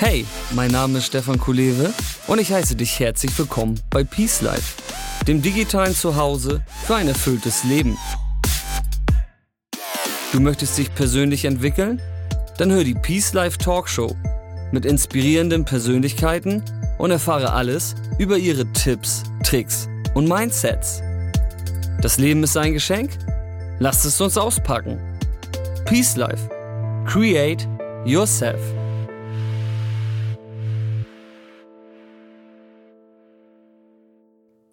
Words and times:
Hey, 0.00 0.24
mein 0.52 0.70
Name 0.70 0.98
ist 0.98 1.06
Stefan 1.06 1.40
Kulewe 1.40 1.92
und 2.28 2.38
ich 2.38 2.52
heiße 2.52 2.76
dich 2.76 3.00
herzlich 3.00 3.36
willkommen 3.36 3.80
bei 3.90 4.04
Peace 4.04 4.42
Life, 4.42 4.80
dem 5.26 5.42
digitalen 5.42 5.92
Zuhause 5.92 6.62
für 6.86 6.94
ein 6.94 7.08
erfülltes 7.08 7.64
Leben. 7.64 7.98
Du 10.30 10.38
möchtest 10.38 10.78
dich 10.78 10.94
persönlich 10.94 11.46
entwickeln? 11.46 12.00
Dann 12.58 12.70
hör 12.70 12.84
die 12.84 12.94
Peace 12.94 13.32
Life 13.32 13.58
Talkshow 13.58 14.14
mit 14.70 14.84
inspirierenden 14.84 15.64
Persönlichkeiten 15.64 16.62
und 16.98 17.10
erfahre 17.10 17.52
alles 17.52 17.96
über 18.18 18.38
ihre 18.38 18.72
Tipps, 18.74 19.24
Tricks 19.42 19.88
und 20.14 20.28
Mindsets. 20.28 21.02
Das 22.02 22.18
Leben 22.18 22.44
ist 22.44 22.56
ein 22.56 22.72
Geschenk? 22.72 23.18
Lasst 23.80 24.04
es 24.04 24.20
uns 24.20 24.38
auspacken. 24.38 25.00
Peace 25.86 26.14
Life. 26.14 26.48
Create 27.04 27.66
yourself. 28.04 28.60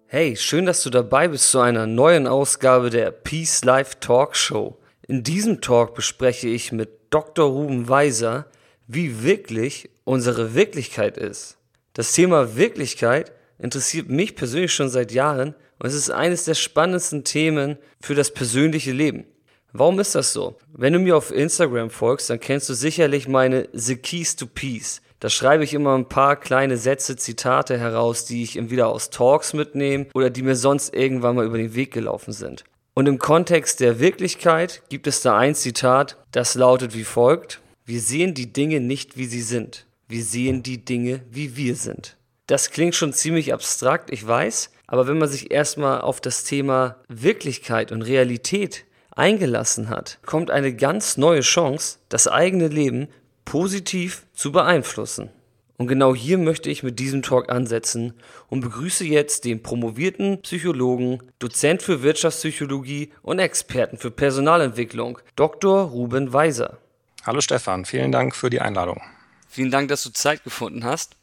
Hey, 0.08 0.36
schön, 0.36 0.66
dass 0.66 0.84
du 0.84 0.90
dabei 0.90 1.26
bist 1.26 1.50
zu 1.50 1.58
einer 1.58 1.88
neuen 1.88 2.28
Ausgabe 2.28 2.90
der 2.90 3.10
Peace 3.10 3.64
Life 3.64 3.96
Talk 3.98 4.36
Show. 4.36 4.78
In 5.08 5.24
diesem 5.24 5.60
Talk 5.60 5.96
bespreche 5.96 6.46
ich 6.46 6.70
mit 6.70 6.90
Dr. 7.10 7.50
Ruben 7.50 7.88
Weiser, 7.88 8.46
wie 8.86 9.24
wirklich 9.24 9.90
unsere 10.04 10.54
Wirklichkeit 10.54 11.18
ist. 11.18 11.58
Das 11.92 12.12
Thema 12.12 12.54
Wirklichkeit 12.54 13.32
interessiert 13.58 14.08
mich 14.08 14.36
persönlich 14.36 14.72
schon 14.72 14.90
seit 14.90 15.10
Jahren 15.10 15.56
und 15.80 15.88
es 15.88 15.94
ist 15.94 16.10
eines 16.10 16.44
der 16.44 16.54
spannendsten 16.54 17.24
Themen 17.24 17.76
für 18.00 18.14
das 18.14 18.32
persönliche 18.32 18.92
Leben. 18.92 19.26
Warum 19.72 19.98
ist 19.98 20.14
das 20.14 20.32
so? 20.32 20.56
Wenn 20.72 20.92
du 20.92 21.00
mir 21.00 21.16
auf 21.16 21.32
Instagram 21.32 21.90
folgst, 21.90 22.30
dann 22.30 22.38
kennst 22.38 22.68
du 22.68 22.74
sicherlich 22.74 23.26
meine 23.26 23.68
The 23.72 23.96
Keys 23.96 24.36
to 24.36 24.46
Peace. 24.46 25.02
Da 25.20 25.30
schreibe 25.30 25.64
ich 25.64 25.72
immer 25.72 25.96
ein 25.96 26.08
paar 26.08 26.36
kleine 26.36 26.76
Sätze, 26.76 27.16
Zitate 27.16 27.78
heraus, 27.78 28.26
die 28.26 28.42
ich 28.42 28.56
entweder 28.56 28.88
aus 28.88 29.10
Talks 29.10 29.54
mitnehme 29.54 30.06
oder 30.14 30.28
die 30.28 30.42
mir 30.42 30.56
sonst 30.56 30.94
irgendwann 30.94 31.36
mal 31.36 31.46
über 31.46 31.58
den 31.58 31.74
Weg 31.74 31.92
gelaufen 31.92 32.32
sind. 32.32 32.64
Und 32.94 33.06
im 33.06 33.18
Kontext 33.18 33.80
der 33.80 33.98
Wirklichkeit 33.98 34.82
gibt 34.88 35.06
es 35.06 35.20
da 35.20 35.36
ein 35.36 35.54
Zitat, 35.54 36.16
das 36.32 36.54
lautet 36.54 36.94
wie 36.94 37.04
folgt. 37.04 37.60
Wir 37.84 38.00
sehen 38.00 38.34
die 38.34 38.52
Dinge 38.52 38.80
nicht, 38.80 39.16
wie 39.16 39.26
sie 39.26 39.42
sind. 39.42 39.86
Wir 40.08 40.22
sehen 40.22 40.62
die 40.62 40.84
Dinge, 40.84 41.22
wie 41.30 41.56
wir 41.56 41.76
sind. 41.76 42.16
Das 42.46 42.70
klingt 42.70 42.94
schon 42.94 43.12
ziemlich 43.12 43.52
abstrakt, 43.52 44.10
ich 44.12 44.26
weiß, 44.26 44.70
aber 44.86 45.08
wenn 45.08 45.18
man 45.18 45.28
sich 45.28 45.50
erstmal 45.50 46.00
auf 46.00 46.20
das 46.20 46.44
Thema 46.44 46.96
Wirklichkeit 47.08 47.90
und 47.90 48.02
Realität 48.02 48.84
eingelassen 49.10 49.88
hat, 49.88 50.18
kommt 50.24 50.50
eine 50.50 50.74
ganz 50.74 51.16
neue 51.16 51.40
Chance, 51.40 51.98
das 52.08 52.28
eigene 52.28 52.68
Leben 52.68 53.08
positiv 53.46 54.26
zu 54.34 54.52
beeinflussen. 54.52 55.30
Und 55.78 55.88
genau 55.88 56.14
hier 56.14 56.36
möchte 56.36 56.68
ich 56.68 56.82
mit 56.82 56.98
diesem 56.98 57.22
Talk 57.22 57.50
ansetzen 57.50 58.14
und 58.48 58.60
begrüße 58.60 59.04
jetzt 59.04 59.44
den 59.44 59.62
promovierten 59.62 60.42
Psychologen, 60.42 61.22
Dozent 61.38 61.82
für 61.82 62.02
Wirtschaftspsychologie 62.02 63.12
und 63.22 63.38
Experten 63.38 63.96
für 63.96 64.10
Personalentwicklung, 64.10 65.18
Dr. 65.36 65.84
Ruben 65.84 66.32
Weiser. 66.32 66.78
Hallo 67.24 67.40
Stefan, 67.40 67.84
vielen 67.84 68.12
Dank 68.12 68.34
für 68.34 68.50
die 68.50 68.60
Einladung. 68.60 69.02
Vielen 69.48 69.70
Dank, 69.70 69.88
dass 69.88 70.02
du 70.02 70.10
Zeit 70.10 70.44
gefunden 70.44 70.84
hast. 70.84 71.16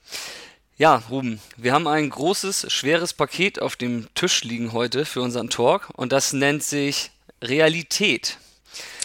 Ja, 0.77 1.03
Ruben, 1.09 1.39
wir 1.57 1.73
haben 1.73 1.87
ein 1.87 2.09
großes, 2.09 2.71
schweres 2.71 3.13
Paket 3.13 3.61
auf 3.61 3.75
dem 3.75 4.07
Tisch 4.15 4.43
liegen 4.43 4.73
heute 4.73 5.05
für 5.05 5.21
unseren 5.21 5.49
Talk 5.49 5.89
und 5.93 6.11
das 6.11 6.33
nennt 6.33 6.63
sich 6.63 7.11
Realität. 7.41 8.37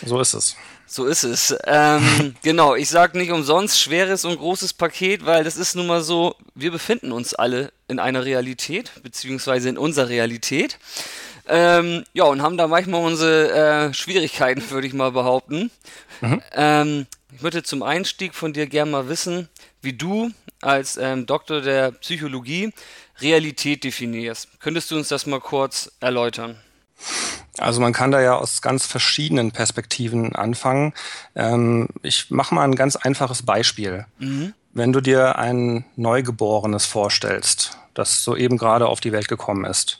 So 0.04 0.20
ist 0.20 0.34
es. 0.34 0.56
So 0.90 1.04
ist 1.04 1.22
es. 1.22 1.54
Ähm, 1.66 2.34
genau, 2.42 2.74
ich 2.74 2.88
sage 2.88 3.18
nicht 3.18 3.30
umsonst 3.30 3.78
schweres 3.78 4.24
und 4.24 4.38
großes 4.38 4.72
Paket, 4.72 5.26
weil 5.26 5.44
das 5.44 5.56
ist 5.58 5.76
nun 5.76 5.86
mal 5.86 6.02
so, 6.02 6.34
wir 6.54 6.70
befinden 6.70 7.12
uns 7.12 7.34
alle 7.34 7.72
in 7.88 7.98
einer 7.98 8.24
Realität, 8.24 8.90
beziehungsweise 9.02 9.68
in 9.68 9.76
unserer 9.76 10.08
Realität. 10.08 10.78
Ähm, 11.46 12.04
ja, 12.14 12.24
und 12.24 12.42
haben 12.42 12.56
da 12.56 12.66
manchmal 12.68 13.04
unsere 13.04 13.88
äh, 13.88 13.94
Schwierigkeiten, 13.94 14.62
würde 14.70 14.86
ich 14.86 14.94
mal 14.94 15.12
behaupten. 15.12 15.70
Mhm. 16.22 16.42
Ähm, 16.52 17.06
ich 17.34 17.42
würde 17.42 17.62
zum 17.62 17.82
Einstieg 17.82 18.34
von 18.34 18.54
dir 18.54 18.66
gerne 18.66 18.90
mal 18.90 19.08
wissen, 19.08 19.48
wie 19.82 19.92
du 19.92 20.30
als 20.62 20.96
ähm, 20.96 21.26
Doktor 21.26 21.60
der 21.60 21.92
Psychologie 21.92 22.72
Realität 23.20 23.84
definierst. 23.84 24.48
Könntest 24.60 24.90
du 24.90 24.96
uns 24.96 25.08
das 25.08 25.26
mal 25.26 25.40
kurz 25.40 25.92
erläutern? 26.00 26.56
Also 27.58 27.80
man 27.80 27.92
kann 27.92 28.10
da 28.10 28.20
ja 28.20 28.36
aus 28.36 28.62
ganz 28.62 28.86
verschiedenen 28.86 29.52
Perspektiven 29.52 30.34
anfangen. 30.34 30.92
Ähm, 31.34 31.88
ich 32.02 32.30
mache 32.30 32.54
mal 32.54 32.64
ein 32.64 32.76
ganz 32.76 32.96
einfaches 32.96 33.42
Beispiel. 33.42 34.06
Mhm. 34.18 34.54
Wenn 34.72 34.92
du 34.92 35.00
dir 35.00 35.38
ein 35.38 35.84
Neugeborenes 35.96 36.86
vorstellst, 36.86 37.76
das 37.94 38.22
soeben 38.22 38.58
gerade 38.58 38.86
auf 38.86 39.00
die 39.00 39.12
Welt 39.12 39.28
gekommen 39.28 39.64
ist, 39.64 39.98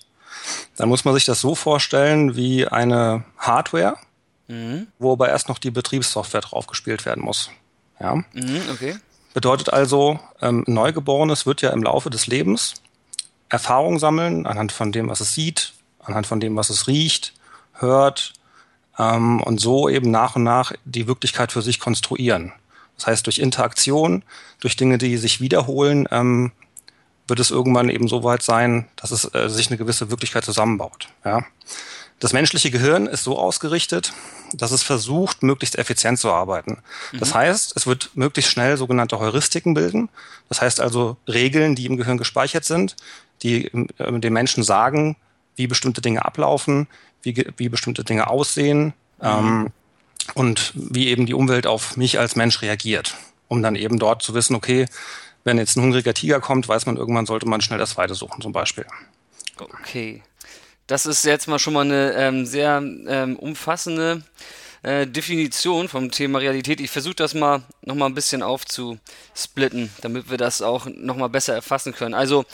dann 0.76 0.88
muss 0.88 1.04
man 1.04 1.14
sich 1.14 1.25
das 1.25 1.41
so 1.41 1.54
vorstellen 1.54 2.36
wie 2.36 2.66
eine 2.66 3.25
Hardware, 3.38 3.97
mhm. 4.47 4.86
wo 4.98 5.12
aber 5.12 5.28
erst 5.28 5.48
noch 5.48 5.59
die 5.59 5.70
Betriebssoftware 5.70 6.42
draufgespielt 6.42 7.06
werden 7.06 7.25
muss. 7.25 7.50
Ja? 7.98 8.16
Mhm, 8.32 8.62
okay. 8.72 8.97
Bedeutet 9.34 9.72
also, 9.72 10.20
ähm, 10.41 10.65
Neugeborenes 10.66 11.44
wird 11.47 11.62
ja 11.62 11.70
im 11.70 11.82
Laufe 11.82 12.10
des 12.10 12.26
Lebens 12.26 12.75
Erfahrung 13.48 13.98
sammeln 13.98 14.47
anhand 14.47 14.72
von 14.72 14.92
dem, 14.92 15.09
was 15.09 15.20
es 15.20 15.34
sieht, 15.34 15.72
anhand 16.08 16.26
von 16.26 16.41
dem, 16.41 16.56
was 16.56 16.70
es 16.70 16.86
riecht, 16.86 17.34
hört 17.74 18.32
ähm, 18.98 19.41
und 19.42 19.60
so 19.60 19.88
eben 19.88 20.10
nach 20.10 20.36
und 20.36 20.42
nach 20.42 20.72
die 20.84 21.06
Wirklichkeit 21.06 21.52
für 21.52 21.62
sich 21.62 21.78
konstruieren. 21.78 22.52
Das 22.96 23.06
heißt, 23.06 23.26
durch 23.26 23.38
Interaktion, 23.38 24.24
durch 24.60 24.76
Dinge, 24.76 24.98
die 24.98 25.16
sich 25.16 25.41
wiederholen, 25.41 26.08
ähm, 26.10 26.50
wird 27.28 27.41
es 27.41 27.50
irgendwann 27.50 27.91
eben 27.91 28.08
so 28.08 28.24
weit 28.24 28.42
sein, 28.42 28.88
dass 28.97 29.10
es 29.12 29.32
äh, 29.34 29.48
sich 29.48 29.68
eine 29.68 29.76
gewisse 29.76 30.10
Wirklichkeit 30.10 30.44
zusammenbaut. 30.44 31.08
Ja? 31.24 31.44
Das 32.20 32.32
menschliche 32.32 32.70
Gehirn 32.70 33.06
ist 33.06 33.22
so 33.22 33.38
ausgerichtet, 33.38 34.12
dass 34.52 34.72
es 34.72 34.82
versucht, 34.82 35.42
möglichst 35.42 35.78
effizient 35.78 36.18
zu 36.18 36.32
arbeiten. 36.32 36.82
Mhm. 37.12 37.18
Das 37.18 37.34
heißt, 37.34 37.76
es 37.76 37.86
wird 37.86 38.10
möglichst 38.14 38.50
schnell 38.50 38.76
sogenannte 38.76 39.20
Heuristiken 39.20 39.74
bilden. 39.74 40.08
Das 40.48 40.60
heißt 40.60 40.80
also 40.80 41.16
Regeln, 41.28 41.76
die 41.76 41.86
im 41.86 41.97
Gehirn 41.97 42.18
gespeichert 42.18 42.64
sind, 42.64 42.97
die 43.42 43.66
äh, 43.66 44.18
den 44.18 44.32
Menschen 44.32 44.64
sagen, 44.64 45.16
wie 45.58 45.66
bestimmte 45.66 46.00
Dinge 46.00 46.24
ablaufen, 46.24 46.86
wie, 47.22 47.44
wie 47.56 47.69
bestimmte 47.69 48.04
Dinge 48.04 48.28
aussehen 48.28 48.94
mhm. 49.20 49.22
ähm, 49.22 49.66
und 50.34 50.72
wie 50.74 51.08
eben 51.08 51.26
die 51.26 51.34
Umwelt 51.34 51.66
auf 51.66 51.96
mich 51.96 52.19
als 52.19 52.36
Mensch 52.36 52.62
reagiert, 52.62 53.16
um 53.48 53.62
dann 53.62 53.74
eben 53.74 53.98
dort 53.98 54.22
zu 54.22 54.34
wissen, 54.34 54.54
okay, 54.54 54.86
wenn 55.44 55.58
jetzt 55.58 55.76
ein 55.76 55.82
hungriger 55.82 56.14
Tiger 56.14 56.41
kommt, 56.41 56.68
weiß 56.68 56.86
man 56.86 56.97
irgendwann, 56.97 57.26
sollte 57.26 57.48
man 57.48 57.60
schnell 57.60 57.78
das 57.78 57.97
Weite 57.97 58.14
suchen 58.14 58.41
zum 58.41 58.52
Beispiel. 58.52 58.86
Okay. 59.58 60.22
Das 60.86 61.04
ist 61.06 61.24
jetzt 61.24 61.48
mal 61.48 61.58
schon 61.58 61.74
mal 61.74 61.84
eine 61.84 62.12
ähm, 62.14 62.47
sehr 62.47 62.82
ähm, 62.82 63.36
umfassende 63.36 64.22
äh, 64.82 65.06
Definition 65.06 65.88
vom 65.88 66.10
Thema 66.10 66.38
Realität. 66.38 66.80
Ich 66.80 66.91
versuche 66.91 67.14
das 67.14 67.34
mal 67.34 67.62
nochmal 67.82 68.08
ein 68.08 68.14
bisschen 68.14 68.42
aufzusplitten, 68.42 69.91
damit 70.00 70.30
wir 70.30 70.38
das 70.38 70.62
auch 70.62 70.86
nochmal 70.86 71.28
besser 71.28 71.54
erfassen 71.54 71.92
können. 71.92 72.14
Also 72.14 72.44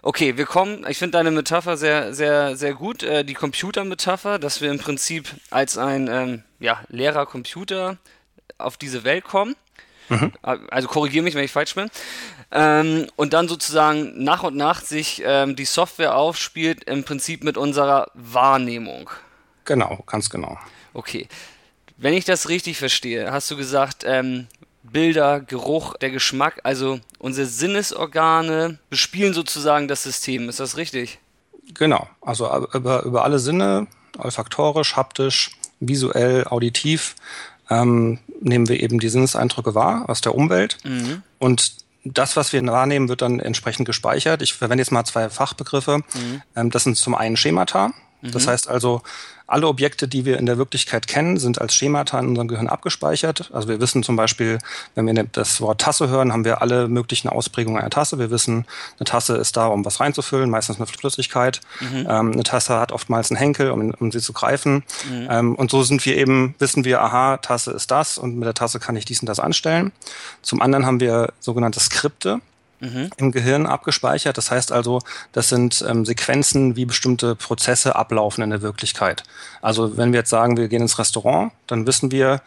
Okay, 0.00 0.36
wir 0.36 0.46
kommen, 0.46 0.86
ich 0.88 0.98
finde 0.98 1.18
deine 1.18 1.30
Metapher 1.30 1.76
sehr, 1.76 2.14
sehr, 2.14 2.56
sehr 2.56 2.74
gut, 2.74 3.02
äh, 3.02 3.24
die 3.24 3.34
Computermetapher, 3.34 4.38
dass 4.38 4.60
wir 4.60 4.70
im 4.70 4.78
Prinzip 4.78 5.28
als 5.50 5.76
ein 5.76 6.08
ähm, 6.08 6.42
ja, 6.60 6.80
Lehrer 6.88 7.26
Computer 7.26 7.98
auf 8.58 8.76
diese 8.76 9.04
Welt 9.04 9.24
kommen. 9.24 9.56
Mhm. 10.08 10.32
Also 10.42 10.88
korrigiere 10.88 11.24
mich, 11.24 11.34
wenn 11.34 11.44
ich 11.44 11.52
falsch 11.52 11.74
bin. 11.74 11.90
Ähm, 12.50 13.08
und 13.16 13.34
dann 13.34 13.48
sozusagen 13.48 14.22
nach 14.22 14.42
und 14.42 14.56
nach 14.56 14.80
sich 14.80 15.22
ähm, 15.24 15.54
die 15.54 15.66
Software 15.66 16.16
aufspielt, 16.16 16.84
im 16.84 17.04
Prinzip 17.04 17.44
mit 17.44 17.58
unserer 17.58 18.10
Wahrnehmung. 18.14 19.10
Genau, 19.64 20.02
ganz 20.06 20.30
genau. 20.30 20.58
Okay. 20.94 21.28
Wenn 21.98 22.14
ich 22.14 22.24
das 22.24 22.48
richtig 22.48 22.78
verstehe, 22.78 23.32
hast 23.32 23.50
du 23.50 23.56
gesagt, 23.56 24.04
ähm, 24.06 24.46
Bilder, 24.92 25.40
Geruch, 25.40 25.96
der 25.96 26.10
Geschmack, 26.10 26.60
also 26.64 27.00
unsere 27.18 27.46
Sinnesorgane 27.46 28.78
bespielen 28.90 29.34
sozusagen 29.34 29.88
das 29.88 30.02
System. 30.02 30.48
Ist 30.48 30.60
das 30.60 30.76
richtig? 30.76 31.18
Genau, 31.74 32.08
also 32.20 32.66
über, 32.72 33.02
über 33.02 33.24
alle 33.24 33.38
Sinne, 33.38 33.86
olfaktorisch, 34.18 34.96
haptisch, 34.96 35.50
visuell, 35.80 36.44
auditiv, 36.46 37.14
ähm, 37.70 38.18
nehmen 38.40 38.68
wir 38.68 38.80
eben 38.80 38.98
die 38.98 39.08
Sinneseindrücke 39.08 39.74
wahr 39.74 40.08
aus 40.08 40.20
der 40.20 40.34
Umwelt. 40.34 40.78
Mhm. 40.84 41.22
Und 41.38 41.76
das, 42.04 42.36
was 42.36 42.52
wir 42.52 42.64
wahrnehmen, 42.66 43.08
wird 43.08 43.22
dann 43.22 43.40
entsprechend 43.40 43.86
gespeichert. 43.86 44.42
Ich 44.42 44.54
verwende 44.54 44.82
jetzt 44.82 44.92
mal 44.92 45.04
zwei 45.04 45.28
Fachbegriffe. 45.28 45.98
Mhm. 45.98 46.42
Ähm, 46.56 46.70
das 46.70 46.84
sind 46.84 46.96
zum 46.96 47.14
einen 47.14 47.36
Schemata. 47.36 47.92
Mhm. 48.20 48.32
Das 48.32 48.46
heißt 48.46 48.68
also, 48.68 49.02
alle 49.48 49.66
Objekte, 49.66 50.06
die 50.06 50.26
wir 50.26 50.38
in 50.38 50.44
der 50.44 50.58
Wirklichkeit 50.58 51.06
kennen, 51.06 51.38
sind 51.38 51.58
als 51.58 51.74
Schemata 51.74 52.20
in 52.20 52.28
unserem 52.28 52.48
Gehirn 52.48 52.68
abgespeichert. 52.68 53.50
Also 53.52 53.66
wir 53.66 53.80
wissen 53.80 54.02
zum 54.02 54.14
Beispiel, 54.14 54.58
wenn 54.94 55.06
wir 55.06 55.24
das 55.32 55.62
Wort 55.62 55.80
Tasse 55.80 56.08
hören, 56.08 56.32
haben 56.32 56.44
wir 56.44 56.60
alle 56.60 56.86
möglichen 56.86 57.30
Ausprägungen 57.30 57.80
einer 57.80 57.88
Tasse. 57.88 58.18
Wir 58.18 58.30
wissen, 58.30 58.66
eine 58.98 59.06
Tasse 59.06 59.36
ist 59.36 59.56
da, 59.56 59.68
um 59.68 59.86
was 59.86 60.00
reinzufüllen, 60.00 60.50
meistens 60.50 60.76
eine 60.76 60.86
Flüssigkeit. 60.86 61.62
Mhm. 61.80 62.06
Ähm, 62.08 62.32
eine 62.32 62.42
Tasse 62.42 62.78
hat 62.78 62.92
oftmals 62.92 63.30
einen 63.30 63.38
Henkel, 63.38 63.70
um, 63.70 63.90
um 63.98 64.12
sie 64.12 64.20
zu 64.20 64.34
greifen. 64.34 64.84
Mhm. 65.10 65.28
Ähm, 65.30 65.54
und 65.54 65.70
so 65.70 65.82
sind 65.82 66.04
wir 66.04 66.16
eben, 66.18 66.54
wissen 66.58 66.84
wir, 66.84 67.00
aha, 67.00 67.38
Tasse 67.38 67.70
ist 67.70 67.90
das 67.90 68.18
und 68.18 68.36
mit 68.36 68.46
der 68.46 68.54
Tasse 68.54 68.78
kann 68.78 68.96
ich 68.96 69.06
dies 69.06 69.20
und 69.20 69.26
das 69.26 69.40
anstellen. 69.40 69.92
Zum 70.42 70.60
anderen 70.60 70.84
haben 70.84 71.00
wir 71.00 71.32
sogenannte 71.40 71.80
Skripte 71.80 72.42
mhm. 72.80 73.10
im 73.16 73.32
Gehirn 73.32 73.66
abgespeichert. 73.66 74.36
Das 74.38 74.50
heißt 74.50 74.72
also, 74.72 75.00
das 75.32 75.48
sind 75.48 75.84
ähm, 75.88 76.04
Sequenzen, 76.04 76.76
wie 76.76 76.84
bestimmte 76.84 77.34
Prozesse 77.34 77.96
ablaufen 77.96 78.42
in 78.42 78.50
der 78.50 78.62
Wirklichkeit. 78.62 79.22
Also 79.62 79.96
wenn 79.96 80.12
wir 80.12 80.20
jetzt 80.20 80.30
sagen, 80.30 80.56
wir 80.56 80.68
gehen 80.68 80.82
ins 80.82 80.98
Restaurant, 80.98 81.52
dann 81.66 81.86
wissen 81.86 82.10
wir, 82.10 82.40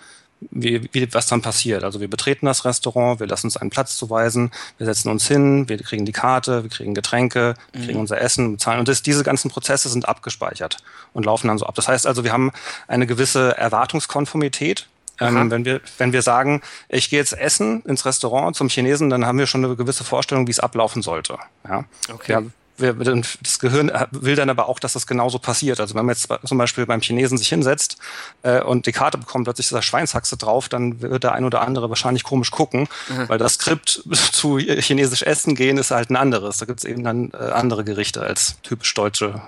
wie, 0.50 0.90
wie, 0.92 1.14
was 1.14 1.28
dann 1.28 1.42
passiert. 1.42 1.84
Also 1.84 2.00
wir 2.02 2.10
betreten 2.10 2.48
das 2.48 2.66
Restaurant, 2.66 3.20
wir 3.20 3.28
lassen 3.28 3.48
uns 3.48 3.58
einen 3.58 3.70
Platz 3.70 3.96
zuweisen, 3.96 4.52
wir 4.78 4.88
setzen 4.88 5.10
uns 5.10 5.28
hin, 5.28 5.70
wir 5.70 5.78
kriegen 5.78 6.06
die 6.06 6.12
Karte, 6.12 6.64
wir 6.64 6.70
kriegen 6.70 6.96
Getränke, 6.96 7.54
wir 7.72 7.82
kriegen 7.82 7.98
mhm. 7.98 8.02
unser 8.02 8.20
Essen, 8.20 8.54
bezahlen. 8.54 8.80
Und 8.80 8.88
das, 8.88 9.04
diese 9.04 9.24
ganzen 9.24 9.52
Prozesse 9.52 9.90
sind 9.90 10.08
abgespeichert 10.08 10.78
und 11.14 11.26
laufen 11.26 11.48
dann 11.48 11.60
so 11.60 11.66
ab. 11.66 11.76
Das 11.76 11.88
heißt 11.88 12.08
also, 12.08 12.24
wir 12.24 12.34
haben 12.34 12.52
eine 12.88 13.06
gewisse 13.06 13.56
Erwartungskonformität 13.58 14.88
ähm, 15.22 15.52
wenn, 15.52 15.66
wir, 15.66 15.82
wenn 15.98 16.14
wir 16.14 16.22
sagen, 16.22 16.62
ich 16.90 17.10
gehe 17.10 17.20
jetzt 17.20 17.34
essen 17.34 17.82
ins 17.84 18.06
Restaurant 18.06 18.56
zum 18.56 18.70
Chinesen, 18.70 19.10
dann 19.10 19.26
haben 19.26 19.38
wir 19.38 19.48
schon 19.48 19.64
eine 19.64 19.76
gewisse 19.76 20.04
Vorstellung, 20.04 20.48
wie 20.48 20.52
es 20.52 20.60
ablaufen 20.60 21.02
sollte. 21.02 21.38
Ja? 21.68 21.86
Okay. 22.12 22.34
Ja, 22.34 22.44
das 22.82 23.60
Gehirn 23.60 23.92
will 24.12 24.36
dann 24.36 24.50
aber 24.50 24.68
auch, 24.68 24.80
dass 24.80 24.94
das 24.94 25.06
genauso 25.06 25.38
passiert. 25.40 25.80
Also 25.80 25.94
wenn 25.94 26.06
man 26.06 26.16
jetzt 26.16 26.30
zum 26.46 26.58
Beispiel 26.58 26.86
beim 26.86 27.02
Chinesen 27.02 27.38
sich 27.38 27.50
hinsetzt 27.50 27.98
äh, 28.42 28.62
und 28.62 28.88
die 28.88 28.92
Karte 28.92 29.18
bekommt, 29.18 29.46
plötzlich 29.46 29.68
ist 29.68 29.74
da 29.74 29.82
Schweinshaxe 29.82 30.38
drauf, 30.38 30.68
dann 30.68 31.02
wird 31.02 31.24
der 31.24 31.34
ein 31.34 31.46
oder 31.46 31.62
andere 31.62 31.90
wahrscheinlich 31.90 32.24
komisch 32.24 32.50
gucken, 32.50 32.88
mhm. 33.10 33.30
weil 33.30 33.38
das 33.38 33.56
Skript 33.56 34.04
zu 34.32 34.58
chinesisch 34.58 35.22
essen 35.22 35.54
gehen 35.54 35.78
ist 35.78 35.92
halt 35.92 36.10
ein 36.10 36.16
anderes. 36.16 36.58
Da 36.58 36.66
gibt 36.66 36.80
es 36.80 36.86
eben 36.86 37.04
dann 37.04 37.32
äh, 37.32 37.52
andere 37.52 37.84
Gerichte 37.84 38.22
als 38.22 38.56
typisch 38.64 38.94
deutsche 38.96 39.42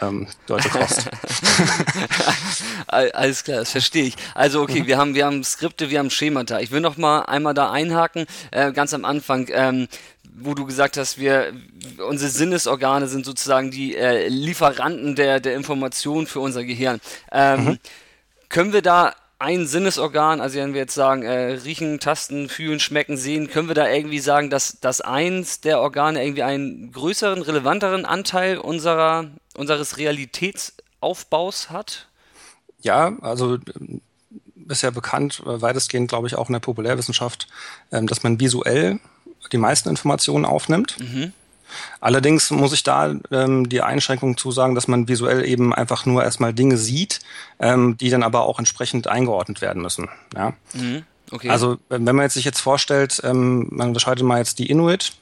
ähm, 0.00 0.26
deutsche 0.46 0.68
Kost. 0.70 1.08
Alles 2.86 3.44
klar, 3.44 3.58
das 3.58 3.70
verstehe 3.70 4.04
ich. 4.04 4.16
Also 4.34 4.62
okay, 4.62 4.82
mhm. 4.82 4.86
wir 4.86 4.98
haben 4.98 5.14
wir 5.14 5.26
haben 5.26 5.44
Skripte, 5.44 5.90
wir 5.90 5.98
haben 5.98 6.10
Schemata. 6.10 6.60
Ich 6.60 6.70
will 6.70 6.80
noch 6.80 6.96
mal 6.96 7.22
einmal 7.22 7.54
da 7.54 7.70
einhaken, 7.70 8.26
äh, 8.50 8.72
ganz 8.72 8.94
am 8.94 9.04
Anfang. 9.04 9.48
Ähm, 9.50 9.88
wo 10.40 10.54
du 10.54 10.66
gesagt 10.66 10.96
hast, 10.96 11.18
wir 11.18 11.52
unsere 12.06 12.30
Sinnesorgane 12.30 13.08
sind 13.08 13.26
sozusagen 13.26 13.72
die 13.72 13.96
äh, 13.96 14.28
Lieferanten 14.28 15.16
der 15.16 15.40
der 15.40 15.56
Information 15.56 16.28
für 16.28 16.40
unser 16.40 16.62
Gehirn. 16.64 17.00
Ähm, 17.32 17.64
mhm. 17.64 17.78
Können 18.48 18.72
wir 18.72 18.82
da 18.82 19.14
ein 19.38 19.66
Sinnesorgan, 19.66 20.40
also 20.40 20.58
wenn 20.58 20.74
wir 20.74 20.80
jetzt 20.80 20.94
sagen, 20.94 21.22
äh, 21.22 21.52
riechen, 21.64 22.00
tasten, 22.00 22.48
fühlen, 22.48 22.80
schmecken, 22.80 23.16
sehen, 23.16 23.48
können 23.48 23.68
wir 23.68 23.74
da 23.74 23.88
irgendwie 23.88 24.18
sagen, 24.18 24.50
dass, 24.50 24.80
dass 24.80 25.00
eins 25.00 25.60
der 25.60 25.80
Organe 25.80 26.24
irgendwie 26.24 26.42
einen 26.42 26.90
größeren, 26.90 27.42
relevanteren 27.42 28.04
Anteil 28.04 28.58
unserer, 28.58 29.26
unseres 29.58 29.98
Realitätsaufbaus 29.98 31.70
hat? 31.70 32.08
Ja, 32.80 33.16
also 33.20 33.58
ist 34.68 34.82
ja 34.82 34.90
bekannt, 34.90 35.42
äh, 35.46 35.60
weitestgehend 35.60 36.08
glaube 36.08 36.26
ich 36.26 36.36
auch 36.36 36.48
in 36.48 36.52
der 36.52 36.60
Populärwissenschaft, 36.60 37.48
ähm, 37.90 38.06
dass 38.06 38.22
man 38.22 38.38
visuell 38.40 39.00
die 39.52 39.58
meisten 39.58 39.88
Informationen 39.88 40.44
aufnimmt. 40.44 40.96
Mhm. 41.00 41.32
Allerdings 42.00 42.50
muss 42.50 42.72
ich 42.72 42.82
da 42.82 43.14
ähm, 43.30 43.68
die 43.68 43.82
Einschränkung 43.82 44.36
zusagen, 44.36 44.74
dass 44.74 44.88
man 44.88 45.06
visuell 45.08 45.44
eben 45.44 45.74
einfach 45.74 46.06
nur 46.06 46.24
erstmal 46.24 46.54
Dinge 46.54 46.78
sieht, 46.78 47.20
ähm, 47.58 47.96
die 47.98 48.10
dann 48.10 48.22
aber 48.22 48.42
auch 48.42 48.58
entsprechend 48.58 49.06
eingeordnet 49.06 49.60
werden 49.60 49.82
müssen. 49.82 50.08
Ja? 50.34 50.54
Mhm. 50.72 51.04
Okay. 51.30 51.50
Also 51.50 51.78
wenn 51.90 52.04
man 52.04 52.22
jetzt 52.22 52.34
sich 52.34 52.44
jetzt 52.44 52.60
vorstellt, 52.60 53.20
ähm, 53.22 53.68
man 53.70 53.88
unterscheidet 53.88 54.24
mal 54.24 54.38
jetzt 54.38 54.58
die 54.58 54.70
Inuit 54.70 55.12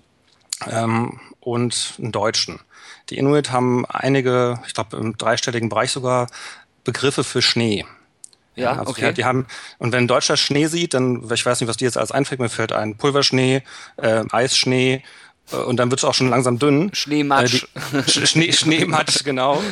ähm, 0.70 1.20
und 1.40 1.94
einen 1.98 2.12
Deutschen. 2.12 2.60
Die 3.10 3.18
Inuit 3.18 3.52
haben 3.52 3.86
einige, 3.86 4.60
ich 4.66 4.74
glaube 4.74 4.96
im 4.96 5.16
dreistelligen 5.16 5.68
Bereich 5.68 5.90
sogar, 5.90 6.28
Begriffe 6.84 7.24
für 7.24 7.42
Schnee. 7.42 7.84
Ja, 8.54 8.72
also 8.78 8.90
okay. 8.90 9.08
Die, 9.08 9.14
die, 9.14 9.24
haben, 9.24 9.46
und 9.78 9.92
wenn 9.92 10.04
ein 10.04 10.08
Deutscher 10.08 10.36
Schnee 10.36 10.66
sieht, 10.66 10.94
dann, 10.94 11.28
ich 11.30 11.44
weiß 11.44 11.60
nicht, 11.60 11.68
was 11.68 11.76
dir 11.76 11.84
jetzt 11.84 11.98
als 11.98 12.10
einfällt, 12.10 12.40
mir 12.40 12.48
fällt 12.48 12.72
ein 12.72 12.96
Pulverschnee, 12.96 13.62
äh, 13.98 14.24
Eisschnee, 14.30 15.02
und 15.52 15.76
dann 15.76 15.90
wird 15.90 16.00
es 16.00 16.04
auch 16.04 16.14
schon 16.14 16.28
langsam 16.28 16.58
dünn. 16.58 16.90
Schneematsch. 16.92 17.66
Äh, 17.92 18.02
die, 18.02 18.26
Schnee, 18.26 18.52
Schneematsch, 18.52 19.24
genau. 19.24 19.62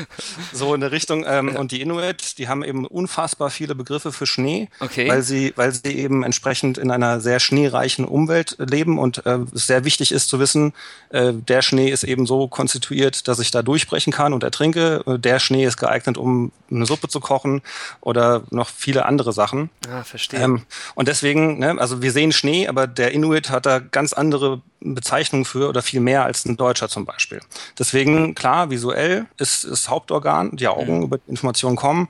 So 0.52 0.74
in 0.74 0.80
der 0.80 0.92
Richtung. 0.92 1.24
Ähm, 1.26 1.56
und 1.56 1.72
die 1.72 1.80
Inuit, 1.80 2.38
die 2.38 2.48
haben 2.48 2.62
eben 2.62 2.86
unfassbar 2.86 3.50
viele 3.50 3.74
Begriffe 3.74 4.12
für 4.12 4.26
Schnee, 4.26 4.68
okay. 4.80 5.08
weil 5.08 5.22
sie, 5.22 5.52
weil 5.56 5.72
sie 5.72 5.96
eben 5.96 6.22
entsprechend 6.22 6.78
in 6.78 6.90
einer 6.90 7.20
sehr 7.20 7.40
schneereichen 7.40 8.04
Umwelt 8.04 8.56
leben 8.58 8.98
und 8.98 9.26
äh, 9.26 9.38
es 9.54 9.66
sehr 9.66 9.84
wichtig 9.84 10.12
ist 10.12 10.28
zu 10.28 10.38
wissen, 10.38 10.72
äh, 11.10 11.32
der 11.32 11.62
Schnee 11.62 11.90
ist 11.90 12.04
eben 12.04 12.26
so 12.26 12.46
konstituiert, 12.46 13.26
dass 13.26 13.40
ich 13.40 13.50
da 13.50 13.62
durchbrechen 13.62 14.12
kann 14.12 14.32
und 14.32 14.42
ertrinke. 14.42 15.02
Der 15.06 15.38
Schnee 15.40 15.64
ist 15.64 15.76
geeignet, 15.76 16.18
um 16.18 16.52
eine 16.70 16.86
Suppe 16.86 17.08
zu 17.08 17.20
kochen 17.20 17.62
oder 18.00 18.42
noch 18.50 18.68
viele 18.68 19.06
andere 19.06 19.32
Sachen. 19.32 19.70
Ah, 19.90 20.04
verstehe. 20.04 20.40
Ähm, 20.40 20.62
und 20.94 21.08
deswegen, 21.08 21.58
ne, 21.58 21.76
also 21.78 22.02
wir 22.02 22.12
sehen 22.12 22.32
Schnee, 22.32 22.68
aber 22.68 22.86
der 22.86 23.12
Inuit 23.12 23.50
hat 23.50 23.66
da 23.66 23.78
ganz 23.78 24.12
andere 24.12 24.62
Bezeichnung 24.84 25.44
für 25.44 25.68
oder 25.68 25.82
viel 25.82 26.00
mehr 26.00 26.24
als 26.24 26.44
ein 26.44 26.56
Deutscher 26.56 26.88
zum 26.88 27.06
Beispiel. 27.06 27.40
Deswegen, 27.78 28.34
klar, 28.34 28.70
visuell 28.70 29.26
ist 29.38 29.64
das 29.64 29.88
Hauptorgan, 29.88 30.56
die 30.56 30.68
Augen, 30.68 30.98
mhm. 30.98 31.04
über 31.04 31.18
die 31.18 31.30
Informationen 31.30 31.76
kommen. 31.76 32.08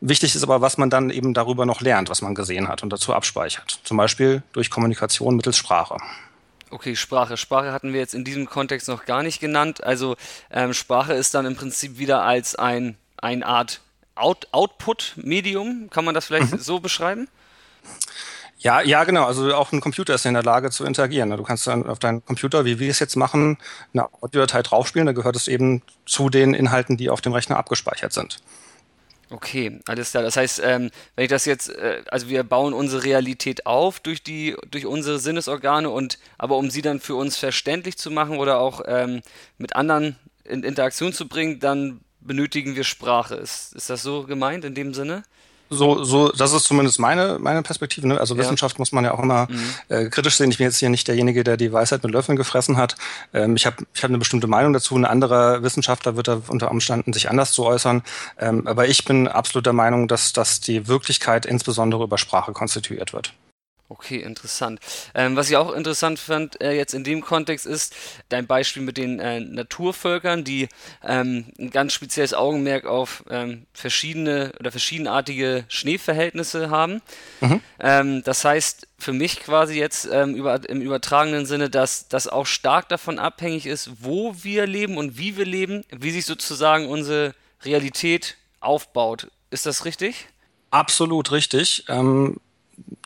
Wichtig 0.00 0.34
ist 0.34 0.42
aber, 0.42 0.60
was 0.60 0.76
man 0.76 0.90
dann 0.90 1.10
eben 1.10 1.32
darüber 1.32 1.64
noch 1.64 1.80
lernt, 1.80 2.10
was 2.10 2.22
man 2.22 2.34
gesehen 2.34 2.68
hat 2.68 2.82
und 2.82 2.90
dazu 2.90 3.14
abspeichert. 3.14 3.80
Zum 3.84 3.96
Beispiel 3.96 4.42
durch 4.52 4.70
Kommunikation 4.70 5.36
mittels 5.36 5.56
Sprache. 5.56 5.96
Okay, 6.70 6.96
Sprache. 6.96 7.36
Sprache 7.36 7.72
hatten 7.72 7.92
wir 7.92 8.00
jetzt 8.00 8.14
in 8.14 8.24
diesem 8.24 8.46
Kontext 8.46 8.88
noch 8.88 9.04
gar 9.04 9.22
nicht 9.22 9.40
genannt. 9.40 9.84
Also 9.84 10.16
ähm, 10.50 10.74
Sprache 10.74 11.14
ist 11.14 11.34
dann 11.34 11.46
im 11.46 11.56
Prinzip 11.56 11.98
wieder 11.98 12.22
als 12.22 12.56
ein, 12.56 12.96
eine 13.16 13.46
Art 13.46 13.80
Out 14.16 14.48
Output-Medium. 14.50 15.88
Kann 15.90 16.04
man 16.04 16.14
das 16.14 16.26
vielleicht 16.26 16.52
mhm. 16.52 16.58
so 16.58 16.80
beschreiben? 16.80 17.28
Ja, 18.58 18.80
ja, 18.80 19.04
genau. 19.04 19.24
Also 19.24 19.54
auch 19.54 19.72
ein 19.72 19.80
Computer 19.80 20.14
ist 20.14 20.24
in 20.24 20.34
der 20.34 20.42
Lage 20.42 20.70
zu 20.70 20.84
interagieren. 20.84 21.30
Du 21.30 21.42
kannst 21.42 21.66
dann 21.66 21.86
auf 21.86 21.98
deinen 21.98 22.24
Computer, 22.24 22.64
wie 22.64 22.78
wir 22.78 22.90
es 22.90 22.98
jetzt 22.98 23.16
machen, 23.16 23.58
eine 23.92 24.08
Audiodatei 24.22 24.62
draufspielen. 24.62 25.06
Da 25.06 25.12
gehört 25.12 25.36
es 25.36 25.46
eben 25.46 25.82
zu 26.06 26.30
den 26.30 26.54
Inhalten, 26.54 26.96
die 26.96 27.10
auf 27.10 27.20
dem 27.20 27.34
Rechner 27.34 27.58
abgespeichert 27.58 28.12
sind. 28.12 28.38
Okay, 29.28 29.80
alles 29.86 30.12
klar. 30.12 30.22
Das 30.22 30.36
heißt, 30.36 30.62
ähm, 30.64 30.90
wenn 31.16 31.24
ich 31.24 31.30
das 31.30 31.44
jetzt, 31.46 31.68
äh, 31.68 32.02
also 32.08 32.28
wir 32.28 32.44
bauen 32.44 32.72
unsere 32.72 33.02
Realität 33.02 33.66
auf 33.66 33.98
durch 33.98 34.22
die, 34.22 34.56
durch 34.70 34.86
unsere 34.86 35.18
Sinnesorgane 35.18 35.90
und, 35.90 36.18
aber 36.38 36.56
um 36.56 36.70
sie 36.70 36.80
dann 36.80 37.00
für 37.00 37.16
uns 37.16 37.36
verständlich 37.36 37.98
zu 37.98 38.10
machen 38.10 38.38
oder 38.38 38.60
auch 38.60 38.82
ähm, 38.86 39.22
mit 39.58 39.74
anderen 39.74 40.16
in 40.44 40.62
Interaktion 40.62 41.12
zu 41.12 41.26
bringen, 41.26 41.58
dann 41.58 42.00
benötigen 42.20 42.76
wir 42.76 42.84
Sprache. 42.84 43.34
Ist, 43.34 43.74
ist 43.74 43.90
das 43.90 44.02
so 44.02 44.22
gemeint 44.22 44.64
in 44.64 44.74
dem 44.74 44.94
Sinne? 44.94 45.24
So, 45.68 46.04
so, 46.04 46.30
das 46.30 46.52
ist 46.52 46.64
zumindest 46.64 46.98
meine, 46.98 47.38
meine 47.40 47.62
Perspektive. 47.62 48.06
Ne? 48.06 48.20
Also 48.20 48.34
ja. 48.34 48.40
Wissenschaft 48.40 48.78
muss 48.78 48.92
man 48.92 49.04
ja 49.04 49.12
auch 49.12 49.22
immer 49.22 49.48
mhm. 49.50 49.72
äh, 49.88 50.08
kritisch 50.08 50.36
sehen. 50.36 50.50
Ich 50.50 50.58
bin 50.58 50.66
jetzt 50.66 50.78
hier 50.78 50.90
nicht 50.90 51.08
derjenige, 51.08 51.44
der 51.44 51.56
die 51.56 51.72
Weisheit 51.72 52.02
mit 52.02 52.12
Löffeln 52.12 52.36
gefressen 52.36 52.76
hat. 52.76 52.96
Ähm, 53.34 53.56
ich 53.56 53.66
habe 53.66 53.76
ich 53.94 54.02
hab 54.02 54.10
eine 54.10 54.18
bestimmte 54.18 54.46
Meinung 54.46 54.72
dazu. 54.72 54.94
Ein 54.96 55.04
anderer 55.04 55.62
Wissenschaftler 55.62 56.16
wird 56.16 56.28
da 56.28 56.40
unter 56.48 56.70
Umständen 56.70 57.12
sich 57.12 57.30
anders 57.30 57.52
zu 57.52 57.64
äußern. 57.64 58.02
Ähm, 58.38 58.66
aber 58.66 58.86
ich 58.86 59.04
bin 59.04 59.28
absolut 59.28 59.66
der 59.66 59.72
Meinung, 59.72 60.08
dass, 60.08 60.32
dass 60.32 60.60
die 60.60 60.88
Wirklichkeit 60.88 61.46
insbesondere 61.46 62.04
über 62.04 62.18
Sprache 62.18 62.52
konstituiert 62.52 63.12
wird. 63.12 63.32
Okay, 63.88 64.16
interessant. 64.16 64.80
Ähm, 65.14 65.36
was 65.36 65.48
ich 65.48 65.56
auch 65.56 65.72
interessant 65.72 66.18
fand 66.18 66.60
äh, 66.60 66.72
jetzt 66.72 66.92
in 66.92 67.04
dem 67.04 67.20
Kontext 67.20 67.66
ist 67.66 67.94
dein 68.28 68.48
Beispiel 68.48 68.82
mit 68.82 68.96
den 68.96 69.20
äh, 69.20 69.38
Naturvölkern, 69.38 70.42
die 70.42 70.68
ähm, 71.04 71.46
ein 71.56 71.70
ganz 71.70 71.92
spezielles 71.92 72.34
Augenmerk 72.34 72.84
auf 72.84 73.22
ähm, 73.30 73.66
verschiedene 73.72 74.52
oder 74.58 74.72
verschiedenartige 74.72 75.64
Schneeverhältnisse 75.68 76.68
haben. 76.68 77.00
Mhm. 77.40 77.60
Ähm, 77.78 78.22
das 78.24 78.44
heißt 78.44 78.88
für 78.98 79.12
mich 79.12 79.38
quasi 79.38 79.78
jetzt 79.78 80.08
ähm, 80.10 80.34
über, 80.34 80.68
im 80.68 80.80
übertragenen 80.80 81.46
Sinne, 81.46 81.70
dass 81.70 82.08
das 82.08 82.26
auch 82.26 82.46
stark 82.46 82.88
davon 82.88 83.20
abhängig 83.20 83.66
ist, 83.66 83.90
wo 84.00 84.34
wir 84.42 84.66
leben 84.66 84.96
und 84.96 85.16
wie 85.16 85.36
wir 85.36 85.44
leben, 85.44 85.84
wie 85.90 86.10
sich 86.10 86.26
sozusagen 86.26 86.88
unsere 86.88 87.34
Realität 87.62 88.36
aufbaut. 88.58 89.28
Ist 89.50 89.66
das 89.66 89.84
richtig? 89.84 90.26
Absolut 90.70 91.30
richtig. 91.30 91.84
Ähm, 91.88 92.40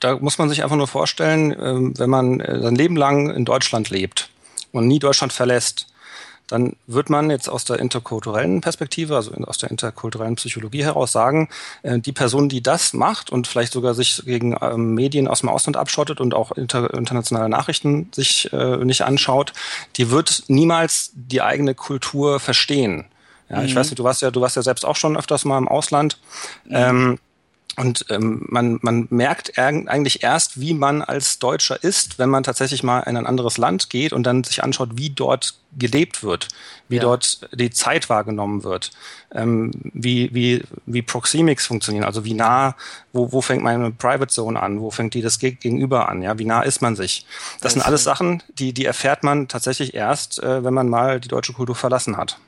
da 0.00 0.18
muss 0.18 0.38
man 0.38 0.48
sich 0.48 0.62
einfach 0.62 0.76
nur 0.76 0.88
vorstellen, 0.88 1.54
ähm, 1.60 1.98
wenn 1.98 2.10
man 2.10 2.40
äh, 2.40 2.60
sein 2.60 2.74
Leben 2.74 2.96
lang 2.96 3.30
in 3.30 3.44
Deutschland 3.44 3.90
lebt 3.90 4.30
und 4.72 4.86
nie 4.86 4.98
Deutschland 4.98 5.32
verlässt, 5.32 5.86
dann 6.50 6.74
wird 6.88 7.10
man 7.10 7.30
jetzt 7.30 7.48
aus 7.48 7.64
der 7.64 7.78
interkulturellen 7.78 8.60
Perspektive, 8.60 9.14
also 9.14 9.32
aus 9.46 9.58
der 9.58 9.70
interkulturellen 9.70 10.34
Psychologie 10.34 10.82
heraus 10.82 11.12
sagen, 11.12 11.48
äh, 11.82 11.98
die 11.98 12.12
Person, 12.12 12.48
die 12.48 12.62
das 12.62 12.92
macht 12.92 13.30
und 13.30 13.46
vielleicht 13.46 13.72
sogar 13.72 13.94
sich 13.94 14.22
gegen 14.24 14.56
ähm, 14.60 14.94
Medien 14.94 15.28
aus 15.28 15.40
dem 15.40 15.48
Ausland 15.48 15.76
abschottet 15.76 16.20
und 16.20 16.34
auch 16.34 16.50
internationale 16.52 17.48
Nachrichten 17.48 18.10
sich 18.12 18.52
äh, 18.52 18.78
nicht 18.78 19.02
anschaut, 19.02 19.52
die 19.96 20.10
wird 20.10 20.44
niemals 20.48 21.12
die 21.14 21.40
eigene 21.40 21.74
Kultur 21.74 22.40
verstehen. 22.40 23.04
Ja, 23.48 23.58
mhm. 23.58 23.66
ich 23.66 23.76
weiß 23.76 23.88
nicht, 23.88 23.98
du 23.98 24.04
warst 24.04 24.22
ja, 24.22 24.30
du 24.30 24.40
warst 24.40 24.56
ja 24.56 24.62
selbst 24.62 24.84
auch 24.84 24.96
schon 24.96 25.16
öfters 25.16 25.44
mal 25.44 25.58
im 25.58 25.68
Ausland. 25.68 26.18
Mhm. 26.64 26.74
Ähm, 26.74 27.18
und 27.76 28.06
ähm, 28.10 28.44
man, 28.48 28.78
man 28.82 29.06
merkt 29.10 29.58
eigentlich 29.58 30.22
erst, 30.22 30.60
wie 30.60 30.74
man 30.74 31.02
als 31.02 31.38
Deutscher 31.38 31.82
ist, 31.82 32.18
wenn 32.18 32.28
man 32.28 32.42
tatsächlich 32.42 32.82
mal 32.82 33.00
in 33.00 33.16
ein 33.16 33.26
anderes 33.26 33.58
Land 33.58 33.90
geht 33.90 34.12
und 34.12 34.24
dann 34.24 34.44
sich 34.44 34.62
anschaut, 34.62 34.90
wie 34.94 35.10
dort 35.10 35.54
gelebt 35.78 36.24
wird, 36.24 36.48
wie 36.88 36.96
ja. 36.96 37.02
dort 37.02 37.48
die 37.52 37.70
Zeit 37.70 38.08
wahrgenommen 38.08 38.64
wird, 38.64 38.90
ähm, 39.32 39.70
wie, 39.84 40.34
wie, 40.34 40.64
wie 40.86 41.02
Proxemics 41.02 41.66
funktionieren, 41.66 42.04
also 42.04 42.24
wie 42.24 42.34
nah, 42.34 42.74
wo, 43.12 43.30
wo 43.32 43.40
fängt 43.40 43.62
meine 43.62 43.92
Private 43.92 44.32
Zone 44.32 44.60
an, 44.60 44.80
wo 44.80 44.90
fängt 44.90 45.14
die 45.14 45.22
das 45.22 45.38
Gegenüber 45.38 46.08
an, 46.08 46.22
ja, 46.22 46.38
wie 46.38 46.44
nah 46.44 46.62
ist 46.62 46.82
man 46.82 46.96
sich. 46.96 47.24
Das, 47.54 47.60
das 47.60 47.72
sind 47.74 47.82
alles 47.82 48.02
Sachen, 48.02 48.42
die, 48.58 48.72
die 48.72 48.84
erfährt 48.84 49.22
man 49.22 49.46
tatsächlich 49.46 49.94
erst, 49.94 50.42
äh, 50.42 50.64
wenn 50.64 50.74
man 50.74 50.88
mal 50.88 51.20
die 51.20 51.28
deutsche 51.28 51.52
Kultur 51.52 51.76
verlassen 51.76 52.16
hat. 52.16 52.38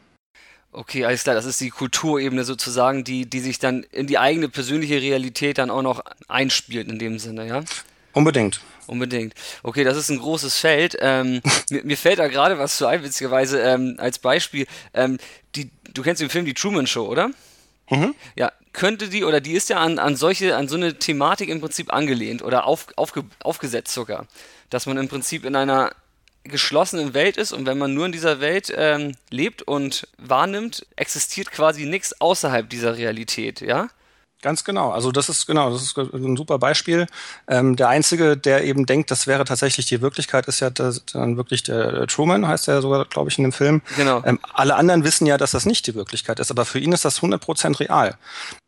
Okay, 0.73 1.05
alles 1.05 1.23
klar. 1.23 1.35
Das 1.35 1.45
ist 1.45 1.61
die 1.61 1.71
Kulturebene 1.71 2.45
sozusagen, 2.45 3.05
die, 3.05 3.27
die 3.29 3.41
sich 3.41 3.59
dann 3.59 3.85
in 3.93 4.07
die 4.07 4.19
eigene 4.19 4.49
persönliche 4.49 5.01
Realität 5.01 5.59
dann 5.59 5.71
auch 5.71 5.83
noch 5.83 6.03
einspielt 6.29 6.89
in 6.89 6.99
dem 6.99 7.19
Sinne, 7.19 7.47
ja? 7.47 7.63
Unbedingt. 8.15 8.61
Unbedingt. 8.87 9.35
Okay, 9.63 9.85
das 9.85 9.97
ist 9.97 10.09
ein 10.09 10.19
großes 10.19 10.59
Feld. 10.59 10.97
Ähm, 11.01 11.43
mir, 11.71 11.85
mir, 11.85 11.97
fällt 11.97 12.19
da 12.19 12.29
gerade 12.29 12.59
was 12.59 12.79
zu 12.79 12.87
ein, 12.87 13.03
witzigerweise, 13.03 13.61
ähm, 13.61 13.97
als 13.99 14.19
Beispiel. 14.19 14.67
Ähm, 14.95 15.19
die, 15.55 15.71
du 15.93 16.03
kennst 16.03 16.23
den 16.23 16.31
Film 16.31 16.47
Die 16.47 16.55
Truman 16.55 16.87
Show, 16.87 17.07
oder? 17.07 17.31
Mhm. 17.91 18.15
Ja, 18.35 18.51
könnte 18.73 19.09
die, 19.09 19.25
oder 19.25 19.43
die 19.43 19.53
ist 19.53 19.69
ja 19.69 19.79
an, 19.79 19.99
an 19.99 20.17
solche, 20.17 20.57
an 20.57 20.69
so 20.69 20.77
eine 20.77 20.99
Thematik 20.99 21.51
im 21.51 21.61
Prinzip 21.61 21.93
angelehnt 21.93 22.43
oder 22.43 22.67
auf, 22.67 22.87
aufge, 22.97 23.25
aufgesetzt 23.43 23.93
sogar. 23.93 24.27
Dass 24.71 24.87
man 24.87 24.97
im 24.97 25.09
Prinzip 25.09 25.45
in 25.45 25.55
einer 25.55 25.93
geschlossenen 26.45 27.15
Welt 27.15 27.37
ist 27.37 27.53
und 27.53 27.67
wenn 27.67 27.79
man 27.79 27.95
nur 27.95 28.07
in 28.07 28.13
dieser 28.13 28.41
Welt 28.41 28.73
ähm, 28.77 29.15
lebt 29.31 29.63
und 29.63 30.09
wahrnimmt, 30.19 30.87
existiert 30.97 31.51
quasi 31.51 31.87
nichts 31.87 32.21
außerhalb 32.21 32.69
dieser 32.69 32.97
Realität, 32.97 33.61
ja? 33.61 33.89
Ganz 34.43 34.65
genau. 34.65 34.91
Also 34.91 35.13
das 35.13 35.29
ist 35.29 35.47
genau, 35.47 35.71
das 35.71 35.83
ist 35.83 35.97
ein 35.97 36.37
super 36.37 36.59
Beispiel. 36.59 37.07
Ähm, 37.47 37.77
der 37.77 37.89
einzige, 37.89 38.37
der 38.37 38.65
eben 38.65 38.87
denkt, 38.87 39.13
das 39.13 39.29
wäre 39.29 39.45
tatsächlich 39.45 39.87
die 39.87 40.03
Wirklichkeit, 40.03 40.49
ist 40.49 40.59
ja 40.59 40.71
dann 40.71 41.37
wirklich 41.37 41.63
der 41.63 42.09
Truman, 42.09 42.49
heißt 42.49 42.67
er 42.67 42.83
sogar, 42.83 43.05
glaube 43.05 43.31
ich, 43.31 43.39
in 43.39 43.45
dem 43.45 43.53
Film. 43.53 43.83
Genau. 43.97 44.21
Ähm, 44.25 44.41
alle 44.53 44.75
anderen 44.75 45.05
wissen 45.05 45.27
ja, 45.27 45.39
dass 45.39 45.53
das 45.53 45.65
nicht 45.65 45.87
die 45.87 45.95
Wirklichkeit 45.95 46.41
ist, 46.41 46.51
aber 46.51 46.65
für 46.65 46.81
ihn 46.81 46.91
ist 46.91 47.05
das 47.05 47.21
100% 47.21 47.79
real. 47.79 48.17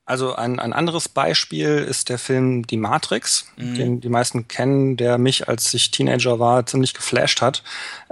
Also 0.07 0.35
ein, 0.35 0.61
ein 0.61 0.75
anderes 0.75 1.09
Beispiel 1.09 1.79
ist 1.79 2.11
der 2.11 2.19
Film 2.19 2.67
Die 2.67 2.77
Matrix, 2.77 3.47
mhm. 3.57 3.75
den 3.75 4.01
die 4.03 4.11
meisten 4.11 4.49
kennen, 4.49 4.99
der 4.99 5.17
mich, 5.17 5.49
als 5.49 5.73
ich 5.73 5.91
Teenager 5.93 6.39
war, 6.39 6.67
ziemlich 6.67 6.93
geflasht 6.93 7.41
hat. 7.41 7.63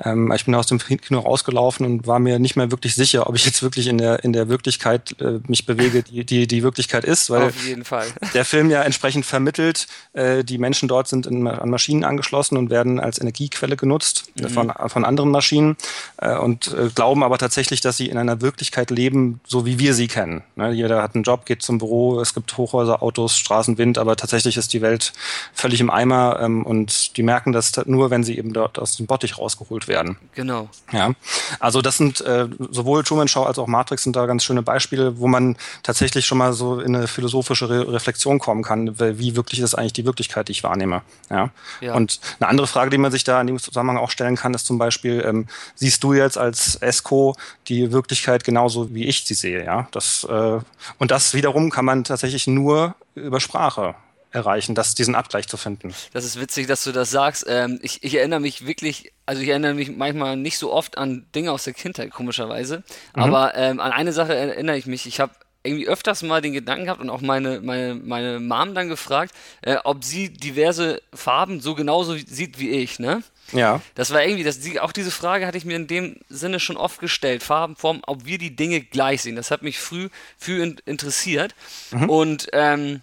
Ähm, 0.03 0.33
ich 0.33 0.47
bin 0.47 0.55
aus 0.55 0.67
dem 0.67 0.79
Kino 0.79 1.19
rausgelaufen 1.19 1.85
und 1.85 2.07
war 2.07 2.19
mir 2.19 2.39
nicht 2.39 2.57
mehr 2.57 2.71
wirklich 2.71 2.95
sicher, 2.95 3.27
ob 3.29 3.37
ich 3.37 3.45
jetzt 3.45 3.63
wirklich 3.63 3.89
in 3.89 3.99
der, 3.99 4.25
in 4.25 4.33
der 4.33 4.49
Wirklichkeit 4.49 5.21
äh, 5.21 5.41
mich 5.47 5.67
bewege, 5.67 6.03
die, 6.03 6.25
die 6.25 6.47
die 6.47 6.63
Wirklichkeit 6.63 7.05
ist, 7.05 7.29
weil 7.29 7.49
Auf 7.49 7.67
jeden 7.67 7.85
Fall. 7.85 8.07
der 8.33 8.47
Film 8.47 8.71
ja 8.71 8.83
entsprechend 8.83 9.27
vermittelt, 9.27 9.87
äh, 10.15 10.45
die 10.45 10.57
Menschen 10.57 10.89
dort 10.89 11.09
sind 11.09 11.27
in, 11.27 11.47
an 11.47 11.69
Maschinen 11.69 12.05
angeschlossen 12.05 12.57
und 12.57 12.71
werden 12.71 13.01
als 13.01 13.21
Energiequelle 13.21 13.77
genutzt 13.77 14.33
mhm. 14.41 14.49
von, 14.49 14.73
von 14.87 15.05
anderen 15.05 15.31
Maschinen 15.31 15.77
äh, 16.17 16.39
und 16.39 16.73
äh, 16.73 16.89
glauben 16.95 17.23
aber 17.23 17.37
tatsächlich, 17.37 17.83
dass 17.83 17.99
sie 17.99 18.09
in 18.09 18.17
einer 18.17 18.41
Wirklichkeit 18.41 18.91
leben, 18.91 19.41
so 19.45 19.67
wie 19.67 19.79
wir 19.79 19.93
sie 19.93 20.09
kennen. 20.09 20.43
Ne? 20.57 20.73
Jeder 20.73 21.03
hat 21.03 21.15
einen 21.15 21.25
Job, 21.25 21.45
geht 21.45 21.61
zum 21.61 21.82
Büro, 21.83 22.21
es 22.21 22.33
gibt 22.33 22.57
Hochhäuser, 22.57 23.03
Autos, 23.03 23.37
Straßenwind, 23.37 23.99
aber 23.99 24.15
tatsächlich 24.15 24.57
ist 24.57 24.73
die 24.73 24.83
Welt 24.83 25.13
völlig 25.53 25.81
im 25.81 25.91
Eimer 25.91 26.39
ähm, 26.41 26.65
und 26.65 27.17
die 27.17 27.25
merken 27.25 27.53
das 27.53 27.73
nur, 27.87 28.11
wenn 28.11 28.23
sie 28.23 28.39
eben 28.39 28.53
dort 28.53 28.79
aus 28.79 28.97
dem 28.97 29.07
Bottich 29.07 29.37
rausgeholt 29.37 29.89
werden. 29.89 30.17
Genau. 30.35 30.69
Ja, 30.93 31.13
also 31.59 31.83
das 31.83 31.97
sind 31.97 32.21
äh, 32.21 32.47
sowohl 32.71 33.03
Truman 33.03 33.27
Show 33.27 33.43
als 33.43 33.59
auch 33.59 33.67
Matrix 33.67 34.05
sind 34.05 34.15
da 34.15 34.27
ganz 34.27 34.45
schöne 34.45 34.63
Beispiele, 34.63 35.19
wo 35.19 35.27
man 35.27 35.57
tatsächlich 35.83 36.25
schon 36.25 36.39
mal 36.39 36.53
so 36.53 36.79
in 36.79 36.95
eine 36.95 37.09
philosophische 37.09 37.69
Re 37.69 37.93
Reflexion 37.93 38.39
kommen 38.39 38.63
kann, 38.63 38.99
wie 38.99 39.35
wirklich 39.35 39.59
ist 39.59 39.75
eigentlich 39.75 39.93
die 39.93 40.05
Wirklichkeit, 40.05 40.47
die 40.47 40.53
ich 40.53 40.63
wahrnehme. 40.63 41.03
Ja? 41.31 41.51
ja. 41.81 41.95
Und 41.95 42.21
eine 42.39 42.49
andere 42.49 42.69
Frage, 42.69 42.91
die 42.91 42.99
man 42.99 43.11
sich 43.11 43.25
da 43.25 43.41
in 43.41 43.49
dem 43.49 43.59
Zusammenhang 43.59 43.99
auch 43.99 44.11
stellen 44.11 44.37
kann, 44.37 44.55
ist 44.55 44.67
zum 44.67 44.79
Beispiel, 44.79 45.25
ähm, 45.27 45.47
siehst 45.75 46.05
du 46.05 46.13
jetzt 46.15 46.39
als 46.39 46.77
ESCO 46.77 47.35
die 47.67 47.91
Wirklichkeit 47.91 48.45
genauso, 48.45 48.95
wie 48.95 49.07
ich 49.07 49.25
sie 49.25 49.35
sehe? 49.35 49.65
Ja, 49.65 49.89
das 49.91 50.25
äh, 50.25 50.61
und 50.99 51.11
das 51.11 51.35
wiederum 51.35 51.71
kann 51.73 51.85
man 51.85 52.05
tatsächlich 52.05 52.47
nur 52.47 52.95
über 53.15 53.41
Sprache 53.41 53.95
erreichen, 54.31 54.75
das, 54.75 54.95
diesen 54.95 55.15
Abgleich 55.15 55.47
zu 55.47 55.57
finden. 55.57 55.95
Das 56.13 56.25
ist 56.25 56.41
witzig, 56.41 56.67
dass 56.67 56.85
du 56.85 56.93
das 56.93 57.11
sagst. 57.11 57.45
Ähm, 57.49 57.79
ich, 57.83 58.03
ich, 58.03 58.15
erinnere 58.15 58.41
mich 58.41 58.67
wirklich, 58.67 59.13
also 59.27 59.43
ich 59.43 59.49
erinnere 59.49 59.75
mich 59.75 59.95
manchmal 59.95 60.37
nicht 60.37 60.59
so 60.59 60.73
oft 60.73 60.97
an 60.97 61.27
Dinge 61.35 61.53
aus 61.53 61.65
der 61.65 61.75
Kindheit, 61.75 62.11
komischerweise. 62.11 62.83
Mhm. 63.15 63.23
Aber 63.23 63.55
ähm, 63.57 63.81
an 63.81 63.93
eine 63.93 64.13
Sache 64.13 64.35
erinnere 64.35 64.79
ich 64.79 64.87
mich. 64.87 65.07
Ich 65.07 65.21
habe 65.21 65.33
irgendwie 65.65 65.87
öfters 65.87 66.23
mal 66.23 66.41
den 66.41 66.53
Gedanken 66.53 66.87
gehabt 66.87 67.01
und 67.01 67.11
auch 67.11 67.21
meine, 67.21 67.61
meine, 67.61 67.95
meine 67.95 68.41
Mom 68.41 68.75
dann 68.75 68.89
gefragt, 68.89 69.35
äh, 69.63 69.77
ob 69.85 70.05
sie 70.05 70.31
diverse 70.31 71.03
Farben 71.15 71.61
so 71.61 71.75
genauso 71.75 72.17
sieht 72.17 72.59
wie 72.59 72.71
ich, 72.71 72.99
ne? 72.99 73.23
Ja. 73.53 73.81
Das 73.95 74.13
war 74.13 74.25
irgendwie, 74.25 74.45
das, 74.45 74.61
die, 74.61 74.81
auch 74.81 74.93
diese 74.93 75.11
Frage 75.11 75.47
hatte 75.47 75.59
ich 75.59 75.65
mir 75.65 75.77
in 75.77 75.87
dem 75.87 76.17
Sinne 76.29 76.59
schon 76.59 76.77
oft 76.77 77.01
gestellt. 77.01 77.43
Farben, 77.43 77.77
Formen, 77.77 78.03
ob 78.07 78.25
wir 78.25 78.39
die 78.39 78.57
Dinge 78.57 78.81
gleich 78.81 79.23
sehen. 79.23 79.37
Das 79.37 79.51
hat 79.51 79.63
mich 79.63 79.79
früh 79.79 80.09
für 80.39 80.63
in, 80.63 80.81
interessiert. 80.87 81.55
Mhm. 81.91 82.11
Und 82.11 82.49
ähm, 82.53 83.03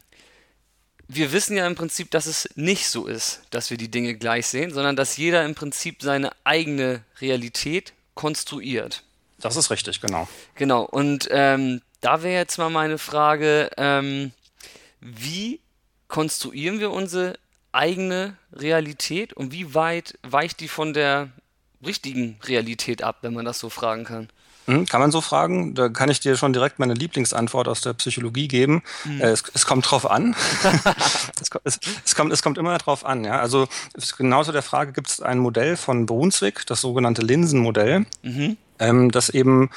wir 1.08 1.32
wissen 1.32 1.58
ja 1.58 1.66
im 1.66 1.76
Prinzip, 1.76 2.12
dass 2.12 2.26
es 2.26 2.50
nicht 2.56 2.88
so 2.88 3.06
ist, 3.06 3.42
dass 3.50 3.70
wir 3.70 3.78
die 3.78 3.90
Dinge 3.90 4.16
gleich 4.16 4.48
sehen, 4.48 4.72
sondern 4.72 4.96
dass 4.96 5.18
jeder 5.18 5.46
im 5.46 5.56
Prinzip 5.56 6.02
seine 6.02 6.32
eigene 6.44 7.04
Realität 7.20 7.94
konstruiert. 8.16 9.04
Das 9.40 9.56
ist 9.56 9.72
richtig, 9.72 10.02
genau. 10.02 10.28
Genau. 10.56 10.84
Und 10.84 11.28
ähm, 11.32 11.82
da 12.02 12.24
wäre 12.24 12.36
jetzt 12.36 12.58
mal 12.58 12.70
meine 12.70 12.98
Frage, 12.98 13.70
ähm, 13.78 14.32
wie 15.02 15.60
konstruieren 16.08 16.80
wir 16.80 16.92
unsere 16.92 17.38
eigene 17.72 18.36
Realität 18.54 19.34
und 19.34 19.52
wie 19.52 19.74
weit 19.74 20.18
weicht 20.24 20.60
die 20.60 20.68
von 20.68 20.94
der 20.94 21.30
richtigen 21.86 22.40
Realität 22.44 23.04
ab, 23.04 23.18
wenn 23.22 23.34
man 23.34 23.46
das 23.46 23.60
so 23.60 23.70
fragen 23.70 24.06
kann? 24.06 24.30
Hm, 24.66 24.86
kann 24.86 25.02
man 25.02 25.12
so 25.12 25.20
fragen? 25.20 25.74
Da 25.74 25.90
kann 25.90 26.12
ich 26.12 26.20
dir 26.20 26.38
schon 26.38 26.54
direkt 26.54 26.78
meine 26.78 26.94
Lieblingsantwort 26.94 27.68
aus 27.68 27.82
der 27.82 27.94
Psychologie 27.94 28.48
geben. 28.48 28.84
Mhm. 29.04 29.22
Es, 29.22 29.44
es, 29.54 29.66
kommt 29.66 29.90
drauf 29.90 30.10
an. 30.10 30.36
es, 31.42 31.50
es, 31.64 31.80
es, 32.06 32.16
kommt, 32.16 32.32
es 32.32 32.44
kommt 32.44 32.60
immer 32.60 32.78
drauf 32.78 33.04
an. 33.04 33.24
Ja? 33.24 33.40
Also 33.40 33.68
genauso 34.18 34.52
der 34.52 34.62
Frage 34.62 34.92
gibt 34.92 35.08
es 35.08 35.22
ein 35.22 35.40
Modell 35.40 35.76
von 35.76 36.06
Brunswick, 36.06 36.68
das 36.68 36.82
sogenannte 36.82 37.24
Linsenmodell, 37.24 38.06
mhm. 38.22 38.58
Ähm, 38.80 39.12
das 39.12 39.30
eben 39.30 39.70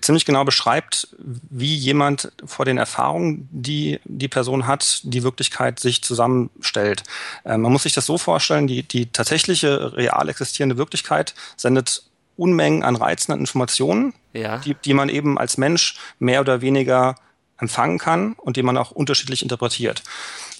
ziemlich 0.00 0.24
genau 0.24 0.44
beschreibt, 0.44 1.08
wie 1.18 1.74
jemand 1.74 2.32
vor 2.44 2.64
den 2.64 2.78
Erfahrungen, 2.78 3.48
die 3.50 3.98
die 4.04 4.28
Person 4.28 4.66
hat, 4.66 5.00
die 5.02 5.22
Wirklichkeit 5.22 5.80
sich 5.80 6.02
zusammenstellt. 6.02 7.02
Äh, 7.44 7.56
man 7.56 7.72
muss 7.72 7.82
sich 7.82 7.92
das 7.92 8.06
so 8.06 8.18
vorstellen, 8.18 8.66
die, 8.66 8.82
die 8.82 9.06
tatsächliche 9.06 9.96
real 9.96 10.28
existierende 10.28 10.76
Wirklichkeit 10.76 11.34
sendet 11.56 12.04
Unmengen 12.36 12.84
an 12.84 12.96
reizenden 12.96 13.40
Informationen, 13.40 14.14
ja. 14.32 14.58
die, 14.58 14.74
die 14.74 14.94
man 14.94 15.08
eben 15.08 15.38
als 15.38 15.58
Mensch 15.58 15.96
mehr 16.18 16.40
oder 16.40 16.62
weniger 16.62 17.16
empfangen 17.58 17.98
kann 17.98 18.32
und 18.34 18.56
die 18.56 18.62
man 18.62 18.78
auch 18.78 18.92
unterschiedlich 18.92 19.42
interpretiert. 19.42 20.02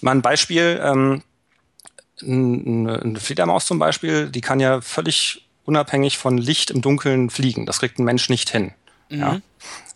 Mal 0.01 0.11
ein 0.11 0.21
Beispiel, 0.21 0.79
ähm, 0.83 1.23
eine 2.21 3.19
Fledermaus 3.19 3.65
zum 3.65 3.79
Beispiel, 3.79 4.29
die 4.29 4.41
kann 4.41 4.59
ja 4.59 4.81
völlig 4.81 5.47
unabhängig 5.71 6.17
von 6.17 6.37
Licht 6.37 6.69
im 6.69 6.81
Dunkeln 6.81 7.29
fliegen. 7.29 7.65
Das 7.65 7.79
kriegt 7.79 7.97
ein 7.97 8.03
Mensch 8.03 8.29
nicht 8.29 8.49
hin. 8.49 8.73
Mhm. 9.09 9.19
Ja. 9.19 9.41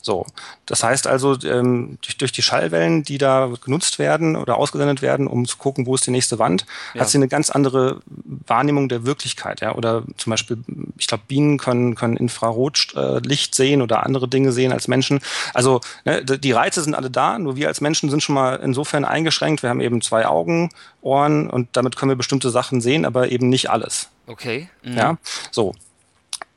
So, 0.02 0.24
das 0.68 0.84
heißt 0.84 1.08
also, 1.08 1.36
ähm, 1.46 1.98
durch, 2.04 2.18
durch 2.18 2.32
die 2.32 2.44
Schallwellen, 2.44 3.02
die 3.02 3.18
da 3.18 3.52
genutzt 3.64 3.98
werden 3.98 4.36
oder 4.36 4.58
ausgesendet 4.58 5.02
werden, 5.02 5.26
um 5.26 5.48
zu 5.48 5.58
gucken, 5.58 5.88
wo 5.88 5.96
ist 5.96 6.06
die 6.06 6.12
nächste 6.12 6.38
Wand, 6.38 6.68
ja. 6.94 7.02
hat 7.02 7.10
sie 7.10 7.18
eine 7.18 7.28
ganz 7.28 7.50
andere 7.50 8.02
Wahrnehmung 8.06 8.88
der 8.88 9.08
Wirklichkeit. 9.08 9.62
Ja? 9.62 9.74
Oder 9.74 10.04
zum 10.18 10.30
Beispiel, 10.30 10.60
ich 11.00 11.08
glaube, 11.08 11.24
Bienen 11.28 11.58
können, 11.58 11.96
können 11.96 12.18
Infrarotlicht 12.18 13.56
sehen 13.56 13.82
oder 13.82 14.06
andere 14.06 14.28
Dinge 14.28 14.52
sehen 14.52 14.72
als 14.72 14.88
Menschen. 14.88 15.22
Also 15.56 15.82
ne, 16.06 16.24
die 16.24 16.52
Reize 16.52 16.84
sind 16.84 16.94
alle 16.94 17.10
da, 17.10 17.40
nur 17.40 17.56
wir 17.56 17.68
als 17.68 17.82
Menschen 17.82 18.12
sind 18.12 18.22
schon 18.22 18.36
mal 18.36 18.58
insofern 18.58 19.06
eingeschränkt. 19.06 19.64
Wir 19.64 19.72
haben 19.72 19.82
eben 19.82 20.02
zwei 20.02 20.28
Augen, 20.28 20.70
Ohren 21.02 21.50
und 21.50 21.70
damit 21.72 21.96
können 21.96 22.12
wir 22.12 22.16
bestimmte 22.16 22.52
Sachen 22.52 22.80
sehen, 22.80 23.06
aber 23.06 23.32
eben 23.32 23.50
nicht 23.50 23.72
alles. 23.72 24.10
Okay. 24.28 24.70
Mhm. 24.84 24.98
Ja, 24.98 25.18
so. 25.52 25.74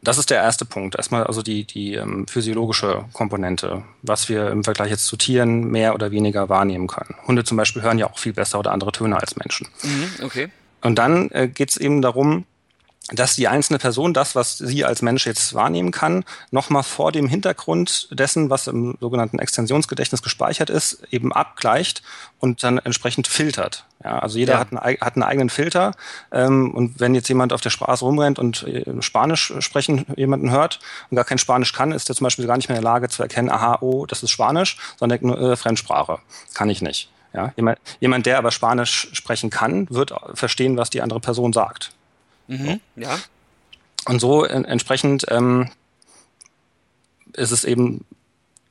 Das 0.01 0.17
ist 0.17 0.31
der 0.31 0.39
erste 0.39 0.65
Punkt. 0.65 0.95
Erstmal 0.95 1.25
also 1.25 1.43
die, 1.43 1.65
die 1.65 1.95
ähm, 1.95 2.27
physiologische 2.29 3.05
Komponente, 3.13 3.83
was 4.03 4.29
wir 4.29 4.49
im 4.51 4.63
Vergleich 4.63 4.91
jetzt 4.91 5.07
zu 5.07 5.17
Tieren 5.17 5.65
mehr 5.71 5.93
oder 5.93 6.13
weniger 6.13 6.49
wahrnehmen 6.49 6.87
können. 6.87 7.17
Hunde 7.27 7.43
zum 7.43 7.57
Beispiel 7.57 7.83
hören 7.83 7.99
ja 7.99 8.09
auch 8.09 8.19
viel 8.19 8.33
besser 8.33 8.61
oder 8.61 8.71
andere 8.71 8.93
Töne 8.93 9.19
als 9.19 9.37
Menschen. 9.37 9.67
Mhm, 9.83 10.25
okay. 10.25 10.49
Und 10.83 10.97
dann 10.97 11.31
äh, 11.33 11.49
geht 11.49 11.71
es 11.71 11.77
eben 11.77 12.01
darum, 12.01 12.45
dass 13.11 13.37
die 13.37 13.49
einzelne 13.49 13.79
Person 13.79 14.13
das, 14.13 14.35
was 14.35 14.59
sie 14.59 14.85
als 14.85 15.01
Mensch 15.01 15.27
jetzt 15.27 15.55
wahrnehmen 15.55 15.93
kann, 15.93 16.25
nochmal 16.51 16.83
vor 16.83 17.11
dem 17.11 17.27
Hintergrund 17.27 18.09
dessen, 18.11 18.51
was 18.51 18.67
im 18.67 18.99
sogenannten 19.01 19.39
Extensionsgedächtnis 19.39 20.23
gespeichert 20.23 20.69
ist, 20.69 21.03
eben 21.11 21.33
abgleicht 21.33 22.03
und 22.39 22.63
dann 22.63 22.79
entsprechend 22.79 23.27
filtert. 23.27 23.85
Ja, 24.05 24.19
also 24.19 24.39
jeder 24.39 24.55
ja. 24.55 24.59
hat, 24.61 24.73
einen, 24.73 25.01
hat 25.01 25.17
einen 25.17 25.23
eigenen 25.23 25.51
Filter 25.51 25.93
ähm, 26.33 26.73
und 26.75 27.01
wenn 27.01 27.15
jetzt 27.15 27.29
jemand 27.29 27.53
auf 27.53 27.63
der 27.63 27.71
Straße 27.71 28.05
rumrennt 28.05 28.39
und 28.39 28.63
äh, 28.65 28.85
Spanisch 29.01 29.55
sprechen 29.61 30.05
jemanden 30.17 30.51
hört 30.51 30.79
und 31.11 31.17
gar 31.17 31.25
kein 31.25 31.39
Spanisch 31.39 31.73
kann, 31.73 31.93
ist 31.93 32.09
er 32.09 32.15
zum 32.15 32.25
Beispiel 32.25 32.47
gar 32.47 32.57
nicht 32.57 32.69
mehr 32.69 32.77
in 32.77 32.85
der 32.85 32.93
Lage 32.93 33.09
zu 33.09 33.23
erkennen, 33.23 33.51
aha, 33.51 33.79
oh, 33.81 34.07
das 34.07 34.23
ist 34.23 34.31
Spanisch, 34.31 34.77
sondern 34.99 35.19
nur 35.23 35.41
äh, 35.41 35.57
Fremdsprache. 35.57 36.19
Kann 36.55 36.69
ich 36.69 36.83
nicht. 36.83 37.11
Ja, 37.33 37.53
jemand, 37.57 37.79
jemand, 38.01 38.27
der 38.27 38.39
aber 38.39 38.51
Spanisch 38.51 39.09
sprechen 39.13 39.51
kann, 39.51 39.87
wird 39.91 40.15
verstehen, 40.35 40.77
was 40.77 40.91
die 40.91 41.03
andere 41.03 41.21
Person 41.21 41.53
sagt. 41.53 41.93
Mhm, 42.49 42.81
ja. 42.97 43.19
Und 44.07 44.21
so 44.21 44.45
en 44.45 44.65
entsprechend 44.65 45.27
ähm, 45.29 45.71
ist 47.35 47.51
es 47.51 47.65
eben 47.65 48.05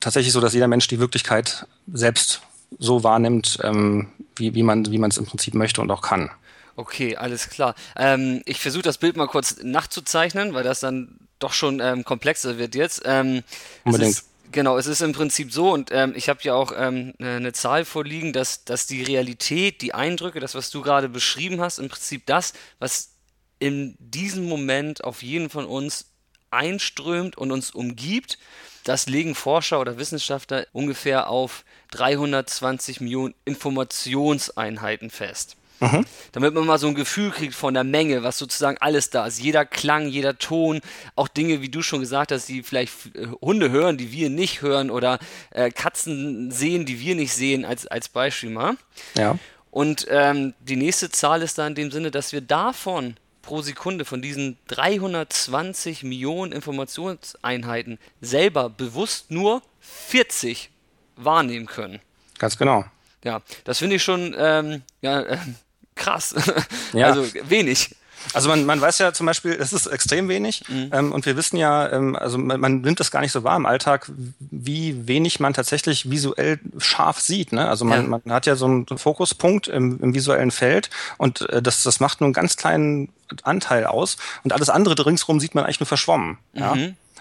tatsächlich 0.00 0.32
so, 0.32 0.40
dass 0.40 0.54
jeder 0.54 0.68
Mensch 0.68 0.86
die 0.88 0.98
Wirklichkeit 0.98 1.66
selbst 1.92 2.42
so 2.78 3.02
wahrnimmt, 3.02 3.58
ähm, 3.62 4.12
wie, 4.36 4.54
wie 4.54 4.62
man 4.62 4.84
es 4.84 5.16
im 5.16 5.26
Prinzip 5.26 5.54
möchte 5.54 5.80
und 5.80 5.90
auch 5.90 6.02
kann. 6.02 6.30
Okay, 6.76 7.16
alles 7.16 7.50
klar. 7.50 7.74
Ähm, 7.96 8.42
ich 8.44 8.60
versuche 8.60 8.82
das 8.82 8.98
Bild 8.98 9.16
mal 9.16 9.26
kurz 9.26 9.56
nachzuzeichnen, 9.62 10.54
weil 10.54 10.62
das 10.62 10.80
dann 10.80 11.18
doch 11.40 11.52
schon 11.52 11.80
ähm, 11.80 12.04
komplexer 12.04 12.58
wird 12.58 12.74
jetzt. 12.74 13.02
Ähm, 13.04 13.42
Unbedingt. 13.84 14.12
Es 14.12 14.18
ist, 14.18 14.28
genau, 14.52 14.78
es 14.78 14.86
ist 14.86 15.00
im 15.00 15.12
Prinzip 15.12 15.52
so, 15.52 15.72
und 15.72 15.90
ähm, 15.92 16.12
ich 16.14 16.28
habe 16.28 16.40
ja 16.42 16.54
auch 16.54 16.72
ähm, 16.76 17.14
eine 17.18 17.52
Zahl 17.52 17.84
vorliegen, 17.84 18.32
dass, 18.32 18.64
dass 18.64 18.86
die 18.86 19.02
Realität, 19.02 19.82
die 19.82 19.92
Eindrücke, 19.92 20.38
das, 20.38 20.54
was 20.54 20.70
du 20.70 20.82
gerade 20.82 21.08
beschrieben 21.08 21.60
hast, 21.60 21.78
im 21.78 21.88
Prinzip 21.88 22.26
das, 22.26 22.52
was 22.78 23.10
in 23.58 23.96
diesem 23.98 24.48
Moment 24.48 25.04
auf 25.04 25.22
jeden 25.22 25.50
von 25.50 25.66
uns 25.66 26.12
einströmt 26.50 27.36
und 27.36 27.52
uns 27.52 27.70
umgibt. 27.70 28.38
Das 28.84 29.06
legen 29.06 29.34
Forscher 29.34 29.80
oder 29.80 29.98
Wissenschaftler 29.98 30.66
ungefähr 30.72 31.28
auf 31.28 31.64
320 31.90 33.00
Millionen 33.00 33.34
Informationseinheiten 33.44 35.10
fest. 35.10 35.56
Mhm. 35.80 36.04
Damit 36.32 36.54
man 36.54 36.66
mal 36.66 36.78
so 36.78 36.88
ein 36.88 36.94
Gefühl 36.94 37.30
kriegt 37.30 37.54
von 37.54 37.74
der 37.74 37.84
Menge, 37.84 38.22
was 38.24 38.38
sozusagen 38.38 38.78
alles 38.78 39.10
da 39.10 39.26
ist. 39.26 39.38
Jeder 39.38 39.64
Klang, 39.64 40.08
jeder 40.08 40.38
Ton, 40.38 40.80
auch 41.14 41.28
Dinge, 41.28 41.60
wie 41.60 41.68
du 41.68 41.82
schon 41.82 42.00
gesagt 42.00 42.32
hast, 42.32 42.48
die 42.48 42.62
vielleicht 42.62 43.14
äh, 43.14 43.28
Hunde 43.40 43.70
hören, 43.70 43.96
die 43.96 44.10
wir 44.10 44.28
nicht 44.28 44.62
hören 44.62 44.90
oder 44.90 45.18
äh, 45.50 45.70
Katzen 45.70 46.50
sehen, 46.50 46.84
die 46.84 46.98
wir 47.00 47.14
nicht 47.14 47.32
sehen, 47.32 47.64
als, 47.64 47.86
als 47.86 48.08
Beispiel 48.08 48.50
mal. 48.50 48.76
Ja. 49.16 49.38
Und 49.70 50.06
ähm, 50.10 50.54
die 50.60 50.76
nächste 50.76 51.10
Zahl 51.10 51.42
ist 51.42 51.58
da 51.58 51.66
in 51.66 51.74
dem 51.74 51.92
Sinne, 51.92 52.10
dass 52.10 52.32
wir 52.32 52.40
davon 52.40 53.16
pro 53.48 53.62
Sekunde 53.62 54.04
von 54.04 54.20
diesen 54.20 54.58
320 54.66 56.02
Millionen 56.02 56.52
Informationseinheiten 56.52 57.98
selber 58.20 58.68
bewusst 58.68 59.30
nur 59.30 59.62
40 59.80 60.68
wahrnehmen 61.16 61.64
können. 61.64 61.98
Ganz 62.38 62.58
genau. 62.58 62.84
Ja, 63.24 63.40
das 63.64 63.78
finde 63.78 63.96
ich 63.96 64.02
schon 64.02 64.36
ähm, 64.36 64.82
ja, 65.00 65.22
äh, 65.22 65.38
krass. 65.94 66.34
Ja. 66.92 67.06
Also 67.06 67.26
wenig. 67.48 67.96
Also 68.34 68.48
man, 68.50 68.66
man 68.66 68.80
weiß 68.80 68.98
ja 68.98 69.12
zum 69.12 69.26
Beispiel, 69.26 69.52
es 69.52 69.72
ist 69.72 69.86
extrem 69.86 70.28
wenig 70.28 70.64
mhm. 70.68 70.90
ähm, 70.92 71.12
und 71.12 71.24
wir 71.24 71.36
wissen 71.36 71.56
ja, 71.56 71.90
ähm, 71.90 72.16
also 72.16 72.36
man, 72.36 72.60
man, 72.60 72.80
nimmt 72.80 73.00
das 73.00 73.10
gar 73.10 73.20
nicht 73.20 73.32
so 73.32 73.44
wahr 73.44 73.56
im 73.56 73.64
Alltag, 73.64 74.10
wie 74.38 75.06
wenig 75.06 75.40
man 75.40 75.54
tatsächlich 75.54 76.10
visuell 76.10 76.58
scharf 76.78 77.20
sieht. 77.20 77.52
Ne? 77.52 77.66
Also 77.68 77.84
man, 77.84 78.02
ja. 78.02 78.08
man 78.08 78.32
hat 78.32 78.46
ja 78.46 78.56
so 78.56 78.66
einen 78.66 78.86
Fokuspunkt 78.86 79.68
im, 79.68 80.00
im 80.00 80.14
visuellen 80.14 80.50
Feld 80.50 80.90
und 81.16 81.48
äh, 81.48 81.62
das, 81.62 81.82
das 81.82 82.00
macht 82.00 82.20
nur 82.20 82.26
einen 82.26 82.34
ganz 82.34 82.56
kleinen 82.56 83.10
Anteil 83.42 83.86
aus 83.86 84.16
und 84.44 84.52
alles 84.52 84.68
andere 84.68 85.04
ringsherum 85.04 85.40
sieht 85.40 85.54
man 85.54 85.64
eigentlich 85.64 85.80
nur 85.80 85.86
verschwommen. 85.86 86.38
Mhm. 86.52 86.60
Ja? 86.60 86.76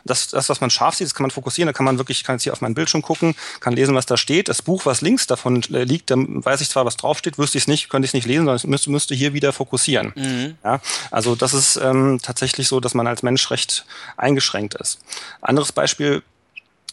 das, 0.08 0.30
das, 0.30 0.50
was 0.50 0.62
man 0.62 0.70
scharf 0.70 0.96
sieht, 0.96 1.06
das 1.06 1.14
kann 1.14 1.24
man 1.24 1.32
fokussieren. 1.32 1.68
Da 1.68 1.74
kann 1.74 1.86
man 1.86 1.98
wirklich, 1.98 2.24
kann 2.24 2.36
jetzt 2.36 2.44
hier 2.44 2.54
auf 2.54 2.62
meinen 2.62 2.74
Bildschirm 2.74 3.02
gucken, 3.02 3.36
kann 3.60 3.74
lesen, 3.74 3.96
was 3.96 4.06
da 4.06 4.18
steht. 4.18 4.50
Das 4.50 4.62
Buch, 4.62 4.86
was 4.86 5.02
links 5.02 5.28
davon 5.28 5.62
äh, 5.72 5.84
liegt, 5.84 6.10
da 6.10 6.16
weiß 6.18 6.62
ich 6.62 6.70
zwar, 6.70 6.86
was 6.86 6.98
draufsteht, 6.98 7.38
wüsste 7.38 7.58
ich 7.58 7.66
es 7.66 7.68
nicht, 7.68 7.90
könnte 7.90 8.06
ich 8.06 8.10
es 8.10 8.14
nicht 8.14 8.28
lesen, 8.28 8.46
sondern 8.46 8.70
müsste, 8.70 8.90
müsste 8.90 9.16
hier 9.16 9.34
wieder 9.34 9.54
fokussieren. 9.54 10.14
Mhm. 10.16 10.58
Ja, 10.64 10.80
also 11.12 11.36
das 11.36 11.54
ist 11.54 11.76
ähm, 11.78 12.20
tatsächlich 12.22 12.68
so, 12.68 12.80
dass 12.80 12.94
man 12.94 13.08
als 13.08 13.24
Mensch 13.24 13.50
recht 13.52 13.86
eingeschränkt 14.16 14.76
ist. 14.76 15.00
Anderes 15.42 15.72
Beispiel, 15.72 16.24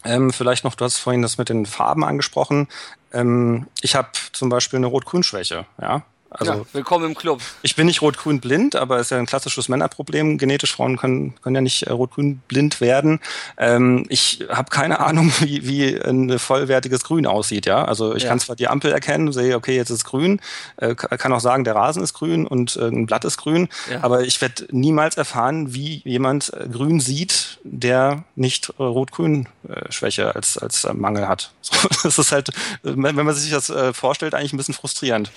ähm, 0.05 0.33
vielleicht 0.33 0.65
noch, 0.65 0.75
du 0.75 0.85
hast 0.85 0.99
vorhin 0.99 1.23
das 1.23 1.39
mit 1.39 1.49
den 1.49 1.65
Farben 1.67 2.05
angesprochen. 2.05 2.69
Ähm, 3.13 3.69
ich 3.81 3.95
habe 3.95 4.09
zum 4.33 4.49
Beispiel 4.49 4.77
eine 4.79 4.87
Rot-Grün-Schwäche. 4.87 5.65
Ja? 5.81 6.03
Also, 6.37 6.53
ja, 6.53 6.61
willkommen 6.73 7.05
im 7.07 7.15
Club. 7.15 7.41
Ich 7.63 7.77
bin 7.77 7.87
nicht 7.87 8.03
rot-grün 8.03 8.41
blind, 8.41 8.75
aber 8.75 8.99
ist 8.99 9.13
ja 9.13 9.19
ein 9.19 9.27
klassisches 9.27 9.69
Männerproblem. 9.69 10.37
Genetisch 10.37 10.75
Frauen 10.75 10.97
können, 10.97 11.35
können 11.43 11.55
ja 11.55 11.61
nicht 11.61 11.85
äh, 11.85 11.93
rot-grün 11.93 12.41
blind 12.49 12.81
werden. 12.81 13.21
Ähm, 13.57 14.05
ich 14.09 14.45
habe 14.49 14.69
keine 14.69 14.99
Ahnung, 14.99 15.33
wie, 15.41 15.65
wie 15.65 15.97
ein 16.01 16.41
vollwertiges 16.41 17.05
Grün 17.05 17.27
aussieht. 17.27 17.67
Ja, 17.67 17.85
also 17.85 18.17
ich 18.17 18.25
ja. 18.25 18.31
kann 18.31 18.41
zwar 18.41 18.57
die 18.57 18.67
Ampel 18.67 18.91
erkennen, 18.91 19.33
sehe, 19.33 19.55
okay, 19.55 19.77
jetzt 19.77 19.91
ist 19.91 20.05
grün, 20.05 20.41
äh, 20.77 20.97
kann 20.97 21.33
auch 21.33 21.41
sagen, 21.41 21.63
der 21.63 21.77
Rasen 21.77 22.03
ist 22.03 22.15
grün 22.15 22.49
und 22.49 22.75
äh, 22.77 22.89
ein 22.89 23.07
Blatt 23.07 23.25
ist 23.25 23.37
grün, 23.37 23.69
ja. 23.89 24.03
aber 24.03 24.23
ich 24.23 24.41
werde 24.41 24.67
niemals 24.73 25.17
erfahren, 25.17 25.73
wie 25.73 26.03
jemand 26.05 26.53
äh, 26.53 26.69
grün 26.69 26.99
sieht, 26.99 27.61
der 27.63 28.25
nicht 28.35 28.71
äh, 28.71 28.83
rot-grün 28.83 29.49
Schwäche 29.89 30.35
als 30.35 30.59
als 30.59 30.87
Mangel 30.93 31.29
hat. 31.29 31.53
So, 31.65 31.89
das 32.03 32.19
ist 32.19 32.33
halt, 32.33 32.51
wenn 32.83 33.15
man 33.15 33.35
sich 33.35 33.51
das 33.51 33.73
vorstellt, 33.97 34.35
eigentlich 34.35 34.53
ein 34.53 34.59
bisschen 34.59 34.75
frustrierend. 34.75 35.31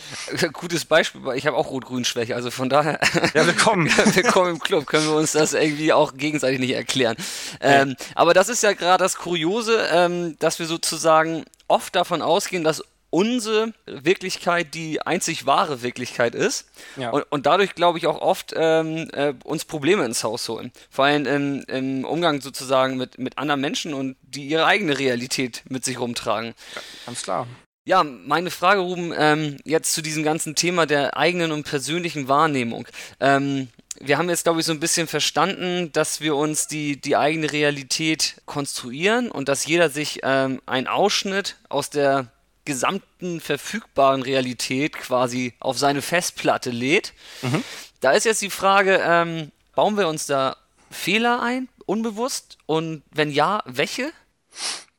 Gutes 0.51 0.86
Beispiel, 0.87 1.21
ich 1.35 1.47
habe 1.47 1.57
auch 1.57 1.69
Rot-Grün-Schwäche, 1.69 2.35
also 2.35 2.51
von 2.51 2.69
daher. 2.69 2.99
Ja, 3.33 3.45
willkommen. 3.45 3.87
willkommen 4.15 4.51
im 4.51 4.59
Club, 4.59 4.85
können 4.85 5.07
wir 5.07 5.15
uns 5.15 5.33
das 5.33 5.53
irgendwie 5.53 5.93
auch 5.93 6.15
gegenseitig 6.15 6.59
nicht 6.59 6.73
erklären. 6.73 7.15
Ja. 7.61 7.81
Ähm, 7.81 7.95
aber 8.15 8.33
das 8.33 8.49
ist 8.49 8.63
ja 8.63 8.73
gerade 8.73 9.03
das 9.03 9.17
Kuriose, 9.17 9.87
ähm, 9.91 10.37
dass 10.39 10.59
wir 10.59 10.65
sozusagen 10.65 11.45
oft 11.67 11.95
davon 11.95 12.21
ausgehen, 12.21 12.63
dass 12.63 12.83
unsere 13.09 13.73
Wirklichkeit 13.85 14.73
die 14.73 15.01
einzig 15.01 15.45
wahre 15.45 15.81
Wirklichkeit 15.81 16.35
ist 16.35 16.67
ja. 16.97 17.09
und, 17.11 17.23
und, 17.29 17.45
dadurch 17.45 17.73
glaube 17.73 17.97
ich 17.97 18.07
auch 18.07 18.21
oft 18.21 18.53
ähm, 18.55 19.09
äh, 19.13 19.33
uns 19.43 19.65
Probleme 19.65 20.03
ins 20.05 20.23
Haus 20.23 20.49
holen. 20.49 20.71
Vor 20.89 21.05
allem 21.05 21.25
im, 21.25 21.63
im, 21.67 22.05
Umgang 22.05 22.41
sozusagen 22.41 22.97
mit, 22.97 23.17
mit 23.17 23.37
anderen 23.37 23.61
Menschen 23.61 23.93
und 23.93 24.17
die 24.21 24.47
ihre 24.47 24.65
eigene 24.65 24.99
Realität 24.99 25.63
mit 25.69 25.85
sich 25.85 25.99
rumtragen. 25.99 26.53
Ja, 26.75 26.81
ganz 27.05 27.23
klar. 27.23 27.47
Ja, 27.87 28.03
meine 28.03 28.51
Frage, 28.51 28.81
Ruben, 28.81 29.13
ähm, 29.17 29.55
jetzt 29.63 29.93
zu 29.93 30.01
diesem 30.01 30.21
ganzen 30.21 30.55
Thema 30.55 30.85
der 30.85 31.15
eigenen 31.15 31.53
und 31.53 31.63
persönlichen 31.63 32.27
Wahrnehmung. 32.27 32.85
Ähm, 33.21 33.69
wir 34.01 34.17
haben 34.17 34.27
jetzt, 34.27 34.43
glaube 34.43 34.59
ich, 34.59 34.65
so 34.65 34.73
ein 34.73 34.81
bisschen 34.81 35.07
verstanden, 35.07 35.93
dass 35.93 36.19
wir 36.19 36.35
uns 36.35 36.67
die, 36.67 36.99
die 36.99 37.15
eigene 37.15 37.49
Realität 37.49 38.41
konstruieren 38.45 39.31
und 39.31 39.47
dass 39.47 39.65
jeder 39.65 39.89
sich 39.89 40.19
ähm, 40.23 40.61
einen 40.65 40.87
Ausschnitt 40.87 41.55
aus 41.69 41.89
der 41.89 42.29
gesamten 42.65 43.39
verfügbaren 43.39 44.21
Realität 44.21 44.91
quasi 44.97 45.53
auf 45.61 45.77
seine 45.77 46.01
Festplatte 46.01 46.71
lädt. 46.71 47.13
Mhm. 47.41 47.63
Da 48.01 48.11
ist 48.11 48.25
jetzt 48.25 48.41
die 48.41 48.49
Frage, 48.49 49.01
ähm, 49.01 49.53
bauen 49.75 49.95
wir 49.95 50.09
uns 50.09 50.25
da 50.25 50.57
Fehler 50.91 51.41
ein, 51.41 51.69
unbewusst? 51.85 52.57
Und 52.65 53.03
wenn 53.11 53.31
ja, 53.31 53.63
welche? 53.65 54.11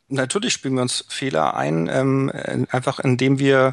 Natürlich 0.08 0.54
spielen 0.54 0.74
wir 0.74 0.82
uns 0.82 1.04
Fehler 1.08 1.54
ein, 1.54 1.88
ähm, 1.92 2.32
einfach 2.70 2.98
indem 2.98 3.38
wir 3.38 3.72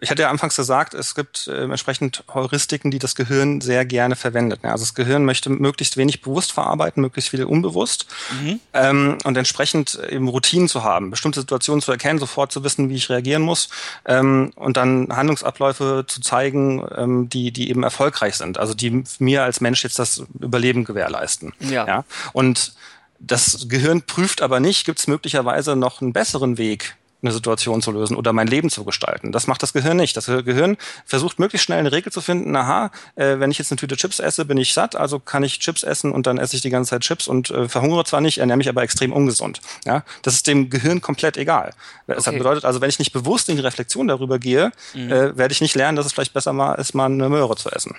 ich 0.00 0.10
hatte 0.10 0.22
ja 0.22 0.30
anfangs 0.30 0.54
gesagt, 0.54 0.94
es 0.94 1.14
gibt 1.14 1.48
äh, 1.48 1.64
entsprechend 1.64 2.22
Heuristiken, 2.32 2.90
die 2.90 2.98
das 2.98 3.14
Gehirn 3.14 3.60
sehr 3.60 3.84
gerne 3.84 4.14
verwendet. 4.14 4.62
Ne? 4.62 4.70
Also 4.70 4.84
das 4.84 4.94
Gehirn 4.94 5.24
möchte 5.24 5.50
möglichst 5.50 5.96
wenig 5.96 6.22
bewusst 6.22 6.52
verarbeiten, 6.52 7.00
möglichst 7.00 7.30
viel 7.30 7.44
unbewusst 7.44 8.06
mhm. 8.40 8.60
ähm, 8.74 9.18
und 9.24 9.36
entsprechend 9.36 9.98
eben 10.08 10.28
Routinen 10.28 10.68
zu 10.68 10.84
haben, 10.84 11.10
bestimmte 11.10 11.40
Situationen 11.40 11.82
zu 11.82 11.90
erkennen, 11.90 12.18
sofort 12.18 12.52
zu 12.52 12.62
wissen, 12.62 12.88
wie 12.88 12.94
ich 12.94 13.10
reagieren 13.10 13.42
muss 13.42 13.68
ähm, 14.04 14.52
und 14.54 14.76
dann 14.76 15.08
Handlungsabläufe 15.10 16.04
zu 16.06 16.20
zeigen, 16.20 16.86
ähm, 16.96 17.28
die, 17.28 17.50
die 17.50 17.68
eben 17.68 17.82
erfolgreich 17.82 18.36
sind, 18.36 18.58
also 18.58 18.74
die 18.74 19.02
mir 19.18 19.42
als 19.42 19.60
Mensch 19.60 19.82
jetzt 19.82 19.98
das 19.98 20.22
Überleben 20.38 20.84
gewährleisten. 20.84 21.54
Ja. 21.58 21.86
ja? 21.86 22.04
Und 22.32 22.72
das 23.18 23.68
Gehirn 23.68 24.02
prüft 24.02 24.42
aber 24.42 24.60
nicht, 24.60 24.84
gibt 24.84 24.98
es 24.98 25.06
möglicherweise 25.06 25.76
noch 25.76 26.00
einen 26.00 26.12
besseren 26.12 26.56
Weg, 26.58 26.96
eine 27.20 27.32
Situation 27.32 27.82
zu 27.82 27.90
lösen 27.90 28.16
oder 28.16 28.32
mein 28.32 28.46
Leben 28.46 28.70
zu 28.70 28.84
gestalten. 28.84 29.32
Das 29.32 29.48
macht 29.48 29.62
das 29.62 29.72
Gehirn 29.72 29.96
nicht. 29.96 30.16
Das 30.16 30.26
Gehirn 30.26 30.76
versucht 31.04 31.40
möglichst 31.40 31.64
schnell 31.64 31.80
eine 31.80 31.90
Regel 31.90 32.12
zu 32.12 32.20
finden, 32.20 32.54
aha, 32.54 32.92
äh, 33.16 33.40
wenn 33.40 33.50
ich 33.50 33.58
jetzt 33.58 33.72
eine 33.72 33.78
Tüte 33.78 33.96
Chips 33.96 34.20
esse, 34.20 34.44
bin 34.44 34.56
ich 34.56 34.72
satt, 34.72 34.94
also 34.94 35.18
kann 35.18 35.42
ich 35.42 35.58
Chips 35.58 35.82
essen 35.82 36.12
und 36.12 36.28
dann 36.28 36.38
esse 36.38 36.54
ich 36.54 36.62
die 36.62 36.70
ganze 36.70 36.90
Zeit 36.90 37.02
Chips 37.02 37.26
und 37.26 37.50
äh, 37.50 37.68
verhungere 37.68 38.04
zwar 38.04 38.20
nicht, 38.20 38.38
ernähre 38.38 38.58
mich 38.58 38.68
aber 38.68 38.82
extrem 38.82 39.12
ungesund. 39.12 39.60
Ja? 39.84 40.04
Das 40.22 40.34
ist 40.34 40.46
dem 40.46 40.70
Gehirn 40.70 41.00
komplett 41.00 41.36
egal. 41.36 41.72
Das 42.06 42.28
okay. 42.28 42.38
bedeutet 42.38 42.64
also, 42.64 42.80
wenn 42.80 42.88
ich 42.88 43.00
nicht 43.00 43.12
bewusst 43.12 43.48
in 43.48 43.56
die 43.56 43.62
Reflexion 43.62 44.06
darüber 44.06 44.38
gehe, 44.38 44.70
mhm. 44.94 45.10
äh, 45.10 45.36
werde 45.36 45.52
ich 45.52 45.60
nicht 45.60 45.74
lernen, 45.74 45.96
dass 45.96 46.06
es 46.06 46.12
vielleicht 46.12 46.34
besser 46.34 46.52
mal 46.52 46.74
ist, 46.74 46.94
mal 46.94 47.06
eine 47.06 47.28
Möhre 47.28 47.56
zu 47.56 47.68
essen 47.70 47.96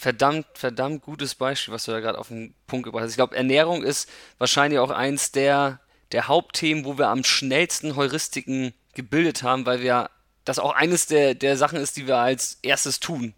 verdammt, 0.00 0.46
verdammt 0.54 1.02
gutes 1.02 1.34
Beispiel, 1.34 1.74
was 1.74 1.84
du 1.84 1.92
da 1.92 2.00
gerade 2.00 2.18
auf 2.18 2.28
den 2.28 2.54
Punkt 2.66 2.86
gebracht 2.86 3.02
hast. 3.02 3.10
Ich 3.10 3.16
glaube, 3.16 3.36
Ernährung 3.36 3.82
ist 3.82 4.08
wahrscheinlich 4.38 4.78
auch 4.78 4.88
eins 4.88 5.30
der, 5.30 5.78
der 6.12 6.26
Hauptthemen, 6.26 6.86
wo 6.86 6.96
wir 6.96 7.08
am 7.08 7.22
schnellsten 7.22 7.96
Heuristiken 7.96 8.72
gebildet 8.94 9.42
haben, 9.42 9.66
weil 9.66 9.82
wir 9.82 10.08
das 10.46 10.58
auch 10.58 10.74
eines 10.74 11.04
der, 11.04 11.34
der 11.34 11.58
Sachen 11.58 11.78
ist, 11.78 11.98
die 11.98 12.06
wir 12.06 12.16
als 12.16 12.58
erstes 12.62 12.98
tun. 13.00 13.34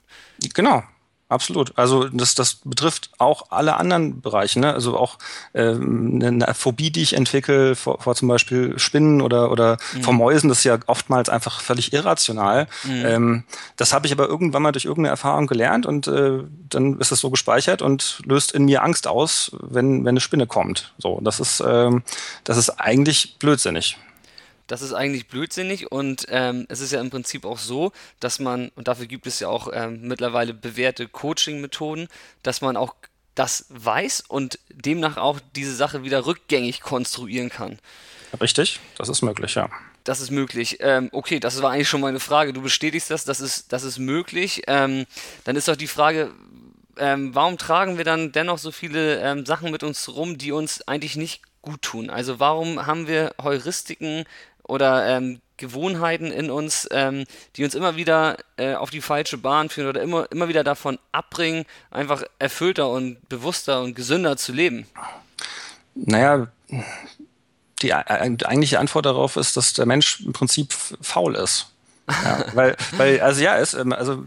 Genau. 0.54 0.84
Absolut. 1.32 1.76
Also 1.76 2.08
das, 2.08 2.34
das 2.34 2.56
betrifft 2.64 3.10
auch 3.18 3.50
alle 3.50 3.76
anderen 3.76 4.20
Bereiche. 4.20 4.60
Ne? 4.60 4.72
Also 4.72 4.96
auch 4.96 5.18
ähm, 5.54 6.20
eine 6.22 6.54
Phobie, 6.54 6.90
die 6.90 7.02
ich 7.02 7.14
entwickle 7.14 7.74
vor, 7.74 8.00
vor 8.00 8.14
zum 8.14 8.28
Beispiel 8.28 8.78
Spinnen 8.78 9.20
oder, 9.20 9.50
oder 9.50 9.78
mhm. 9.94 10.02
vor 10.02 10.14
Mäusen, 10.14 10.48
das 10.48 10.58
ist 10.58 10.64
ja 10.64 10.78
oftmals 10.86 11.28
einfach 11.28 11.60
völlig 11.60 11.92
irrational. 11.92 12.66
Mhm. 12.84 13.04
Ähm, 13.04 13.44
das 13.76 13.92
habe 13.92 14.06
ich 14.06 14.12
aber 14.12 14.28
irgendwann 14.28 14.62
mal 14.62 14.72
durch 14.72 14.84
irgendeine 14.84 15.10
Erfahrung 15.10 15.46
gelernt 15.46 15.86
und 15.86 16.06
äh, 16.06 16.40
dann 16.68 16.98
ist 17.00 17.12
es 17.12 17.20
so 17.20 17.30
gespeichert 17.30 17.82
und 17.82 18.20
löst 18.24 18.52
in 18.52 18.64
mir 18.64 18.82
Angst 18.82 19.06
aus, 19.06 19.52
wenn, 19.60 20.04
wenn 20.04 20.10
eine 20.10 20.20
Spinne 20.20 20.46
kommt. 20.46 20.92
So, 20.98 21.20
das 21.22 21.40
ist, 21.40 21.62
ähm, 21.66 22.02
das 22.44 22.56
ist 22.56 22.70
eigentlich 22.70 23.36
blödsinnig. 23.38 23.98
Das 24.72 24.80
ist 24.80 24.94
eigentlich 24.94 25.28
blödsinnig 25.28 25.92
und 25.92 26.24
ähm, 26.30 26.64
es 26.70 26.80
ist 26.80 26.92
ja 26.92 27.00
im 27.02 27.10
Prinzip 27.10 27.44
auch 27.44 27.58
so, 27.58 27.92
dass 28.20 28.38
man, 28.38 28.70
und 28.74 28.88
dafür 28.88 29.04
gibt 29.04 29.26
es 29.26 29.38
ja 29.38 29.48
auch 29.48 29.68
ähm, 29.70 30.00
mittlerweile 30.08 30.54
bewährte 30.54 31.08
Coaching-Methoden, 31.08 32.08
dass 32.42 32.62
man 32.62 32.78
auch 32.78 32.94
das 33.34 33.66
weiß 33.68 34.24
und 34.28 34.58
demnach 34.70 35.18
auch 35.18 35.40
diese 35.54 35.76
Sache 35.76 36.04
wieder 36.04 36.24
rückgängig 36.24 36.80
konstruieren 36.80 37.50
kann. 37.50 37.80
Richtig, 38.40 38.80
das 38.96 39.10
ist 39.10 39.20
möglich, 39.20 39.56
ja. 39.56 39.68
Das 40.04 40.22
ist 40.22 40.30
möglich. 40.30 40.78
Ähm, 40.80 41.10
okay, 41.12 41.38
das 41.38 41.60
war 41.60 41.72
eigentlich 41.72 41.90
schon 41.90 42.00
meine 42.00 42.18
Frage. 42.18 42.54
Du 42.54 42.62
bestätigst 42.62 43.10
das, 43.10 43.26
das 43.26 43.40
ist, 43.40 43.74
das 43.74 43.82
ist 43.82 43.98
möglich. 43.98 44.62
Ähm, 44.68 45.04
dann 45.44 45.54
ist 45.54 45.68
doch 45.68 45.76
die 45.76 45.86
Frage, 45.86 46.32
ähm, 46.96 47.34
warum 47.34 47.58
tragen 47.58 47.98
wir 47.98 48.04
dann 48.04 48.32
dennoch 48.32 48.56
so 48.56 48.70
viele 48.70 49.20
ähm, 49.20 49.44
Sachen 49.44 49.70
mit 49.70 49.82
uns 49.82 50.08
rum, 50.08 50.38
die 50.38 50.50
uns 50.50 50.88
eigentlich 50.88 51.16
nicht 51.16 51.42
gut 51.62 51.82
tun? 51.82 52.10
Also 52.10 52.40
warum 52.40 52.86
haben 52.86 53.06
wir 53.06 53.34
Heuristiken 53.40 54.24
oder 54.72 55.06
ähm, 55.06 55.40
Gewohnheiten 55.58 56.32
in 56.32 56.50
uns, 56.50 56.88
ähm, 56.90 57.24
die 57.56 57.64
uns 57.64 57.74
immer 57.74 57.96
wieder 57.96 58.38
äh, 58.56 58.74
auf 58.74 58.90
die 58.90 59.02
falsche 59.02 59.36
Bahn 59.36 59.68
führen 59.68 59.88
oder 59.88 60.00
immer, 60.00 60.26
immer 60.32 60.48
wieder 60.48 60.64
davon 60.64 60.98
abbringen, 61.12 61.66
einfach 61.90 62.24
erfüllter 62.38 62.88
und 62.88 63.28
bewusster 63.28 63.82
und 63.82 63.94
gesünder 63.94 64.36
zu 64.36 64.52
leben? 64.52 64.86
Naja, 65.94 66.48
die 67.82 67.90
äh, 67.90 67.94
eigentliche 67.94 68.78
Antwort 68.78 69.06
darauf 69.06 69.36
ist, 69.36 69.56
dass 69.56 69.74
der 69.74 69.86
Mensch 69.86 70.20
im 70.20 70.32
Prinzip 70.32 70.72
faul 70.72 71.36
ist. 71.36 71.71
Ja, 72.24 72.44
weil, 72.54 72.76
weil, 72.96 73.20
also 73.20 73.42
ja, 73.42 73.54
ist, 73.54 73.74
ähm, 73.74 73.92
also 73.92 74.24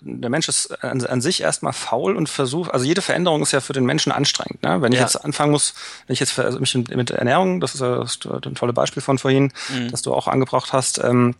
der 0.00 0.30
Mensch 0.30 0.48
ist 0.48 0.82
an, 0.84 1.04
an 1.04 1.20
sich 1.20 1.40
erstmal 1.40 1.72
faul 1.72 2.16
und 2.16 2.28
versucht, 2.28 2.70
also 2.72 2.84
jede 2.84 3.02
Veränderung 3.02 3.42
ist 3.42 3.52
ja 3.52 3.60
für 3.60 3.72
den 3.72 3.84
Menschen 3.84 4.12
anstrengend. 4.12 4.62
Ne? 4.62 4.80
Wenn 4.82 4.92
ich 4.92 5.00
jetzt 5.00 5.16
anfangen 5.24 5.52
muss, 5.52 5.74
wenn 6.06 6.14
ich 6.14 6.20
jetzt 6.20 6.38
also 6.38 6.58
mich 6.58 6.74
mit 6.74 7.10
Ernährung, 7.10 7.60
das 7.60 7.74
ist 7.74 7.80
ja 7.80 7.98
das 7.98 8.18
ein 8.26 8.54
tolles 8.54 8.74
Beispiel 8.74 9.02
von 9.02 9.18
vorhin, 9.18 9.52
mhm. 9.68 9.90
das 9.90 10.02
du 10.02 10.14
auch 10.14 10.28
angebracht 10.28 10.72
hast, 10.72 10.98
ähm, 11.02 11.34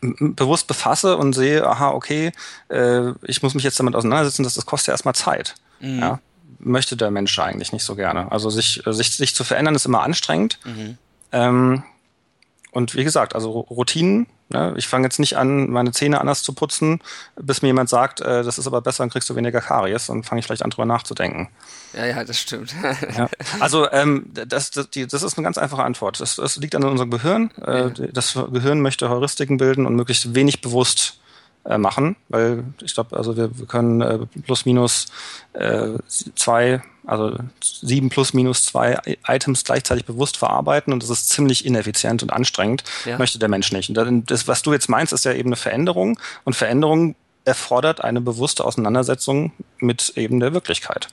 bewusst 0.00 0.66
befasse 0.66 1.16
und 1.16 1.32
sehe, 1.32 1.66
aha, 1.66 1.90
okay, 1.90 2.32
äh, 2.68 3.12
ich 3.22 3.42
muss 3.42 3.54
mich 3.54 3.64
jetzt 3.64 3.78
damit 3.78 3.94
auseinandersetzen, 3.94 4.42
dass 4.42 4.54
das 4.54 4.66
kostet 4.66 4.88
ja 4.88 4.94
erstmal 4.94 5.14
Zeit. 5.14 5.54
Mhm. 5.80 6.00
Ja? 6.00 6.20
Möchte 6.58 6.96
der 6.96 7.10
Mensch 7.10 7.38
eigentlich 7.38 7.72
nicht 7.72 7.84
so 7.84 7.94
gerne. 7.94 8.30
Also 8.32 8.50
sich, 8.50 8.82
sich, 8.86 9.16
sich 9.16 9.34
zu 9.34 9.44
verändern 9.44 9.74
ist 9.74 9.86
immer 9.86 10.02
anstrengend. 10.02 10.58
Mhm. 10.64 10.98
Ähm, 11.32 11.82
und 12.72 12.94
wie 12.94 13.04
gesagt, 13.04 13.34
also 13.34 13.50
Routinen 13.50 14.26
Ne? 14.26 14.26
Ich 14.76 14.86
fange 14.86 15.06
jetzt 15.06 15.18
nicht 15.18 15.36
an, 15.36 15.70
meine 15.70 15.92
Zähne 15.92 16.20
anders 16.20 16.42
zu 16.42 16.52
putzen, 16.52 17.00
bis 17.34 17.62
mir 17.62 17.68
jemand 17.68 17.88
sagt, 17.88 18.20
äh, 18.20 18.44
das 18.44 18.58
ist 18.58 18.66
aber 18.66 18.82
besser, 18.82 19.02
dann 19.02 19.10
kriegst 19.10 19.28
du 19.30 19.36
weniger 19.36 19.60
Karies. 19.60 20.06
Dann 20.06 20.22
fange 20.22 20.40
ich 20.40 20.46
vielleicht 20.46 20.62
an, 20.62 20.70
drüber 20.70 20.84
nachzudenken. 20.84 21.48
Ja, 21.94 22.06
ja, 22.06 22.24
das 22.24 22.38
stimmt. 22.38 22.74
ja. 23.16 23.28
Also 23.60 23.90
ähm, 23.90 24.26
das, 24.32 24.70
das, 24.70 24.90
die, 24.90 25.06
das 25.06 25.22
ist 25.22 25.38
eine 25.38 25.44
ganz 25.44 25.58
einfache 25.58 25.82
Antwort. 25.82 26.20
Das, 26.20 26.36
das 26.36 26.56
liegt 26.56 26.74
an 26.74 26.84
unserem 26.84 27.10
Gehirn. 27.10 27.50
Äh, 27.66 27.88
ja. 27.88 27.88
Das 28.12 28.34
Gehirn 28.34 28.80
möchte 28.80 29.08
Heuristiken 29.08 29.56
bilden 29.56 29.86
und 29.86 29.96
möglichst 29.96 30.34
wenig 30.34 30.60
bewusst 30.60 31.18
äh, 31.64 31.78
machen, 31.78 32.16
weil 32.28 32.64
ich 32.82 32.94
glaube, 32.94 33.16
also 33.16 33.36
wir, 33.36 33.58
wir 33.58 33.66
können 33.66 34.00
äh, 34.00 34.18
plus 34.44 34.66
minus 34.66 35.06
äh, 35.54 35.90
zwei, 36.34 36.82
also 37.06 37.36
sieben 37.62 38.10
plus 38.10 38.34
minus 38.34 38.64
zwei 38.64 38.98
Items 39.26 39.64
gleichzeitig 39.64 40.04
bewusst 40.04 40.36
verarbeiten 40.36 40.92
und 40.92 41.02
das 41.02 41.10
ist 41.10 41.30
ziemlich 41.30 41.64
ineffizient 41.64 42.22
und 42.22 42.32
anstrengend. 42.32 42.84
Ja. 43.04 43.18
Möchte 43.18 43.38
der 43.38 43.48
Mensch 43.48 43.72
nicht. 43.72 43.88
Und 43.88 44.30
das, 44.30 44.46
was 44.46 44.62
du 44.62 44.72
jetzt 44.72 44.88
meinst, 44.88 45.12
ist 45.12 45.24
ja 45.24 45.32
eben 45.32 45.48
eine 45.48 45.56
Veränderung 45.56 46.18
und 46.44 46.54
Veränderung 46.54 47.14
erfordert 47.44 48.02
eine 48.02 48.20
bewusste 48.20 48.64
Auseinandersetzung 48.64 49.52
mit 49.78 50.16
eben 50.16 50.40
der 50.40 50.52
Wirklichkeit. 50.54 51.08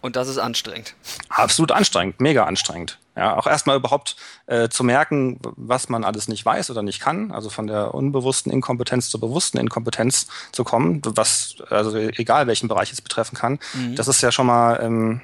Und 0.00 0.16
das 0.16 0.28
ist 0.28 0.38
anstrengend. 0.38 0.94
Absolut 1.28 1.72
anstrengend, 1.72 2.20
mega 2.20 2.44
anstrengend. 2.44 2.98
Ja, 3.16 3.36
auch 3.36 3.46
erstmal 3.46 3.76
überhaupt 3.76 4.16
äh, 4.46 4.68
zu 4.68 4.82
merken, 4.82 5.38
was 5.42 5.88
man 5.88 6.02
alles 6.02 6.26
nicht 6.26 6.44
weiß 6.44 6.70
oder 6.70 6.82
nicht 6.82 6.98
kann, 6.98 7.30
also 7.30 7.48
von 7.48 7.68
der 7.68 7.94
unbewussten 7.94 8.50
Inkompetenz 8.50 9.08
zur 9.08 9.20
bewussten 9.20 9.58
Inkompetenz 9.58 10.26
zu 10.50 10.64
kommen, 10.64 11.00
was 11.04 11.56
also 11.70 11.96
egal 11.96 12.48
welchen 12.48 12.66
Bereich 12.66 12.92
es 12.92 13.00
betreffen 13.00 13.36
kann, 13.36 13.60
mhm. 13.74 13.94
das 13.94 14.08
ist 14.08 14.20
ja 14.20 14.32
schon 14.32 14.46
mal 14.46 14.80
ähm, 14.82 15.20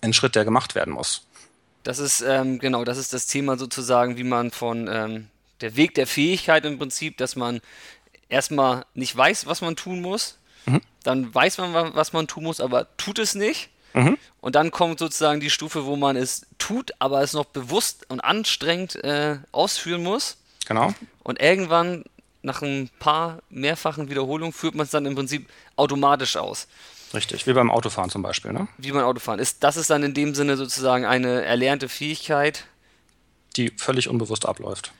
ein 0.00 0.12
Schritt, 0.12 0.34
der 0.34 0.44
gemacht 0.44 0.74
werden 0.74 0.94
muss. 0.94 1.24
Das 1.84 2.00
ist 2.00 2.22
ähm, 2.22 2.58
genau, 2.58 2.84
das 2.84 2.98
ist 2.98 3.12
das 3.12 3.26
Thema 3.26 3.56
sozusagen, 3.56 4.16
wie 4.16 4.24
man 4.24 4.50
von 4.50 4.88
ähm, 4.90 5.28
der 5.60 5.76
Weg 5.76 5.94
der 5.94 6.08
Fähigkeit 6.08 6.64
im 6.64 6.78
Prinzip, 6.78 7.18
dass 7.18 7.36
man 7.36 7.60
erstmal 8.28 8.84
nicht 8.94 9.16
weiß, 9.16 9.46
was 9.46 9.60
man 9.60 9.76
tun 9.76 10.00
muss, 10.00 10.38
mhm. 10.66 10.80
dann 11.04 11.32
weiß 11.32 11.58
man, 11.58 11.94
was 11.94 12.12
man 12.12 12.26
tun 12.26 12.44
muss, 12.44 12.60
aber 12.60 12.88
tut 12.96 13.20
es 13.20 13.36
nicht 13.36 13.70
Mhm. 13.94 14.18
Und 14.40 14.54
dann 14.54 14.70
kommt 14.70 14.98
sozusagen 14.98 15.40
die 15.40 15.50
Stufe, 15.50 15.84
wo 15.86 15.96
man 15.96 16.16
es 16.16 16.46
tut, 16.58 16.92
aber 16.98 17.22
es 17.22 17.32
noch 17.32 17.44
bewusst 17.44 18.06
und 18.08 18.20
anstrengend 18.20 18.96
äh, 19.04 19.38
ausführen 19.52 20.02
muss. 20.02 20.36
Genau. 20.66 20.94
Und 21.22 21.40
irgendwann, 21.40 22.04
nach 22.42 22.62
ein 22.62 22.90
paar 22.98 23.40
mehrfachen 23.50 24.10
Wiederholungen, 24.10 24.52
führt 24.52 24.74
man 24.74 24.84
es 24.84 24.90
dann 24.90 25.06
im 25.06 25.14
Prinzip 25.14 25.48
automatisch 25.76 26.36
aus. 26.36 26.66
Richtig, 27.14 27.46
wie 27.46 27.52
beim 27.52 27.70
Autofahren 27.70 28.10
zum 28.10 28.22
Beispiel, 28.22 28.52
ne? 28.52 28.68
Wie 28.78 28.90
beim 28.90 29.04
Autofahren. 29.04 29.38
Ist, 29.38 29.62
das 29.62 29.76
ist 29.76 29.90
dann 29.90 30.02
in 30.02 30.14
dem 30.14 30.34
Sinne 30.34 30.56
sozusagen 30.56 31.04
eine 31.04 31.42
erlernte 31.42 31.88
Fähigkeit. 31.88 32.64
Die 33.56 33.70
völlig 33.76 34.08
unbewusst 34.08 34.46
abläuft. 34.46 34.92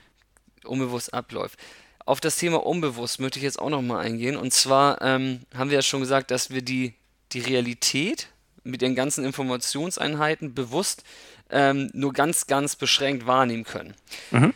Unbewusst 0.65 1.15
abläuft. 1.15 1.59
Auf 2.05 2.21
das 2.21 2.37
Thema 2.37 2.67
unbewusst 2.67 3.19
möchte 3.19 3.39
ich 3.39 3.45
jetzt 3.45 3.59
auch 3.59 3.71
nochmal 3.71 4.05
eingehen. 4.05 4.37
Und 4.37 4.53
zwar 4.53 5.01
ähm, 5.01 5.41
haben 5.55 5.71
wir 5.71 5.77
ja 5.77 5.83
schon 5.83 6.01
gesagt, 6.01 6.31
dass 6.31 6.51
wir 6.51 6.61
die, 6.61 6.95
die 7.33 7.41
Realität 7.41 8.29
mit 8.65 8.83
den 8.83 8.95
ganzen 8.95 9.25
Informationseinheiten 9.25 10.55
bewusst 10.55 11.05
ähm, 11.51 11.91
nur 11.93 12.13
ganz, 12.13 12.47
ganz 12.47 12.77
beschränkt 12.77 13.27
wahrnehmen 13.27 13.65
können. 13.65 13.95
Mhm. 14.31 14.55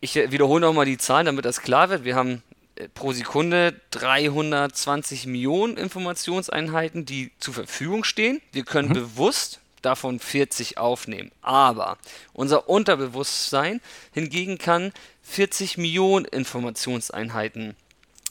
Ich 0.00 0.16
äh, 0.16 0.30
wiederhole 0.30 0.60
nochmal 0.60 0.86
die 0.86 0.98
Zahlen, 0.98 1.26
damit 1.26 1.44
das 1.44 1.60
klar 1.60 1.88
wird. 1.90 2.04
Wir 2.04 2.14
haben 2.14 2.42
äh, 2.76 2.88
pro 2.88 3.12
Sekunde 3.12 3.80
320 3.90 5.26
Millionen 5.26 5.76
Informationseinheiten, 5.76 7.04
die 7.04 7.32
zur 7.38 7.54
Verfügung 7.54 8.04
stehen. 8.04 8.40
Wir 8.52 8.64
können 8.64 8.90
mhm. 8.90 8.94
bewusst 8.94 9.60
davon 9.82 10.18
40 10.18 10.78
aufnehmen. 10.78 11.30
Aber 11.42 11.98
unser 12.32 12.68
Unterbewusstsein 12.68 13.80
hingegen 14.12 14.58
kann 14.58 14.92
40 15.22 15.78
Millionen 15.78 16.24
Informationseinheiten 16.24 17.76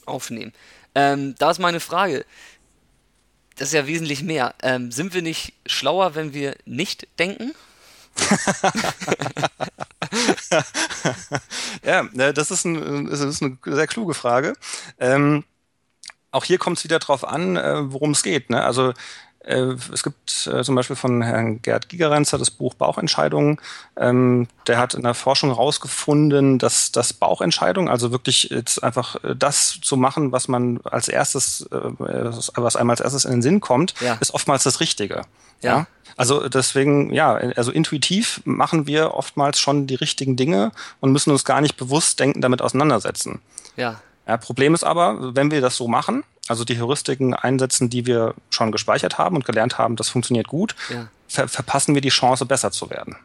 aufnehmen. 0.06 0.54
Ähm, 0.94 1.36
da 1.38 1.52
ist 1.52 1.60
meine 1.60 1.82
Frage, 1.82 2.26
das 3.56 3.70
ist 3.70 3.74
ja 3.74 3.88
wesentlich 3.88 4.24
mehr. 4.24 4.54
Ähm, 4.62 4.92
sind 4.92 5.14
wir 5.14 5.22
nicht 5.22 5.54
schlauer, 5.66 6.16
wenn 6.16 6.34
wir 6.34 6.56
nicht 6.66 7.08
denken? 7.20 7.54
ja, 11.84 12.04
ne, 12.14 12.34
das 12.34 12.52
ist, 12.52 12.66
ein, 12.66 13.08
das 13.10 13.20
ist, 13.22 13.42
eine 13.42 13.58
sehr 13.64 13.88
kluge 13.88 14.14
Frage. 14.14 14.54
Ähm, 15.00 15.44
auch 16.32 16.44
hier 16.44 16.58
kommt 16.58 16.78
es 16.78 16.84
wieder 16.84 17.00
darauf 17.00 17.26
an, 17.26 17.56
äh, 17.58 17.92
worum 17.92 18.12
es 18.12 18.24
geht. 18.24 18.50
Ne? 18.50 18.64
Also 18.64 18.94
es 19.54 20.04
gibt 20.04 20.48
äh, 20.48 20.64
zum 20.64 20.76
Beispiel 20.76 20.96
von 20.96 21.22
Herrn 21.22 21.62
Gerd 21.62 21.90
Gigerenzer 21.90 22.38
das 22.38 22.50
Buch 22.50 22.74
Bauchentscheidungen. 22.74 23.60
Ähm, 23.96 24.48
der 24.68 24.80
hat 24.80 24.96
in 24.96 25.04
der 25.04 25.14
Forschung 25.14 25.50
herausgefunden, 25.50 26.58
dass 26.58 26.92
das 26.92 27.14
Bauchentscheidung, 27.14 27.88
also 27.88 28.12
wirklich 28.12 28.50
jetzt 28.50 28.84
einfach 28.84 29.24
äh, 29.24 29.36
das 29.36 29.80
zu 29.82 29.98
machen, 29.98 30.32
was 30.32 30.48
man 30.48 30.80
als 30.84 31.08
erstes, 31.08 31.68
was 31.70 32.76
einem 32.76 32.90
als 32.90 33.02
erstes 33.02 33.26
in 33.26 33.32
den 33.32 33.42
Sinn 33.42 33.60
kommt, 33.62 33.94
ja. 34.02 34.16
ist 34.20 34.34
oftmals 34.34 34.64
das 34.64 34.80
Richtige. 34.80 35.22
Ja. 35.62 35.78
ja. 35.78 35.88
Also 36.18 36.48
deswegen, 36.48 37.14
ja, 37.14 37.34
also 37.34 37.72
intuitiv 37.72 38.42
machen 38.46 38.88
wir 38.88 39.14
oftmals 39.14 39.60
schon 39.60 39.86
die 39.86 39.96
richtigen 39.96 40.38
Dinge 40.38 40.72
und 41.02 41.12
müssen 41.12 41.32
uns 41.32 41.44
gar 41.44 41.62
nicht 41.62 41.76
bewusst 41.76 42.20
denken, 42.20 42.42
damit 42.42 42.62
auseinandersetzen. 42.62 43.42
Ja. 43.76 44.00
Ja, 44.28 44.38
Problem 44.38 44.74
ist 44.74 44.84
aber, 44.84 45.36
wenn 45.36 45.52
wir 45.52 45.62
das 45.62 45.78
so 45.78 45.88
machen, 45.88 46.24
also 46.48 46.64
die 46.64 46.80
Heuristiken 46.80 47.34
einsetzen, 47.34 47.90
die 47.90 48.06
wir 48.06 48.36
schon 48.50 48.72
gespeichert 48.72 49.18
haben 49.18 49.36
und 49.36 49.46
gelernt 49.46 49.78
haben, 49.78 49.96
das 49.96 50.10
funktioniert 50.10 50.48
gut, 50.48 50.76
ja. 50.90 51.08
ver 51.28 51.48
verpassen 51.48 51.96
wir 51.96 52.02
die 52.02 52.10
Chance, 52.10 52.46
besser 52.46 52.72
zu 52.72 52.90
werden. 52.90 53.16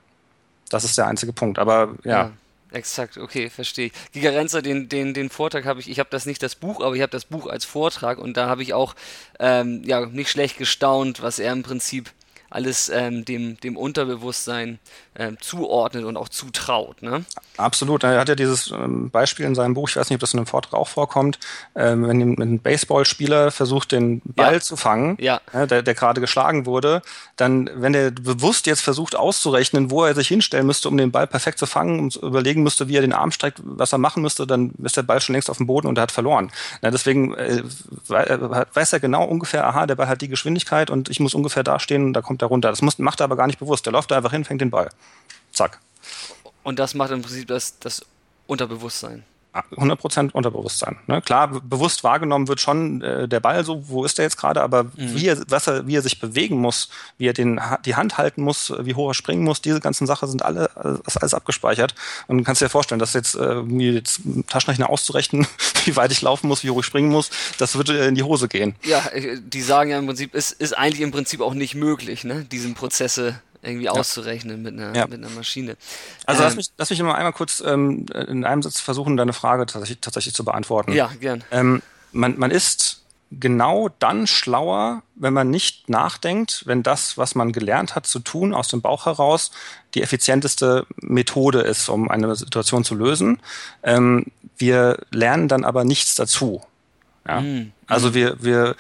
Das 0.68 0.84
ist 0.84 0.96
der 0.96 1.06
einzige 1.06 1.32
Punkt. 1.32 1.58
Aber 1.58 1.94
ja. 2.04 2.10
ja 2.10 2.30
exakt, 2.72 3.18
okay, 3.18 3.50
verstehe 3.50 3.86
ich. 3.86 3.92
Giga 4.12 4.30
Renzer, 4.30 4.62
den, 4.62 4.88
den, 4.88 5.14
den 5.14 5.28
Vortrag 5.28 5.64
habe 5.64 5.80
ich, 5.80 5.90
ich 5.90 5.98
habe 5.98 6.08
das 6.10 6.26
nicht 6.26 6.42
das 6.42 6.54
Buch, 6.54 6.80
aber 6.80 6.94
ich 6.94 7.02
habe 7.02 7.10
das 7.10 7.24
Buch 7.24 7.46
als 7.46 7.64
Vortrag 7.64 8.18
und 8.18 8.36
da 8.36 8.48
habe 8.48 8.62
ich 8.62 8.74
auch 8.74 8.94
ähm, 9.38 9.82
ja, 9.84 10.06
nicht 10.06 10.30
schlecht 10.30 10.58
gestaunt, 10.58 11.22
was 11.22 11.38
er 11.38 11.52
im 11.52 11.62
Prinzip 11.62 12.12
alles 12.50 12.88
ähm, 12.88 13.24
dem, 13.24 13.58
dem 13.60 13.76
Unterbewusstsein 13.76 14.78
ähm, 15.16 15.38
zuordnet 15.40 16.04
und 16.04 16.16
auch 16.16 16.28
zutraut. 16.28 17.02
Ne? 17.02 17.24
Absolut. 17.56 18.04
Er 18.04 18.18
hat 18.18 18.28
ja 18.28 18.34
dieses 18.34 18.70
ähm, 18.70 19.10
Beispiel 19.10 19.46
in 19.46 19.54
seinem 19.54 19.74
Buch, 19.74 19.88
ich 19.88 19.96
weiß 19.96 20.10
nicht, 20.10 20.16
ob 20.16 20.20
das 20.20 20.34
in 20.34 20.40
einem 20.40 20.46
Vortrag 20.46 20.74
auch 20.74 20.88
vorkommt, 20.88 21.38
ähm, 21.76 22.08
wenn 22.08 22.20
ein 22.40 22.58
Baseballspieler 22.58 23.50
versucht, 23.50 23.92
den 23.92 24.20
Ball 24.24 24.54
ja. 24.54 24.60
zu 24.60 24.76
fangen, 24.76 25.16
ja. 25.20 25.40
Ja, 25.52 25.66
der, 25.66 25.82
der 25.82 25.94
gerade 25.94 26.20
geschlagen 26.20 26.66
wurde, 26.66 27.02
dann, 27.36 27.70
wenn 27.74 27.94
er 27.94 28.10
bewusst 28.10 28.66
jetzt 28.66 28.82
versucht 28.82 29.14
auszurechnen, 29.14 29.90
wo 29.90 30.04
er 30.04 30.14
sich 30.14 30.28
hinstellen 30.28 30.66
müsste, 30.66 30.88
um 30.88 30.96
den 30.96 31.12
Ball 31.12 31.26
perfekt 31.26 31.58
zu 31.58 31.66
fangen 31.66 32.00
und 32.00 32.16
überlegen 32.16 32.62
müsste, 32.62 32.88
wie 32.88 32.96
er 32.96 33.02
den 33.02 33.12
Arm 33.12 33.30
streckt, 33.30 33.60
was 33.62 33.92
er 33.92 33.98
machen 33.98 34.22
müsste, 34.22 34.46
dann 34.46 34.72
ist 34.82 34.96
der 34.96 35.02
Ball 35.02 35.20
schon 35.20 35.34
längst 35.34 35.50
auf 35.50 35.58
dem 35.58 35.66
Boden 35.66 35.86
und 35.86 35.98
er 35.98 36.02
hat 36.02 36.12
verloren. 36.12 36.50
Na, 36.82 36.90
deswegen 36.90 37.34
äh, 37.34 37.62
weiß 38.08 38.92
er 38.92 39.00
genau 39.00 39.24
ungefähr, 39.24 39.66
aha, 39.66 39.86
der 39.86 39.94
Ball 39.94 40.08
hat 40.08 40.20
die 40.20 40.28
Geschwindigkeit 40.28 40.90
und 40.90 41.08
ich 41.08 41.20
muss 41.20 41.34
ungefähr 41.34 41.62
da 41.62 41.78
stehen 41.78 42.04
und 42.04 42.12
da 42.12 42.22
kommt 42.22 42.39
er 42.42 42.48
runter. 42.48 42.70
Das 42.70 42.82
muss, 42.82 42.98
macht 42.98 43.20
er 43.20 43.24
aber 43.24 43.36
gar 43.36 43.46
nicht 43.46 43.58
bewusst. 43.58 43.86
Der 43.86 43.92
läuft 43.92 44.10
da 44.10 44.16
einfach 44.16 44.32
hin, 44.32 44.44
fängt 44.44 44.60
den 44.60 44.70
Ball. 44.70 44.90
Zack. 45.52 45.80
Und 46.62 46.78
das 46.78 46.94
macht 46.94 47.10
im 47.10 47.22
Prinzip 47.22 47.48
das, 47.48 47.78
das 47.78 48.04
Unterbewusstsein. 48.46 49.24
100% 49.52 50.32
Unterbewusstsein. 50.32 50.98
Ne? 51.06 51.20
Klar, 51.22 51.48
bewusst 51.48 52.04
wahrgenommen 52.04 52.48
wird 52.48 52.60
schon 52.60 53.02
äh, 53.02 53.26
der 53.28 53.40
Ball 53.40 53.64
so, 53.64 53.88
wo 53.88 54.04
ist 54.04 54.18
er 54.18 54.24
jetzt 54.24 54.36
gerade, 54.36 54.62
aber 54.62 54.84
mhm. 54.84 54.90
wie, 54.96 55.26
er, 55.26 55.38
was 55.48 55.66
er, 55.66 55.86
wie 55.86 55.96
er 55.96 56.02
sich 56.02 56.20
bewegen 56.20 56.56
muss, 56.56 56.88
wie 57.18 57.26
er 57.26 57.32
den, 57.32 57.60
die 57.84 57.96
Hand 57.96 58.18
halten 58.18 58.42
muss, 58.42 58.72
wie 58.80 58.94
hoch 58.94 59.10
er 59.10 59.14
springen 59.14 59.42
muss, 59.42 59.60
diese 59.60 59.80
ganzen 59.80 60.06
Sachen 60.06 60.28
sind 60.28 60.44
alle 60.44 60.70
ist 61.06 61.16
alles 61.16 61.34
abgespeichert. 61.34 61.94
Und 62.26 62.38
du 62.38 62.44
kannst 62.44 62.62
dir 62.62 62.68
vorstellen, 62.68 62.98
dass 62.98 63.14
jetzt, 63.14 63.34
äh, 63.34 63.62
mir 63.62 63.92
jetzt 63.92 64.20
Taschenrechner 64.46 64.88
auszurechnen, 64.88 65.46
wie 65.84 65.96
weit 65.96 66.12
ich 66.12 66.22
laufen 66.22 66.48
muss, 66.48 66.64
wie 66.64 66.70
hoch 66.70 66.80
ich 66.80 66.86
springen 66.86 67.10
muss, 67.10 67.30
das 67.58 67.74
würde 67.76 68.06
in 68.06 68.14
die 68.14 68.22
Hose 68.22 68.48
gehen. 68.48 68.74
Ja, 68.84 69.06
äh, 69.08 69.38
die 69.40 69.62
sagen 69.62 69.90
ja 69.90 69.98
im 69.98 70.06
Prinzip, 70.06 70.34
es 70.34 70.52
ist 70.52 70.76
eigentlich 70.76 71.00
im 71.00 71.10
Prinzip 71.10 71.40
auch 71.40 71.54
nicht 71.54 71.74
möglich, 71.74 72.24
ne? 72.24 72.44
diesen 72.44 72.74
Prozesse 72.74 73.40
irgendwie 73.62 73.86
ja. 73.86 73.92
auszurechnen 73.92 74.62
mit 74.62 74.74
einer, 74.74 74.94
ja. 74.94 75.06
mit 75.06 75.18
einer 75.18 75.30
Maschine. 75.30 75.76
Also 76.26 76.42
ähm, 76.42 76.46
lass, 76.46 76.56
mich, 76.56 76.68
lass 76.76 76.90
mich 76.90 77.02
mal 77.02 77.14
einmal 77.14 77.32
kurz 77.32 77.62
ähm, 77.64 78.06
in 78.28 78.44
einem 78.44 78.62
Satz 78.62 78.80
versuchen, 78.80 79.16
deine 79.16 79.32
Frage 79.32 79.66
tatsächlich, 79.66 80.00
tatsächlich 80.00 80.34
zu 80.34 80.44
beantworten. 80.44 80.92
Ja, 80.92 81.10
gern. 81.20 81.44
Ähm, 81.50 81.82
man, 82.12 82.38
man 82.38 82.50
ist 82.50 83.02
genau 83.30 83.88
dann 84.00 84.26
schlauer, 84.26 85.02
wenn 85.14 85.32
man 85.32 85.50
nicht 85.50 85.88
nachdenkt, 85.88 86.62
wenn 86.66 86.82
das, 86.82 87.16
was 87.16 87.34
man 87.34 87.52
gelernt 87.52 87.94
hat 87.94 88.06
zu 88.06 88.18
tun, 88.18 88.52
aus 88.52 88.68
dem 88.68 88.80
Bauch 88.80 89.06
heraus, 89.06 89.52
die 89.94 90.02
effizienteste 90.02 90.86
Methode 90.96 91.60
ist, 91.60 91.88
um 91.88 92.10
eine 92.10 92.34
Situation 92.34 92.84
zu 92.84 92.94
lösen. 92.94 93.40
Ähm, 93.82 94.26
wir 94.58 94.98
lernen 95.10 95.48
dann 95.48 95.64
aber 95.64 95.84
nichts 95.84 96.16
dazu. 96.16 96.62
Ja? 97.26 97.40
Mhm. 97.40 97.72
Also 97.86 98.14
wir, 98.14 98.42
wir 98.42 98.74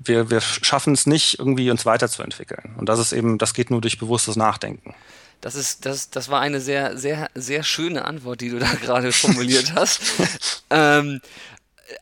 wir, 0.00 0.30
wir 0.30 0.40
schaffen 0.40 0.92
es 0.92 1.06
nicht, 1.06 1.38
irgendwie 1.38 1.70
uns 1.70 1.84
weiterzuentwickeln. 1.84 2.74
Und 2.78 2.88
das 2.88 2.98
ist 2.98 3.12
eben, 3.12 3.38
das 3.38 3.54
geht 3.54 3.70
nur 3.70 3.80
durch 3.80 3.98
bewusstes 3.98 4.36
Nachdenken. 4.36 4.94
Das 5.40 5.54
ist, 5.54 5.86
das, 5.86 6.10
das 6.10 6.28
war 6.28 6.40
eine 6.40 6.60
sehr, 6.60 6.96
sehr, 6.96 7.30
sehr 7.34 7.62
schöne 7.62 8.04
Antwort, 8.04 8.40
die 8.40 8.50
du 8.50 8.58
da 8.58 8.72
gerade 8.82 9.12
formuliert 9.12 9.74
hast. 9.74 10.00
ähm, 10.70 11.20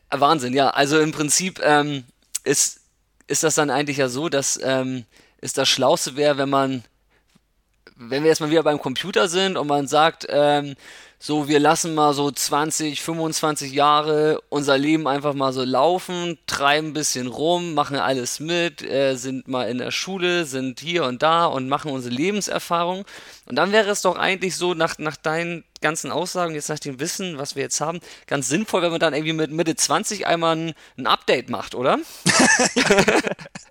Wahnsinn, 0.09 0.53
ja. 0.53 0.69
Also 0.69 0.99
im 0.99 1.11
Prinzip 1.11 1.59
ähm, 1.63 2.03
ist, 2.43 2.79
ist 3.27 3.43
das 3.43 3.55
dann 3.55 3.69
eigentlich 3.69 3.97
ja 3.97 4.09
so, 4.09 4.29
dass 4.29 4.59
ähm, 4.61 5.05
es 5.39 5.53
das 5.53 5.69
Schlauste 5.69 6.15
wäre, 6.15 6.37
wenn 6.37 6.49
man, 6.49 6.83
wenn 7.95 8.23
wir 8.23 8.29
jetzt 8.29 8.41
mal 8.41 8.49
wieder 8.49 8.63
beim 8.63 8.79
Computer 8.79 9.27
sind 9.27 9.57
und 9.57 9.67
man 9.67 9.87
sagt, 9.87 10.25
ähm, 10.29 10.75
so, 11.19 11.47
wir 11.47 11.59
lassen 11.59 11.95
mal 11.95 12.13
so 12.13 12.29
20, 12.29 13.01
25 13.01 13.71
Jahre 13.71 14.39
unser 14.49 14.77
Leben 14.77 15.07
einfach 15.07 15.33
mal 15.33 15.51
so 15.51 15.63
laufen, 15.63 16.37
treiben 16.45 16.89
ein 16.89 16.93
bisschen 16.93 17.25
rum, 17.25 17.73
machen 17.73 17.97
alles 17.97 18.39
mit, 18.39 18.83
äh, 18.83 19.15
sind 19.15 19.47
mal 19.47 19.67
in 19.67 19.79
der 19.79 19.89
Schule, 19.89 20.45
sind 20.45 20.79
hier 20.79 21.05
und 21.05 21.23
da 21.23 21.45
und 21.47 21.69
machen 21.69 21.91
unsere 21.91 22.13
Lebenserfahrung. 22.13 23.03
Und 23.47 23.55
dann 23.55 23.71
wäre 23.71 23.89
es 23.89 24.03
doch 24.03 24.15
eigentlich 24.15 24.55
so, 24.55 24.75
nach, 24.75 24.99
nach 24.99 25.15
deinen 25.15 25.63
ganzen 25.81 26.11
Aussagen, 26.11 26.53
jetzt 26.53 26.69
nach 26.69 26.79
dem 26.79 26.99
Wissen, 26.99 27.37
was 27.39 27.55
wir 27.55 27.63
jetzt 27.63 27.81
haben, 27.81 27.99
ganz 28.27 28.47
sinnvoll, 28.47 28.83
wenn 28.83 28.91
man 28.91 28.99
dann 28.99 29.13
irgendwie 29.13 29.33
mit 29.33 29.51
Mitte 29.51 29.75
20 29.75 30.27
einmal 30.27 30.55
ein, 30.55 30.73
ein 30.97 31.07
Update 31.07 31.49
macht, 31.49 31.73
oder? 31.73 31.97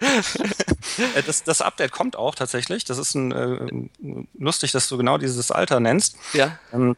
Äh, 1.15 1.23
das, 1.23 1.43
das, 1.43 1.61
Update 1.61 1.91
kommt 1.93 2.17
auch 2.17 2.35
tatsächlich. 2.35 2.85
Das 2.85 2.99
ist 2.99 3.15
ein, 3.15 3.33
äh, 3.33 3.89
lustig, 4.39 4.73
dass 4.73 4.89
du 4.89 4.97
genau 4.97 5.19
dieses 5.19 5.51
Alter 5.51 5.81
nennst. 5.81 6.17
Ja. 6.33 6.59
Ähm, 6.73 6.97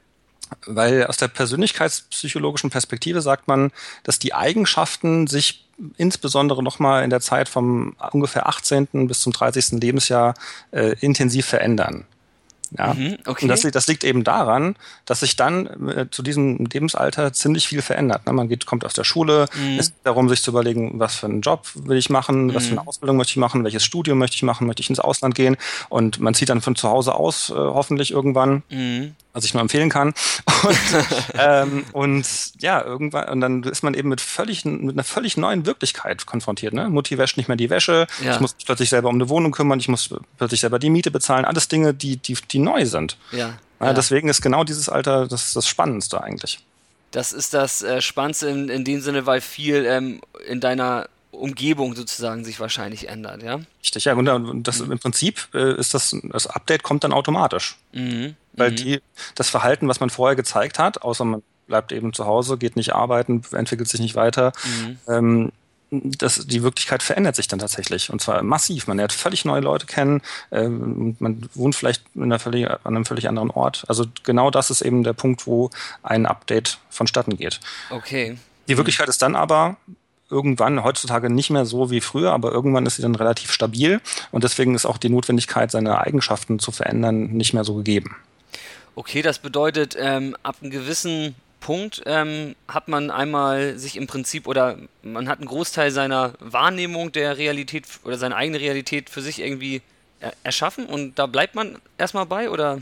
weil 0.67 1.07
aus 1.07 1.17
der 1.17 1.29
persönlichkeitspsychologischen 1.29 2.71
Perspektive 2.71 3.23
sagt 3.23 3.49
man, 3.49 3.71
dass 4.03 4.19
die 4.19 4.35
Eigenschaften 4.35 5.27
sich 5.27 5.65
insbesondere 5.97 6.63
nochmal 6.63 7.05
in 7.05 7.11
der 7.11 7.21
Zeit 7.21 7.49
vom 7.49 7.95
ungefähr 8.13 8.49
18. 8.49 9.07
bis 9.07 9.21
zum 9.21 9.33
30. 9.33 9.81
Lebensjahr 9.81 10.35
äh, 10.73 10.97
intensiv 11.01 11.47
verändern. 11.47 12.05
Ja. 12.77 12.95
Mhm, 12.95 13.19
okay. 13.27 13.45
Und 13.45 13.49
das, 13.49 13.63
das, 13.63 13.87
liegt 13.87 14.05
eben 14.05 14.25
daran, 14.25 14.77
dass 15.07 15.21
sich 15.21 15.37
dann 15.37 15.89
äh, 15.89 16.07
zu 16.11 16.23
diesem 16.23 16.67
Lebensalter 16.67 17.33
ziemlich 17.33 17.67
viel 17.67 17.81
verändert. 17.81 18.27
Ne? 18.27 18.33
Man 18.33 18.49
geht, 18.49 18.67
kommt 18.67 18.85
aus 18.85 18.93
der 18.93 19.05
Schule, 19.05 19.47
mhm. 19.55 19.79
es 19.79 19.89
geht 19.89 20.05
darum, 20.05 20.29
sich 20.29 20.43
zu 20.43 20.51
überlegen, 20.51 20.99
was 20.99 21.17
für 21.17 21.27
einen 21.27 21.41
Job 21.41 21.67
will 21.75 21.97
ich 21.97 22.11
machen, 22.11 22.47
mhm. 22.47 22.55
was 22.55 22.67
für 22.67 22.73
eine 22.73 22.83
mhm. 22.83 22.89
Ausbildung 22.89 23.17
möchte 23.17 23.33
ich 23.33 23.37
machen, 23.39 23.65
welches 23.65 23.85
Studium 23.85 24.19
möchte 24.19 24.37
ich 24.37 24.43
machen, 24.43 24.67
möchte 24.67 24.83
ich 24.83 24.91
ins 24.91 25.01
Ausland 25.01 25.35
gehen. 25.35 25.57
Und 25.89 26.21
man 26.21 26.35
zieht 26.35 26.51
dann 26.51 26.61
von 26.61 26.77
zu 26.77 26.89
Hause 26.89 27.15
aus, 27.15 27.51
äh, 27.51 27.55
hoffentlich 27.55 28.11
irgendwann. 28.11 28.63
Was 29.38 29.44
ich 29.44 29.55
nur 29.55 29.61
empfehlen 29.61 29.88
kann. 29.88 30.12
Und, 30.64 30.77
ähm, 31.35 31.85
und 31.92 32.27
ja, 32.59 32.83
irgendwann, 32.83 33.29
und 33.29 33.40
dann 33.40 33.62
ist 33.62 33.85
man 33.85 33.94
eben 33.94 34.09
mit 34.09 34.20
völlig, 34.20 34.64
mit 34.64 34.94
einer 34.96 35.05
völlig 35.05 35.37
neuen 35.37 35.66
Wirklichkeit 35.66 36.27
konfrontiert. 36.27 36.74
Ne? 36.74 36.88
Mutti 36.88 37.16
wäscht 37.16 37.37
nicht 37.37 37.46
mehr 37.46 37.57
die 37.57 37.70
Wäsche, 37.70 38.09
ja. 38.24 38.35
ich 38.35 38.40
muss 38.40 38.57
mich 38.57 38.66
plötzlich 38.66 38.88
selber 38.88 39.09
um 39.09 39.14
eine 39.14 39.29
Wohnung 39.29 39.53
kümmern, 39.53 39.79
ich 39.79 39.87
muss 39.87 40.11
plötzlich 40.37 40.61
selber 40.61 40.81
die 40.81 40.90
Miete 40.90 41.12
bezahlen, 41.12 41.44
alles 41.44 41.68
Dinge, 41.68 41.94
die, 41.94 42.16
die, 42.16 42.37
die 42.51 42.59
neu 42.59 42.87
sind. 42.87 43.16
Ja. 43.31 43.55
ja. 43.81 43.92
Deswegen 43.92 44.29
ist 44.29 44.42
genau 44.42 44.64
dieses 44.64 44.88
Alter 44.88 45.29
das, 45.29 45.53
das 45.53 45.68
Spannendste 45.68 46.20
eigentlich. 46.20 46.59
Das 47.12 47.33
ist 47.33 47.55
das 47.55 47.83
äh, 47.83 48.01
Spannendste 48.01 48.48
in, 48.48 48.68
in 48.68 48.85
dem 48.85 49.01
Sinne, 49.01 49.27
weil 49.27 49.40
viel 49.40 49.87
ähm, 49.87 50.20
in 50.48 50.61
deiner 50.61 51.09
Umgebung 51.31 51.95
sozusagen 51.95 52.45
sich 52.45 52.61
wahrscheinlich 52.61 53.09
ändert, 53.09 53.43
ja? 53.43 53.61
Richtig, 53.83 54.05
ja. 54.05 54.14
Und 54.14 54.67
das 54.67 54.81
mhm. 54.81 54.93
im 54.93 54.99
Prinzip 54.99 55.49
äh, 55.55 55.79
ist 55.79 55.95
das, 55.95 56.17
das 56.23 56.47
Update 56.47 56.83
kommt 56.83 57.05
dann 57.05 57.12
automatisch. 57.12 57.77
Mhm. 57.93 58.35
Weil 58.55 58.73
mhm. 58.73 58.77
die, 58.77 59.01
das 59.35 59.51
Verhalten, 59.51 59.88
was 59.88 60.01
man 60.01 60.11
vorher 60.11 60.37
gezeigt 60.37 60.79
hat, 60.79 61.03
außer 61.03 61.25
man 61.25 61.43
bleibt 61.67 61.93
eben 61.93 62.12
zu 62.12 62.27
Hause, 62.27 62.57
geht 62.59 62.77
nicht 62.77 62.95
arbeiten, 62.95 63.43
entwickelt 63.53 63.88
sich 63.88 64.01
nicht 64.01 64.14
weiter, 64.14 64.53
mhm. 64.64 64.99
ähm, 65.07 65.53
das, 65.91 66.47
die 66.47 66.62
Wirklichkeit 66.62 67.03
verändert 67.03 67.37
sich 67.37 67.49
dann 67.49 67.61
tatsächlich 67.61 68.11
und 68.11 68.21
zwar 68.21 68.43
massiv. 68.43 68.87
Man 68.87 68.99
lernt 68.99 69.12
völlig 69.12 69.45
neue 69.45 69.61
Leute 69.61 69.87
kennen, 69.87 70.21
ähm, 70.51 71.17
man 71.19 71.49
wohnt 71.55 71.75
vielleicht 71.75 72.05
in 72.14 72.25
einer 72.25 72.38
völlig, 72.38 72.69
an 72.69 72.79
einem 72.85 73.05
völlig 73.07 73.29
anderen 73.29 73.51
Ort. 73.51 73.85
Also 73.88 74.05
genau 74.23 74.51
das 74.51 74.71
ist 74.71 74.83
eben 74.83 75.03
der 75.03 75.14
Punkt, 75.14 75.47
wo 75.47 75.71
ein 76.03 76.27
Update 76.27 76.79
vonstatten 76.91 77.37
geht. 77.37 77.61
Okay. 77.91 78.37
Die 78.69 78.77
Wirklichkeit 78.77 79.09
ist 79.09 79.23
dann 79.23 79.35
aber 79.35 79.77
irgendwann, 80.31 80.85
heutzutage 80.85 81.31
nicht 81.31 81.51
mehr 81.51 81.64
so 81.64 81.91
wie 81.91 82.01
früher, 82.01 82.33
aber 82.33 82.53
irgendwann 82.53 82.87
ist 82.87 82.97
sie 82.97 83.03
dann 83.03 83.14
relativ 83.14 83.51
stabil 83.51 84.01
und 84.31 84.45
deswegen 84.45 84.75
ist 84.75 84.87
auch 84.87 84.99
die 84.99 85.09
Notwendigkeit, 85.09 85.71
seine 85.71 86.01
Eigenschaften 86.01 86.59
zu 86.59 86.71
verändern, 86.71 87.29
nicht 87.29 87.55
mehr 87.55 87.64
so 87.64 87.75
gegeben. 87.75 88.17
Okay, 88.95 89.23
das 89.23 89.38
bedeutet, 89.38 89.97
ähm, 89.99 90.37
ab 90.43 90.57
einem 90.61 90.71
gewissen 90.71 91.35
Punkt 91.61 92.03
ähm, 92.07 92.55
hat 92.69 92.88
man 92.88 93.11
einmal 93.11 93.79
sich 93.79 93.97
im 93.97 94.07
Prinzip 94.07 94.47
oder 94.47 94.77
man 95.03 95.29
hat 95.29 95.38
einen 95.38 95.49
Großteil 95.49 95.91
seiner 95.91 96.35
Wahrnehmung 96.41 97.12
der 97.12 97.38
Realität 97.38 97.85
oder 98.05 98.19
seine 98.19 98.37
eigene 98.37 98.61
Realität 98.61 99.11
für 99.11 99.23
sich 99.23 99.41
irgendwie 99.41 99.83
erschaffen 100.43 100.87
und 100.87 101.19
da 101.19 101.27
bleibt 101.27 101.55
man 101.55 101.79
erstmal 101.97 102.27
bei 102.27 102.51
oder? 102.51 102.81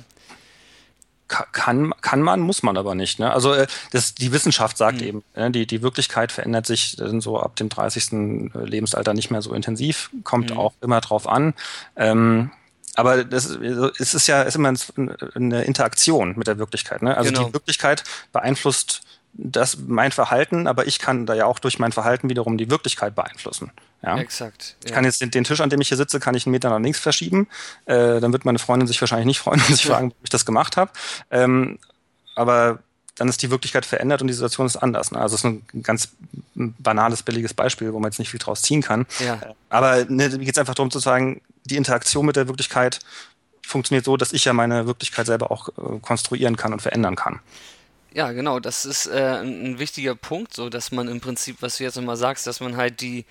Kann, 1.29 1.93
kann 2.01 2.23
man, 2.23 2.41
muss 2.41 2.63
man 2.63 2.77
aber 2.77 2.95
nicht. 2.95 3.19
Ne? 3.19 3.33
Also 3.33 3.53
äh, 3.53 3.67
das, 3.91 4.15
die 4.15 4.33
Wissenschaft 4.33 4.77
sagt 4.77 5.01
mhm. 5.01 5.07
eben, 5.07 5.25
äh, 5.35 5.51
die, 5.51 5.67
die 5.67 5.83
Wirklichkeit 5.83 6.33
verändert 6.33 6.67
sich 6.67 7.01
äh, 7.01 7.21
so 7.21 7.41
ab 7.41 7.57
dem 7.57 7.69
30. 7.69 8.13
Äh, 8.13 8.65
Lebensalter 8.65 9.15
nicht 9.15 9.31
mehr 9.31 9.43
so 9.43 9.53
intensiv, 9.53 10.11
kommt 10.25 10.51
mhm. 10.51 10.59
auch 10.59 10.75
immer 10.81 11.01
drauf 11.01 11.29
an. 11.29 11.55
Ähm, 11.97 12.51
aber 12.95 13.25
das, 13.25 13.47
es 13.47 14.15
ist 14.15 14.27
ja 14.27 14.43
ist 14.43 14.57
immer 14.57 14.73
eine 15.35 15.65
Interaktion 15.65 16.35
mit 16.37 16.47
der 16.47 16.59
Wirklichkeit. 16.59 17.03
Ne? 17.03 17.15
Also 17.17 17.31
genau. 17.31 17.49
die 17.49 17.53
Wirklichkeit 17.53 18.05
beeinflusst 18.33 19.03
das 19.39 19.79
mein 19.87 20.13
Verhalten, 20.13 20.67
aber 20.67 20.87
ich 20.87 20.99
kann 20.99 21.27
da 21.27 21.35
ja 21.35 21.47
auch 21.47 21.59
durch 21.59 21.79
mein 21.79 21.93
Verhalten 21.93 22.29
wiederum 22.29 22.57
die 22.57 22.71
Wirklichkeit 22.71 23.15
beeinflussen. 23.15 23.71
Ja? 24.03 24.19
Exakt. 24.19 24.77
Ja. 24.81 24.89
Ich 24.89 24.93
kann 24.93 25.05
jetzt 25.05 25.21
den, 25.21 25.31
den, 25.31 25.45
Tisch, 25.45 25.61
an 25.61 25.71
dem 25.71 25.81
ich 25.81 25.89
hier 25.89 25.97
sitze, 25.97 26.21
kann 26.21 26.35
ich 26.35 26.47
einen 26.47 26.53
Meter 26.53 26.71
nach 26.71 26.81
links 26.81 27.01
verschieben. 27.01 27.49
Äh, 27.85 28.21
dann 28.21 28.33
wird 28.33 28.45
meine 28.45 28.59
Freundin 28.59 28.87
sich 28.87 29.01
wahrscheinlich 29.01 29.27
nicht 29.27 29.41
freuen 29.41 29.61
und 29.69 29.77
sich 29.77 29.87
fragen, 29.87 30.11
wie 30.11 30.25
ich 30.25 30.31
das 30.31 30.47
gemacht 30.47 30.77
habe. 30.77 30.91
Ähm, 31.31 31.79
aber 32.35 32.81
dann 33.17 33.29
ist 33.29 33.43
die 33.43 33.51
Wirklichkeit 33.51 33.87
verändert 33.87 34.21
und 34.21 34.29
die 34.29 34.35
Situation 34.35 34.67
ist 34.67 34.77
anders. 34.77 35.11
Ne? 35.11 35.19
Also 35.19 35.35
es 35.35 35.41
ist 35.41 35.45
ein 35.45 35.83
ganz 35.83 36.11
banales, 36.55 37.23
billiges 37.23 37.55
Beispiel, 37.55 37.93
wo 37.93 37.99
man 37.99 38.11
jetzt 38.11 38.19
nicht 38.19 38.31
viel 38.31 38.41
draus 38.41 38.63
ziehen 38.63 38.83
kann. 38.83 39.07
Ja. 39.21 39.41
Aber 39.71 40.05
ne, 40.05 40.29
mir 40.29 40.39
geht 40.39 40.53
es 40.53 40.59
einfach 40.59 40.75
darum 40.75 40.91
zu 40.91 40.99
sagen, 40.99 41.41
die 41.65 41.77
Interaktion 41.77 42.27
mit 42.27 42.37
der 42.37 42.47
Wirklichkeit 42.47 43.01
funktioniert 43.63 44.05
so, 44.05 44.17
dass 44.17 44.33
ich 44.33 44.45
ja 44.45 44.53
meine 44.53 44.87
Wirklichkeit 44.87 45.27
selber 45.27 45.51
auch 45.51 45.69
äh, 45.71 45.99
konstruieren 46.01 46.57
kann 46.57 46.73
und 46.73 46.83
verändern 46.83 47.17
kann. 47.17 47.41
Ja, 48.17 48.33
genau, 48.33 48.61
das 48.61 48.87
ist 48.87 49.09
äh, 49.09 49.41
ein, 49.43 49.63
ein, 49.63 49.79
wichtiger 49.79 50.15
Punkt, 50.15 50.55
so 50.55 50.71
dass 50.71 50.91
man 50.91 51.07
im 51.07 51.21
Prinzip, 51.21 51.59
was 51.61 51.77
du 51.77 51.85
jetzt 51.85 51.97
nochmal 51.97 52.17
sagst, 52.17 52.47
dass 52.47 52.61
man 52.61 52.79
halt 52.79 53.03
die 53.03 53.27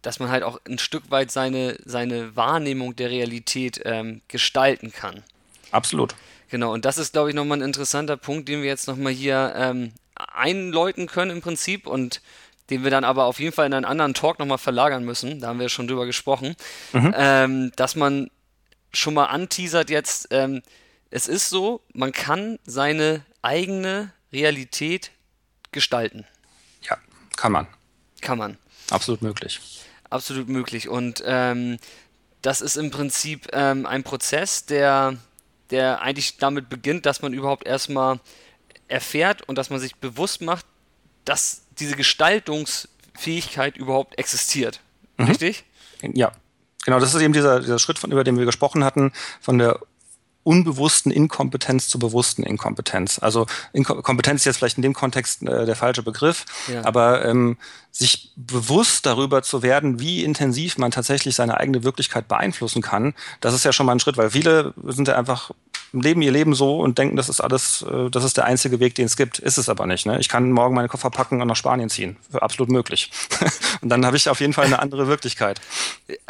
dass 0.00 0.18
man 0.18 0.30
halt 0.30 0.44
auch 0.44 0.58
ein 0.66 0.78
Stück 0.78 1.10
weit 1.10 1.30
seine, 1.30 1.76
seine 1.84 2.34
Wahrnehmung 2.34 2.96
der 2.96 3.10
Realität 3.10 3.82
ähm, 3.84 4.22
gestalten 4.28 4.92
kann. 4.92 5.24
Absolut. 5.72 6.14
Genau, 6.48 6.72
und 6.72 6.86
das 6.86 6.96
ist, 6.96 7.12
glaube 7.12 7.28
ich, 7.28 7.34
nochmal 7.34 7.58
ein 7.58 7.64
interessanter 7.64 8.16
Punkt, 8.16 8.48
den 8.48 8.62
wir 8.62 8.68
jetzt 8.68 8.86
nochmal 8.86 9.12
hier 9.12 9.52
ähm, 9.56 9.92
einläuten 10.14 11.08
können 11.08 11.32
im 11.32 11.42
Prinzip 11.42 11.86
und 11.86 12.22
den 12.70 12.84
wir 12.84 12.90
dann 12.90 13.04
aber 13.04 13.24
auf 13.24 13.40
jeden 13.40 13.52
Fall 13.52 13.66
in 13.66 13.74
einen 13.74 13.84
anderen 13.84 14.14
Talk 14.14 14.38
nochmal 14.38 14.56
verlagern 14.56 15.04
müssen, 15.04 15.40
da 15.40 15.48
haben 15.48 15.60
wir 15.60 15.68
schon 15.68 15.88
drüber 15.88 16.06
gesprochen, 16.06 16.54
mhm. 16.94 17.14
ähm, 17.14 17.72
dass 17.76 17.96
man 17.96 18.30
schon 18.92 19.14
mal 19.14 19.26
anteasert 19.26 19.90
jetzt, 19.90 20.28
ähm, 20.30 20.62
es 21.10 21.26
ist 21.28 21.50
so, 21.50 21.82
man 21.92 22.12
kann 22.12 22.58
seine 22.64 23.22
eigene 23.42 24.12
Realität 24.32 25.10
gestalten. 25.72 26.24
Ja, 26.82 26.96
kann 27.36 27.52
man. 27.52 27.66
Kann 28.20 28.38
man. 28.38 28.58
Absolut 28.90 29.22
möglich. 29.22 29.60
Absolut 30.10 30.48
möglich. 30.48 30.88
Und 30.88 31.22
ähm, 31.26 31.78
das 32.42 32.60
ist 32.60 32.76
im 32.76 32.90
Prinzip 32.90 33.48
ähm, 33.52 33.86
ein 33.86 34.02
Prozess, 34.02 34.64
der, 34.66 35.16
der 35.70 36.00
eigentlich 36.00 36.38
damit 36.38 36.68
beginnt, 36.68 37.06
dass 37.06 37.22
man 37.22 37.32
überhaupt 37.32 37.66
erstmal 37.66 38.20
erfährt 38.88 39.42
und 39.42 39.56
dass 39.56 39.70
man 39.70 39.80
sich 39.80 39.96
bewusst 39.96 40.40
macht, 40.40 40.64
dass 41.24 41.62
diese 41.78 41.94
Gestaltungsfähigkeit 41.94 43.76
überhaupt 43.76 44.18
existiert. 44.18 44.80
Mhm. 45.18 45.26
Richtig? 45.26 45.64
Ja. 46.02 46.32
Genau, 46.84 47.00
das 47.00 47.14
ist 47.14 47.20
eben 47.20 47.34
dieser, 47.34 47.60
dieser 47.60 47.78
Schritt, 47.78 47.98
von, 47.98 48.10
über 48.12 48.24
den 48.24 48.38
wir 48.38 48.46
gesprochen 48.46 48.82
hatten, 48.82 49.12
von 49.40 49.58
der 49.58 49.78
unbewussten 50.48 51.12
Inkompetenz 51.12 51.88
zur 51.88 52.00
bewussten 52.00 52.42
Inkompetenz. 52.42 53.18
Also 53.18 53.46
Inkompetenz 53.74 54.40
ist 54.40 54.44
jetzt 54.46 54.56
vielleicht 54.56 54.78
in 54.78 54.82
dem 54.82 54.94
Kontext 54.94 55.42
äh, 55.42 55.66
der 55.66 55.76
falsche 55.76 56.02
Begriff, 56.02 56.46
ja. 56.72 56.86
aber 56.86 57.26
ähm, 57.26 57.58
sich 57.90 58.32
bewusst 58.34 59.04
darüber 59.04 59.42
zu 59.42 59.62
werden, 59.62 60.00
wie 60.00 60.24
intensiv 60.24 60.78
man 60.78 60.90
tatsächlich 60.90 61.34
seine 61.34 61.58
eigene 61.58 61.84
Wirklichkeit 61.84 62.28
beeinflussen 62.28 62.80
kann, 62.80 63.12
das 63.42 63.52
ist 63.52 63.66
ja 63.66 63.74
schon 63.74 63.84
mal 63.84 63.92
ein 63.92 64.00
Schritt, 64.00 64.16
weil 64.16 64.30
viele 64.30 64.72
sind 64.86 65.06
ja 65.06 65.16
einfach 65.16 65.50
leben 65.92 66.22
ihr 66.22 66.32
Leben 66.32 66.54
so 66.54 66.80
und 66.80 66.98
denken, 66.98 67.16
das 67.16 67.28
ist 67.28 67.40
alles, 67.40 67.82
äh, 67.82 68.10
das 68.10 68.24
ist 68.24 68.36
der 68.36 68.44
einzige 68.44 68.80
Weg, 68.80 68.94
den 68.94 69.06
es 69.06 69.16
gibt. 69.16 69.38
Ist 69.38 69.58
es 69.58 69.68
aber 69.68 69.86
nicht. 69.86 70.06
Ne? 70.06 70.18
Ich 70.20 70.28
kann 70.28 70.50
morgen 70.52 70.74
meine 70.74 70.88
Koffer 70.88 71.10
packen 71.10 71.40
und 71.40 71.48
nach 71.48 71.56
Spanien 71.56 71.88
ziehen. 71.88 72.16
Absolut 72.32 72.70
möglich. 72.70 73.10
und 73.80 73.88
dann 73.88 74.04
habe 74.04 74.16
ich 74.16 74.28
auf 74.28 74.40
jeden 74.40 74.52
Fall 74.52 74.66
eine 74.66 74.78
andere 74.78 75.06
Wirklichkeit. 75.08 75.60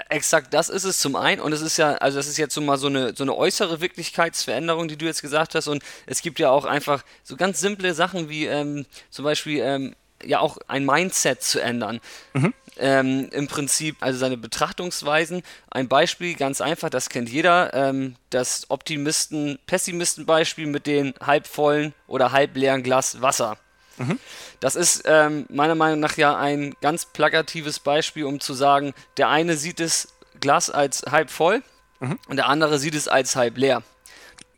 Exakt, 0.08 0.54
das 0.54 0.68
ist 0.68 0.84
es 0.84 0.98
zum 0.98 1.16
einen. 1.16 1.40
Und 1.40 1.52
es 1.52 1.60
ist 1.60 1.76
ja, 1.76 1.92
also 1.94 2.18
das 2.18 2.28
ist 2.28 2.36
jetzt 2.36 2.54
so 2.54 2.60
mal 2.60 2.78
so 2.78 2.86
eine, 2.86 3.14
so 3.14 3.24
eine 3.24 3.36
äußere 3.36 3.80
Wirklichkeitsveränderung, 3.80 4.88
die 4.88 4.96
du 4.96 5.06
jetzt 5.06 5.22
gesagt 5.22 5.54
hast. 5.54 5.68
Und 5.68 5.82
es 6.06 6.22
gibt 6.22 6.38
ja 6.38 6.50
auch 6.50 6.64
einfach 6.64 7.04
so 7.24 7.36
ganz 7.36 7.60
simple 7.60 7.94
Sachen 7.94 8.28
wie 8.28 8.46
ähm, 8.46 8.86
zum 9.10 9.24
Beispiel 9.24 9.60
ähm, 9.62 9.94
ja 10.24 10.40
auch 10.40 10.58
ein 10.66 10.84
Mindset 10.84 11.42
zu 11.42 11.60
ändern. 11.60 12.00
Mhm 12.32 12.52
ähm, 12.78 13.28
im 13.32 13.48
Prinzip 13.48 13.96
also 14.00 14.18
seine 14.18 14.36
Betrachtungsweisen. 14.36 15.42
Ein 15.70 15.88
Beispiel, 15.88 16.34
ganz 16.34 16.60
einfach, 16.60 16.90
das 16.90 17.08
kennt 17.08 17.28
jeder, 17.28 17.72
ähm, 17.74 18.16
das 18.30 18.70
Optimisten-Pessimisten-Beispiel 18.70 20.66
mit 20.66 20.86
den 20.86 21.14
halbvollen 21.20 21.94
oder 22.06 22.32
halbleeren 22.32 22.82
Glas 22.82 23.20
Wasser. 23.20 23.58
Mhm. 23.98 24.18
Das 24.60 24.76
ist 24.76 25.02
ähm, 25.06 25.46
meiner 25.48 25.74
Meinung 25.74 26.00
nach 26.00 26.16
ja 26.16 26.36
ein 26.36 26.74
ganz 26.80 27.06
plakatives 27.06 27.80
Beispiel, 27.80 28.24
um 28.24 28.40
zu 28.40 28.54
sagen, 28.54 28.94
der 29.16 29.28
eine 29.28 29.56
sieht 29.56 29.80
das 29.80 30.08
Glas 30.40 30.70
als 30.70 31.02
halb 31.02 31.30
voll 31.30 31.62
mhm. 32.00 32.18
und 32.28 32.36
der 32.36 32.48
andere 32.48 32.78
sieht 32.78 32.94
es 32.94 33.08
als 33.08 33.36
halb 33.36 33.58
leer. 33.58 33.82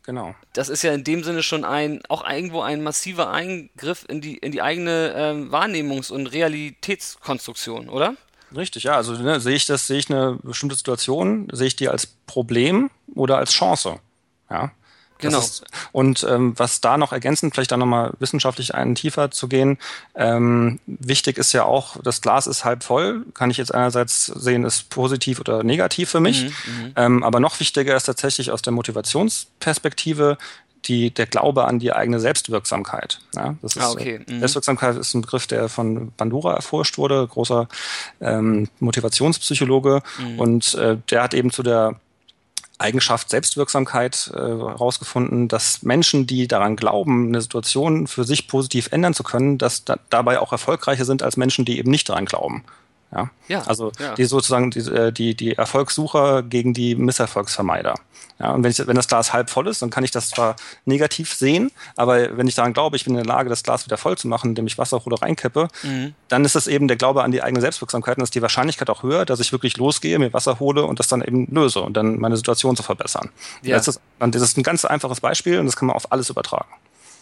Genau. 0.03 0.35
Das 0.53 0.69
ist 0.69 0.81
ja 0.81 0.93
in 0.93 1.03
dem 1.03 1.23
Sinne 1.23 1.43
schon 1.43 1.63
ein, 1.63 2.01
auch 2.09 2.27
irgendwo 2.27 2.61
ein 2.61 2.81
massiver 2.81 3.31
Eingriff 3.31 4.05
in 4.07 4.21
die, 4.21 4.37
in 4.37 4.51
die 4.51 4.61
eigene 4.61 5.13
ähm, 5.15 5.51
Wahrnehmungs- 5.51 6.11
und 6.11 6.27
Realitätskonstruktion, 6.27 7.87
oder? 7.89 8.15
Richtig, 8.55 8.83
ja. 8.83 8.95
Also 8.95 9.13
ne, 9.13 9.39
sehe 9.39 9.55
ich 9.55 9.65
das, 9.65 9.87
sehe 9.87 9.99
ich 9.99 10.09
eine 10.09 10.39
bestimmte 10.41 10.75
Situation, 10.75 11.47
sehe 11.51 11.67
ich 11.67 11.75
die 11.75 11.87
als 11.87 12.07
Problem 12.07 12.89
oder 13.13 13.37
als 13.37 13.51
Chance. 13.51 13.99
Ja. 14.49 14.71
Genau. 15.21 15.39
Ist, 15.39 15.63
und 15.91 16.25
ähm, 16.29 16.53
was 16.57 16.81
da 16.81 16.97
noch 16.97 17.11
ergänzend, 17.11 17.53
vielleicht 17.53 17.71
da 17.71 17.77
nochmal 17.77 18.11
wissenschaftlich 18.19 18.75
einen 18.75 18.95
tiefer 18.95 19.31
zu 19.31 19.47
gehen, 19.47 19.77
ähm, 20.15 20.79
wichtig 20.85 21.37
ist 21.37 21.53
ja 21.53 21.63
auch, 21.63 21.97
das 22.03 22.21
Glas 22.21 22.47
ist 22.47 22.65
halb 22.65 22.83
voll, 22.83 23.25
kann 23.33 23.49
ich 23.49 23.57
jetzt 23.57 23.73
einerseits 23.73 24.25
sehen, 24.25 24.63
ist 24.63 24.89
positiv 24.89 25.39
oder 25.39 25.63
negativ 25.63 26.09
für 26.09 26.19
mich, 26.19 26.43
mhm, 26.43 26.49
mhm. 26.49 26.93
ähm, 26.95 27.23
aber 27.23 27.39
noch 27.39 27.59
wichtiger 27.59 27.95
ist 27.95 28.03
tatsächlich 28.03 28.51
aus 28.51 28.61
der 28.61 28.73
Motivationsperspektive, 28.73 30.37
die, 30.85 31.11
der 31.11 31.27
Glaube 31.27 31.65
an 31.65 31.79
die 31.79 31.93
eigene 31.93 32.19
Selbstwirksamkeit. 32.19 33.19
Ja, 33.35 33.55
das 33.61 33.75
ist, 33.75 33.81
ah, 33.81 33.91
okay. 33.91 34.21
Mhm. 34.27 34.39
Selbstwirksamkeit 34.39 34.97
ist 34.97 35.13
ein 35.13 35.21
Begriff, 35.21 35.47
der 35.47 35.69
von 35.69 36.11
Bandura 36.17 36.55
erforscht 36.55 36.97
wurde, 36.97 37.27
großer 37.27 37.67
ähm, 38.19 38.67
Motivationspsychologe. 38.79 40.01
Mhm. 40.17 40.39
Und 40.39 40.73
äh, 40.75 40.97
der 41.09 41.23
hat 41.23 41.33
eben 41.33 41.51
zu 41.51 41.63
der 41.63 41.99
Eigenschaft 42.81 43.29
Selbstwirksamkeit 43.29 44.31
herausgefunden, 44.33 45.45
äh, 45.45 45.47
dass 45.47 45.83
Menschen, 45.83 46.27
die 46.27 46.47
daran 46.47 46.75
glauben, 46.75 47.27
eine 47.27 47.41
Situation 47.41 48.07
für 48.07 48.23
sich 48.23 48.47
positiv 48.47 48.91
ändern 48.91 49.13
zu 49.13 49.23
können, 49.23 49.57
dass 49.57 49.85
da, 49.85 49.97
dabei 50.09 50.39
auch 50.39 50.51
erfolgreicher 50.51 51.05
sind 51.05 51.23
als 51.23 51.37
Menschen, 51.37 51.65
die 51.65 51.77
eben 51.77 51.91
nicht 51.91 52.09
daran 52.09 52.25
glauben. 52.25 52.63
Ja, 53.13 53.29
ja 53.47 53.63
also 53.63 53.91
ja. 53.99 54.15
die 54.15 54.25
sozusagen 54.25 54.71
die, 54.71 54.79
äh, 54.79 55.11
die, 55.11 55.35
die 55.35 55.55
Erfolgssucher 55.55 56.43
gegen 56.43 56.73
die 56.73 56.95
Misserfolgsvermeider. 56.95 57.95
Ja, 58.39 58.51
und 58.51 58.63
wenn, 58.63 58.71
ich, 58.71 58.87
wenn 58.87 58.95
das 58.95 59.07
Glas 59.07 59.33
halb 59.33 59.51
voll 59.51 59.67
ist, 59.67 59.83
dann 59.83 59.91
kann 59.91 60.03
ich 60.03 60.09
das 60.09 60.29
zwar 60.29 60.55
negativ 60.85 61.31
sehen, 61.33 61.71
aber 61.95 62.37
wenn 62.37 62.47
ich 62.47 62.55
daran 62.55 62.73
glaube, 62.73 62.95
ich 62.95 63.03
bin 63.03 63.13
in 63.13 63.23
der 63.23 63.25
Lage, 63.25 63.49
das 63.49 63.61
Glas 63.61 63.85
wieder 63.85 63.97
voll 63.97 64.17
zu 64.17 64.27
machen, 64.27 64.49
indem 64.49 64.65
ich 64.65 64.79
Wasser 64.79 65.05
oder 65.05 65.21
reinkippe, 65.21 65.67
mhm. 65.83 66.15
dann 66.27 66.43
ist 66.43 66.55
es 66.55 66.65
eben 66.65 66.87
der 66.87 66.97
Glaube 66.97 67.23
an 67.23 67.31
die 67.31 67.43
eigene 67.43 67.61
Selbstwirksamkeit 67.61 68.17
und 68.17 68.23
ist 68.23 68.33
die 68.33 68.41
Wahrscheinlichkeit 68.41 68.89
auch 68.89 69.03
höher, 69.03 69.25
dass 69.25 69.39
ich 69.39 69.51
wirklich 69.51 69.77
losgehe, 69.77 70.17
mir 70.17 70.33
Wasser 70.33 70.59
hole 70.59 70.85
und 70.85 70.97
das 70.97 71.07
dann 71.07 71.21
eben 71.21 71.45
löse 71.51 71.81
und 71.81 71.95
dann 71.95 72.19
meine 72.19 72.35
Situation 72.35 72.75
zu 72.75 72.81
verbessern. 72.81 73.29
Ja. 73.61 73.77
Das, 73.77 73.87
ist, 73.87 74.01
das 74.19 74.41
ist 74.41 74.57
ein 74.57 74.63
ganz 74.63 74.85
einfaches 74.85 75.19
Beispiel 75.19 75.59
und 75.59 75.67
das 75.67 75.75
kann 75.75 75.87
man 75.87 75.95
auf 75.95 76.11
alles 76.11 76.31
übertragen. 76.31 76.69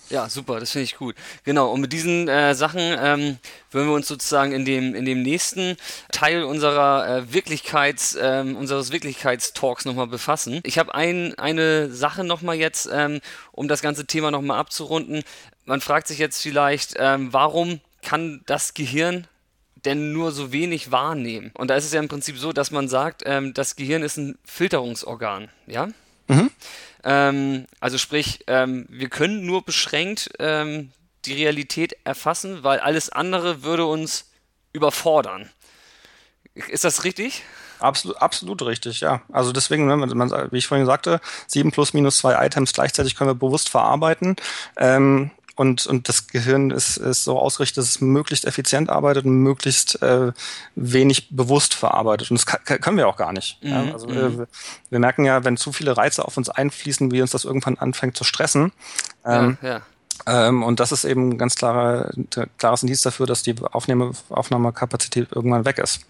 Ja, 0.10 0.28
super, 0.28 0.60
das 0.60 0.72
finde 0.72 0.86
ich 0.86 0.98
gut. 0.98 1.16
Genau, 1.44 1.72
und 1.72 1.82
mit 1.82 1.94
diesen 1.94 2.28
äh, 2.28 2.56
Sachen 2.56 2.80
ähm, 2.82 3.38
würden 3.72 3.90
wir 3.90 3.94
uns 3.94 4.08
sozusagen 4.08 4.52
in 4.52 4.66
dem, 4.66 4.96
in 4.96 5.06
dem 5.06 5.22
nächsten 5.22 5.78
Teil 6.12 6.44
unserer 6.44 7.08
äh, 7.08 7.34
Wirklichkeits, 7.34 8.18
ähm, 8.20 8.56
unseres 8.56 8.92
Wirklichkeitstalks 8.92 9.86
nochmal 9.86 10.08
befassen. 10.08 10.62
Ich 10.64 10.80
habe 10.80 10.96
ein, 10.96 11.38
eine 11.38 11.92
Sache 11.92 12.24
nochmal 12.24 12.56
jetzt, 12.56 12.90
ähm, 12.92 13.22
um 13.52 13.68
das 13.68 13.82
ganze 13.82 14.06
Thema 14.06 14.32
nochmal 14.32 14.60
abzurunden. 14.60 15.24
Man 15.66 15.82
fragt 15.82 16.08
sich 16.08 16.18
jetzt 16.18 16.42
vielleicht, 16.42 16.96
ähm, 16.98 17.32
warum 17.32 17.80
kann 18.02 18.42
das 18.48 18.74
Gehirn 18.74 19.28
denn 19.86 20.12
nur 20.12 20.32
so 20.32 20.52
wenig 20.52 20.92
wahrnehmen? 20.92 21.52
Und 21.54 21.70
da 21.70 21.76
ist 21.76 21.86
es 21.86 21.94
ja 21.94 22.00
im 22.00 22.08
Prinzip 22.08 22.38
so, 22.38 22.52
dass 22.52 22.72
man 22.72 22.88
sagt, 22.88 23.24
ähm, 23.26 23.54
das 23.54 23.76
Gehirn 23.76 24.02
ist 24.02 24.18
ein 24.18 24.38
Filterungsorgan, 24.44 25.50
ja? 25.68 25.90
Mhm. 26.28 26.52
Ähm, 27.04 27.66
also 27.80 27.98
sprich, 27.98 28.44
ähm, 28.48 28.86
wir 28.90 29.10
können 29.10 29.46
nur 29.46 29.64
beschränkt 29.64 30.32
ähm, 30.40 30.92
die 31.26 31.34
Realität 31.34 31.96
erfassen, 32.04 32.64
weil 32.64 32.80
alles 32.80 33.10
andere 33.10 33.64
würde 33.64 33.86
uns 33.86 34.32
überfordern. 34.74 35.50
Ist 36.54 36.84
das 36.84 37.04
richtig? 37.04 37.44
Absolut, 37.80 38.18
absolut 38.18 38.62
richtig, 38.64 39.00
ja. 39.00 39.22
Also 39.32 39.54
deswegen, 39.54 39.88
ne, 39.88 39.96
man, 39.96 40.52
wie 40.52 40.58
ich 40.58 40.68
vorhin 40.68 40.86
sagte, 40.86 41.22
sieben 41.48 41.72
plus 41.72 41.94
minus 41.94 42.18
zwei 42.18 42.46
Items 42.46 42.74
gleichzeitig 42.74 43.16
können 43.16 43.30
wir 43.30 43.36
bewusst 43.36 43.70
verarbeiten. 43.70 44.36
Ähm, 44.78 45.32
und, 45.60 45.88
und 45.88 46.08
das 46.08 46.28
Gehirn 46.28 46.72
ist, 46.72 46.96
ist 46.96 47.26
so 47.26 47.38
ausgerichtet, 47.38 47.80
dass 47.80 47.90
es 47.90 48.00
möglichst 48.00 48.46
effizient 48.46 48.90
arbeitet 48.90 49.26
und 49.26 49.44
möglichst 49.44 50.02
äh, 50.02 50.32
wenig 50.76 51.36
bewusst 51.36 51.74
verarbeitet. 51.74 52.32
Und 52.32 52.40
das 52.40 52.46
kann, 52.46 52.80
können 52.80 52.96
wir 52.96 53.10
auch 53.10 53.18
gar 53.18 53.34
nicht. 53.34 53.62
Mhm. 53.62 53.70
Ja? 53.70 53.92
Also 53.92 54.08
mhm. 54.08 54.44
äh, 54.44 54.46
wir 54.90 55.00
merken 55.00 55.26
ja, 55.26 55.44
wenn 55.44 55.58
zu 55.58 55.74
viele 55.74 55.98
Reize 55.98 56.24
auf 56.24 56.38
uns 56.38 56.48
einfließen, 56.48 57.12
wie 57.12 57.22
uns 57.22 57.32
das 57.32 57.44
irgendwann 57.44 57.78
anfängt 57.78 58.16
zu 58.16 58.24
stressen. 58.24 58.72
Ähm, 59.26 59.58
ja, 59.62 59.70
ja. 59.70 60.48
Ähm, 60.48 60.64
und 60.64 60.80
das 60.80 60.94
ist 60.94 61.04
eben 61.04 61.32
ein 61.32 61.38
ganz 61.38 61.56
klarer, 61.56 62.10
klares 62.58 62.84
Indiz 62.84 63.02
dafür, 63.02 63.26
dass 63.26 63.44
die 63.44 63.56
Aufnahme, 63.62 64.14
Aufnahmekapazität 64.30 65.28
irgendwann 65.34 65.66
weg 65.66 65.80
ist. 65.80 66.06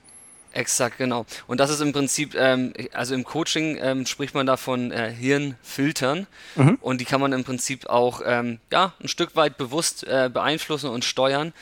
Exakt, 0.52 0.98
genau. 0.98 1.26
Und 1.48 1.60
das 1.60 1.70
ist 1.70 1.80
im 1.80 1.94
Prinzip, 1.94 2.34
ähm, 2.36 2.74
also 2.94 3.14
im 3.14 3.24
Coaching 3.24 3.78
ähm, 3.80 4.06
spricht 4.06 4.34
man 4.34 4.46
da 4.46 4.58
von 4.58 4.92
äh, 4.92 5.12
Hirnfiltern 5.12 6.28
mhm. 6.56 6.78
und 6.82 7.02
die 7.02 7.06
kann 7.06 7.22
man 7.22 7.34
im 7.34 7.44
Prinzip 7.44 7.88
auch 7.88 8.22
ähm, 8.26 8.60
ja, 8.72 8.94
ein 9.02 9.08
Stück 9.08 9.36
weit 9.36 9.58
bewusst 9.58 10.06
äh, 10.06 10.30
beeinflussen 10.34 10.90
und 10.90 11.06
steuern 11.06 11.54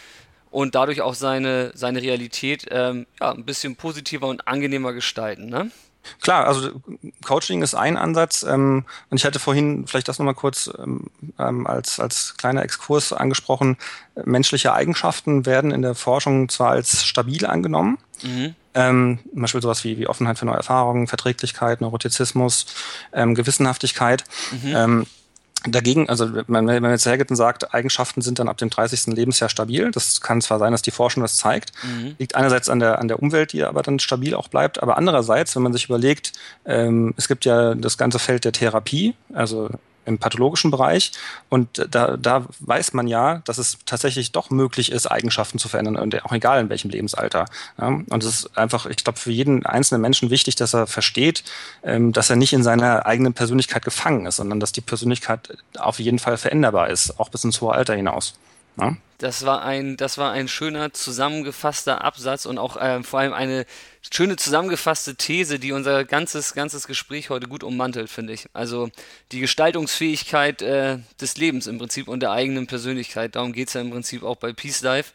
und 0.51 0.75
dadurch 0.75 1.01
auch 1.01 1.15
seine, 1.15 1.71
seine 1.75 2.01
Realität 2.01 2.65
ähm, 2.71 3.07
ja, 3.19 3.31
ein 3.31 3.45
bisschen 3.45 3.75
positiver 3.75 4.27
und 4.27 4.47
angenehmer 4.47 4.93
gestalten. 4.93 5.47
Ne? 5.47 5.69
Klar, 6.21 6.47
also 6.47 6.71
Coaching 7.25 7.61
ist 7.61 7.75
ein 7.75 7.97
Ansatz 7.97 8.43
ähm, 8.43 8.85
und 9.09 9.17
ich 9.17 9.25
hatte 9.25 9.39
vorhin 9.39 9.87
vielleicht 9.87 10.07
das 10.07 10.19
nochmal 10.19 10.35
kurz 10.35 10.69
ähm, 10.77 11.07
ähm, 11.37 11.67
als, 11.67 11.99
als 11.99 12.35
kleiner 12.37 12.63
Exkurs 12.63 13.13
angesprochen. 13.13 13.77
Menschliche 14.23 14.73
Eigenschaften 14.73 15.45
werden 15.45 15.71
in 15.71 15.81
der 15.81 15.95
Forschung 15.95 16.49
zwar 16.49 16.71
als 16.71 17.03
stabil 17.05 17.45
angenommen, 17.45 17.97
mhm. 18.23 18.55
Ähm, 18.77 19.19
zum 19.31 19.41
Beispiel 19.41 19.61
sowas 19.61 19.83
wie, 19.83 19.97
wie 19.97 20.07
Offenheit 20.07 20.37
für 20.37 20.45
neue 20.45 20.57
Erfahrungen, 20.57 21.07
Verträglichkeit, 21.07 21.81
Neurotizismus, 21.81 22.67
ähm, 23.11 23.33
Gewissenhaftigkeit. 23.33 24.23
Mhm. 24.51 24.75
Ähm, 24.75 25.05
Dagegen, 25.65 26.07
also 26.07 26.33
wenn 26.33 26.65
man 26.65 26.91
jetzt 26.91 27.07
hergeht 27.07 27.31
und 27.31 27.35
sagt, 27.35 27.73
Eigenschaften 27.73 28.21
sind 28.21 28.37
dann 28.37 28.47
ab 28.47 28.57
dem 28.57 28.69
30. 28.69 29.07
Lebensjahr 29.07 29.49
stabil, 29.49 29.89
das 29.89 30.21
kann 30.21 30.39
zwar 30.39 30.59
sein, 30.59 30.71
dass 30.71 30.83
die 30.83 30.91
Forschung 30.91 31.23
das 31.23 31.35
zeigt, 31.35 31.71
mhm. 31.83 32.15
liegt 32.19 32.35
einerseits 32.35 32.69
an 32.69 32.79
der, 32.79 32.99
an 32.99 33.07
der 33.07 33.21
Umwelt, 33.21 33.53
die 33.53 33.63
aber 33.63 33.81
dann 33.81 33.97
stabil 33.99 34.35
auch 34.35 34.49
bleibt, 34.49 34.81
aber 34.81 34.97
andererseits, 34.97 35.55
wenn 35.55 35.63
man 35.63 35.73
sich 35.73 35.85
überlegt, 35.85 36.33
ähm, 36.65 37.13
es 37.17 37.27
gibt 37.27 37.43
ja 37.45 37.73
das 37.73 37.97
ganze 37.97 38.19
Feld 38.19 38.45
der 38.45 38.51
Therapie, 38.51 39.15
also 39.33 39.69
im 40.07 40.17
pathologischen 40.17 40.71
Bereich. 40.71 41.11
Und 41.49 41.85
da, 41.89 42.17
da 42.17 42.45
weiß 42.59 42.93
man 42.93 43.07
ja, 43.07 43.41
dass 43.45 43.57
es 43.57 43.77
tatsächlich 43.85 44.31
doch 44.31 44.49
möglich 44.49 44.91
ist, 44.91 45.05
Eigenschaften 45.05 45.59
zu 45.59 45.69
verändern 45.69 45.97
und 45.97 46.25
auch 46.25 46.31
egal 46.31 46.61
in 46.61 46.69
welchem 46.69 46.89
Lebensalter. 46.89 47.45
Ja, 47.79 47.87
und 47.87 48.23
es 48.23 48.25
ist 48.25 48.57
einfach, 48.57 48.85
ich 48.85 49.03
glaube, 49.03 49.19
für 49.19 49.31
jeden 49.31 49.65
einzelnen 49.65 50.01
Menschen 50.01 50.29
wichtig, 50.29 50.55
dass 50.55 50.73
er 50.73 50.87
versteht, 50.87 51.43
ähm, 51.83 52.13
dass 52.13 52.29
er 52.29 52.35
nicht 52.35 52.53
in 52.53 52.63
seiner 52.63 53.05
eigenen 53.05 53.33
Persönlichkeit 53.33 53.83
gefangen 53.83 54.25
ist, 54.25 54.37
sondern 54.37 54.59
dass 54.59 54.71
die 54.71 54.81
Persönlichkeit 54.81 55.57
auf 55.77 55.99
jeden 55.99 56.19
Fall 56.19 56.37
veränderbar 56.37 56.89
ist, 56.89 57.19
auch 57.19 57.29
bis 57.29 57.43
ins 57.43 57.61
hohe 57.61 57.73
Alter 57.73 57.95
hinaus. 57.95 58.33
Ja? 58.79 58.95
Das 59.17 59.45
war 59.45 59.63
ein, 59.63 59.97
das 59.97 60.19
war 60.19 60.31
ein 60.31 60.47
schöner 60.47 60.93
zusammengefasster 60.93 62.03
Absatz 62.03 62.45
und 62.45 62.59
auch 62.59 62.77
äh, 62.77 63.01
vor 63.01 63.19
allem 63.19 63.33
eine 63.33 63.65
schöne 64.11 64.35
zusammengefasste 64.35 65.15
These, 65.15 65.59
die 65.59 65.71
unser 65.71 66.05
ganzes, 66.05 66.53
ganzes 66.53 66.87
Gespräch 66.87 67.29
heute 67.29 67.47
gut 67.47 67.63
ummantelt, 67.63 68.09
finde 68.09 68.33
ich. 68.33 68.47
Also 68.53 68.89
die 69.31 69.39
Gestaltungsfähigkeit 69.39 70.61
äh, 70.61 70.99
des 71.19 71.37
Lebens 71.37 71.67
im 71.67 71.77
Prinzip 71.77 72.07
und 72.07 72.21
der 72.21 72.31
eigenen 72.31 72.67
Persönlichkeit. 72.67 73.35
Darum 73.35 73.53
geht 73.53 73.67
es 73.67 73.73
ja 73.73 73.81
im 73.81 73.91
Prinzip 73.91 74.23
auch 74.23 74.37
bei 74.37 74.53
Peace 74.53 74.81
Life. 74.81 75.13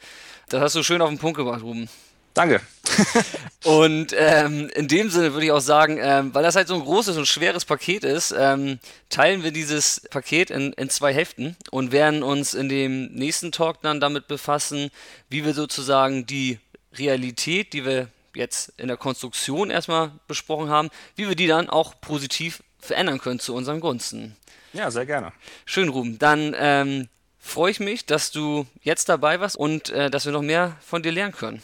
Das 0.49 0.61
hast 0.61 0.75
du 0.75 0.83
schön 0.83 1.03
auf 1.03 1.09
den 1.09 1.19
Punkt 1.19 1.37
gebracht, 1.37 1.63
Ruben. 1.63 1.89
Danke. 2.35 2.61
und 3.65 4.15
ähm, 4.17 4.69
in 4.75 4.89
dem 4.89 5.11
Sinne 5.11 5.33
würde 5.33 5.47
ich 5.47 5.53
auch 5.53 5.61
sagen, 5.61 5.99
ähm, 6.01 6.35
weil 6.35 6.43
das 6.43 6.57
halt 6.57 6.69
so 6.69 6.75
ein 6.75 6.83
großes 6.83 7.17
und 7.17 7.27
schweres 7.27 7.65
Paket 7.65 8.05
ist, 8.05 8.35
ähm, 8.37 8.79
teilen 9.09 9.43
wir 9.43 9.51
dieses 9.51 10.03
Paket 10.11 10.51
in, 10.51 10.73
in 10.75 10.91
zwei 10.91 11.13
Hälften 11.13 11.57
und 11.71 11.93
werden 11.93 12.23
uns 12.23 12.55
in 12.55 12.69
dem 12.69 13.13
nächsten 13.13 13.53
Talk 13.53 13.83
dann 13.83 14.01
damit 14.01 14.29
befassen, 14.29 14.91
wie 15.29 15.45
wir 15.45 15.55
sozusagen 15.55 16.27
die 16.27 16.59
Realität, 16.95 17.73
die 17.73 17.85
wir 17.85 18.09
jetzt 18.35 18.73
in 18.77 18.89
der 18.89 18.97
Konstruktion 18.97 19.71
erstmal 19.71 20.13
besprochen 20.27 20.69
haben, 20.69 20.91
wie 21.17 21.29
wir 21.29 21.35
die 21.35 21.47
dann 21.47 21.71
auch 21.71 22.01
positiv 22.01 22.63
verändern 22.79 23.19
können 23.19 23.41
zu 23.41 23.55
unseren 23.55 23.81
Gunsten. 23.81 24.37
Ja, 24.73 24.91
sehr 24.91 25.07
gerne. 25.07 25.33
Schön, 25.65 25.89
Ruben. 25.89 26.19
Dann 26.19 26.55
ähm, 26.59 27.09
freue 27.39 27.71
ich 27.71 27.81
mich, 27.81 28.07
dass 28.07 28.31
du 28.31 28.67
jetzt 28.83 29.09
dabei 29.09 29.41
warst 29.41 29.57
und 29.57 29.91
äh, 29.91 30.11
dass 30.11 30.25
wir 30.25 30.33
noch 30.33 30.43
mehr 30.43 30.77
von 30.81 31.03
dir 31.03 31.13
lernen 31.13 31.35
können. 31.35 31.63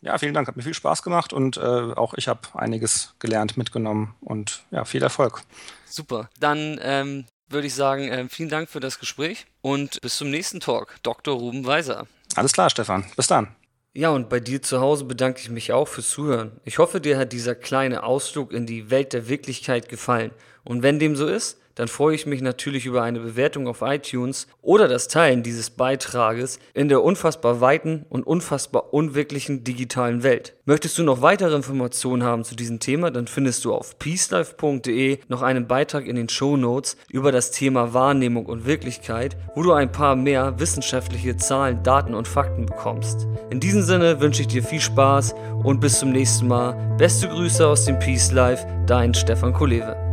Ja, 0.00 0.16
vielen 0.18 0.34
Dank. 0.34 0.46
Hat 0.46 0.56
mir 0.56 0.62
viel 0.62 0.74
Spaß 0.74 1.02
gemacht 1.02 1.32
und 1.32 1.56
äh, 1.56 1.60
auch 1.60 2.14
ich 2.14 2.28
habe 2.28 2.40
einiges 2.54 3.14
gelernt, 3.18 3.56
mitgenommen 3.56 4.14
und 4.20 4.62
ja, 4.70 4.84
viel 4.84 5.02
Erfolg. 5.02 5.42
Super. 5.86 6.30
Dann 6.38 6.78
ähm, 6.82 7.24
würde 7.48 7.66
ich 7.66 7.74
sagen, 7.74 8.08
äh, 8.08 8.28
vielen 8.28 8.48
Dank 8.48 8.68
für 8.68 8.80
das 8.80 9.00
Gespräch 9.00 9.46
und 9.60 10.00
bis 10.00 10.16
zum 10.16 10.30
nächsten 10.30 10.60
Talk. 10.60 10.96
Dr. 11.02 11.36
Ruben 11.36 11.66
Weiser. 11.66 12.06
Alles 12.36 12.52
klar, 12.52 12.70
Stefan. 12.70 13.04
Bis 13.16 13.26
dann. 13.26 13.54
Ja, 13.98 14.10
und 14.10 14.28
bei 14.28 14.38
dir 14.38 14.62
zu 14.62 14.78
Hause 14.78 15.06
bedanke 15.06 15.40
ich 15.40 15.50
mich 15.50 15.72
auch 15.72 15.88
fürs 15.88 16.10
Zuhören. 16.10 16.52
Ich 16.64 16.78
hoffe, 16.78 17.00
dir 17.00 17.18
hat 17.18 17.32
dieser 17.32 17.56
kleine 17.56 18.04
Ausflug 18.04 18.52
in 18.52 18.64
die 18.64 18.92
Welt 18.92 19.12
der 19.12 19.28
Wirklichkeit 19.28 19.88
gefallen. 19.88 20.30
Und 20.62 20.84
wenn 20.84 21.00
dem 21.00 21.16
so 21.16 21.26
ist, 21.26 21.58
dann 21.78 21.86
freue 21.86 22.16
ich 22.16 22.26
mich 22.26 22.42
natürlich 22.42 22.86
über 22.86 23.02
eine 23.02 23.20
Bewertung 23.20 23.68
auf 23.68 23.82
iTunes 23.82 24.48
oder 24.62 24.88
das 24.88 25.06
Teilen 25.06 25.44
dieses 25.44 25.70
Beitrages 25.70 26.58
in 26.74 26.88
der 26.88 27.04
unfassbar 27.04 27.60
weiten 27.60 28.04
und 28.08 28.26
unfassbar 28.26 28.92
unwirklichen 28.92 29.62
digitalen 29.62 30.24
Welt. 30.24 30.56
Möchtest 30.64 30.98
du 30.98 31.04
noch 31.04 31.22
weitere 31.22 31.54
Informationen 31.54 32.24
haben 32.24 32.42
zu 32.42 32.56
diesem 32.56 32.80
Thema, 32.80 33.12
dann 33.12 33.28
findest 33.28 33.64
du 33.64 33.72
auf 33.72 33.96
peacelife.de 34.00 35.18
noch 35.28 35.42
einen 35.42 35.68
Beitrag 35.68 36.06
in 36.06 36.16
den 36.16 36.28
Show 36.28 36.56
Notes 36.56 36.96
über 37.10 37.30
das 37.30 37.52
Thema 37.52 37.94
Wahrnehmung 37.94 38.46
und 38.46 38.66
Wirklichkeit, 38.66 39.36
wo 39.54 39.62
du 39.62 39.72
ein 39.72 39.92
paar 39.92 40.16
mehr 40.16 40.58
wissenschaftliche 40.58 41.36
Zahlen, 41.36 41.84
Daten 41.84 42.14
und 42.14 42.26
Fakten 42.26 42.66
bekommst. 42.66 43.28
In 43.50 43.60
diesem 43.60 43.82
Sinne 43.82 44.20
wünsche 44.20 44.42
ich 44.42 44.48
dir 44.48 44.64
viel 44.64 44.80
Spaß 44.80 45.32
und 45.62 45.78
bis 45.78 46.00
zum 46.00 46.10
nächsten 46.10 46.48
Mal. 46.48 46.96
Beste 46.98 47.28
Grüße 47.28 47.64
aus 47.64 47.84
dem 47.84 48.00
Peace 48.00 48.32
Life, 48.32 48.66
dein 48.88 49.14
Stefan 49.14 49.52
Kolewe. 49.52 50.07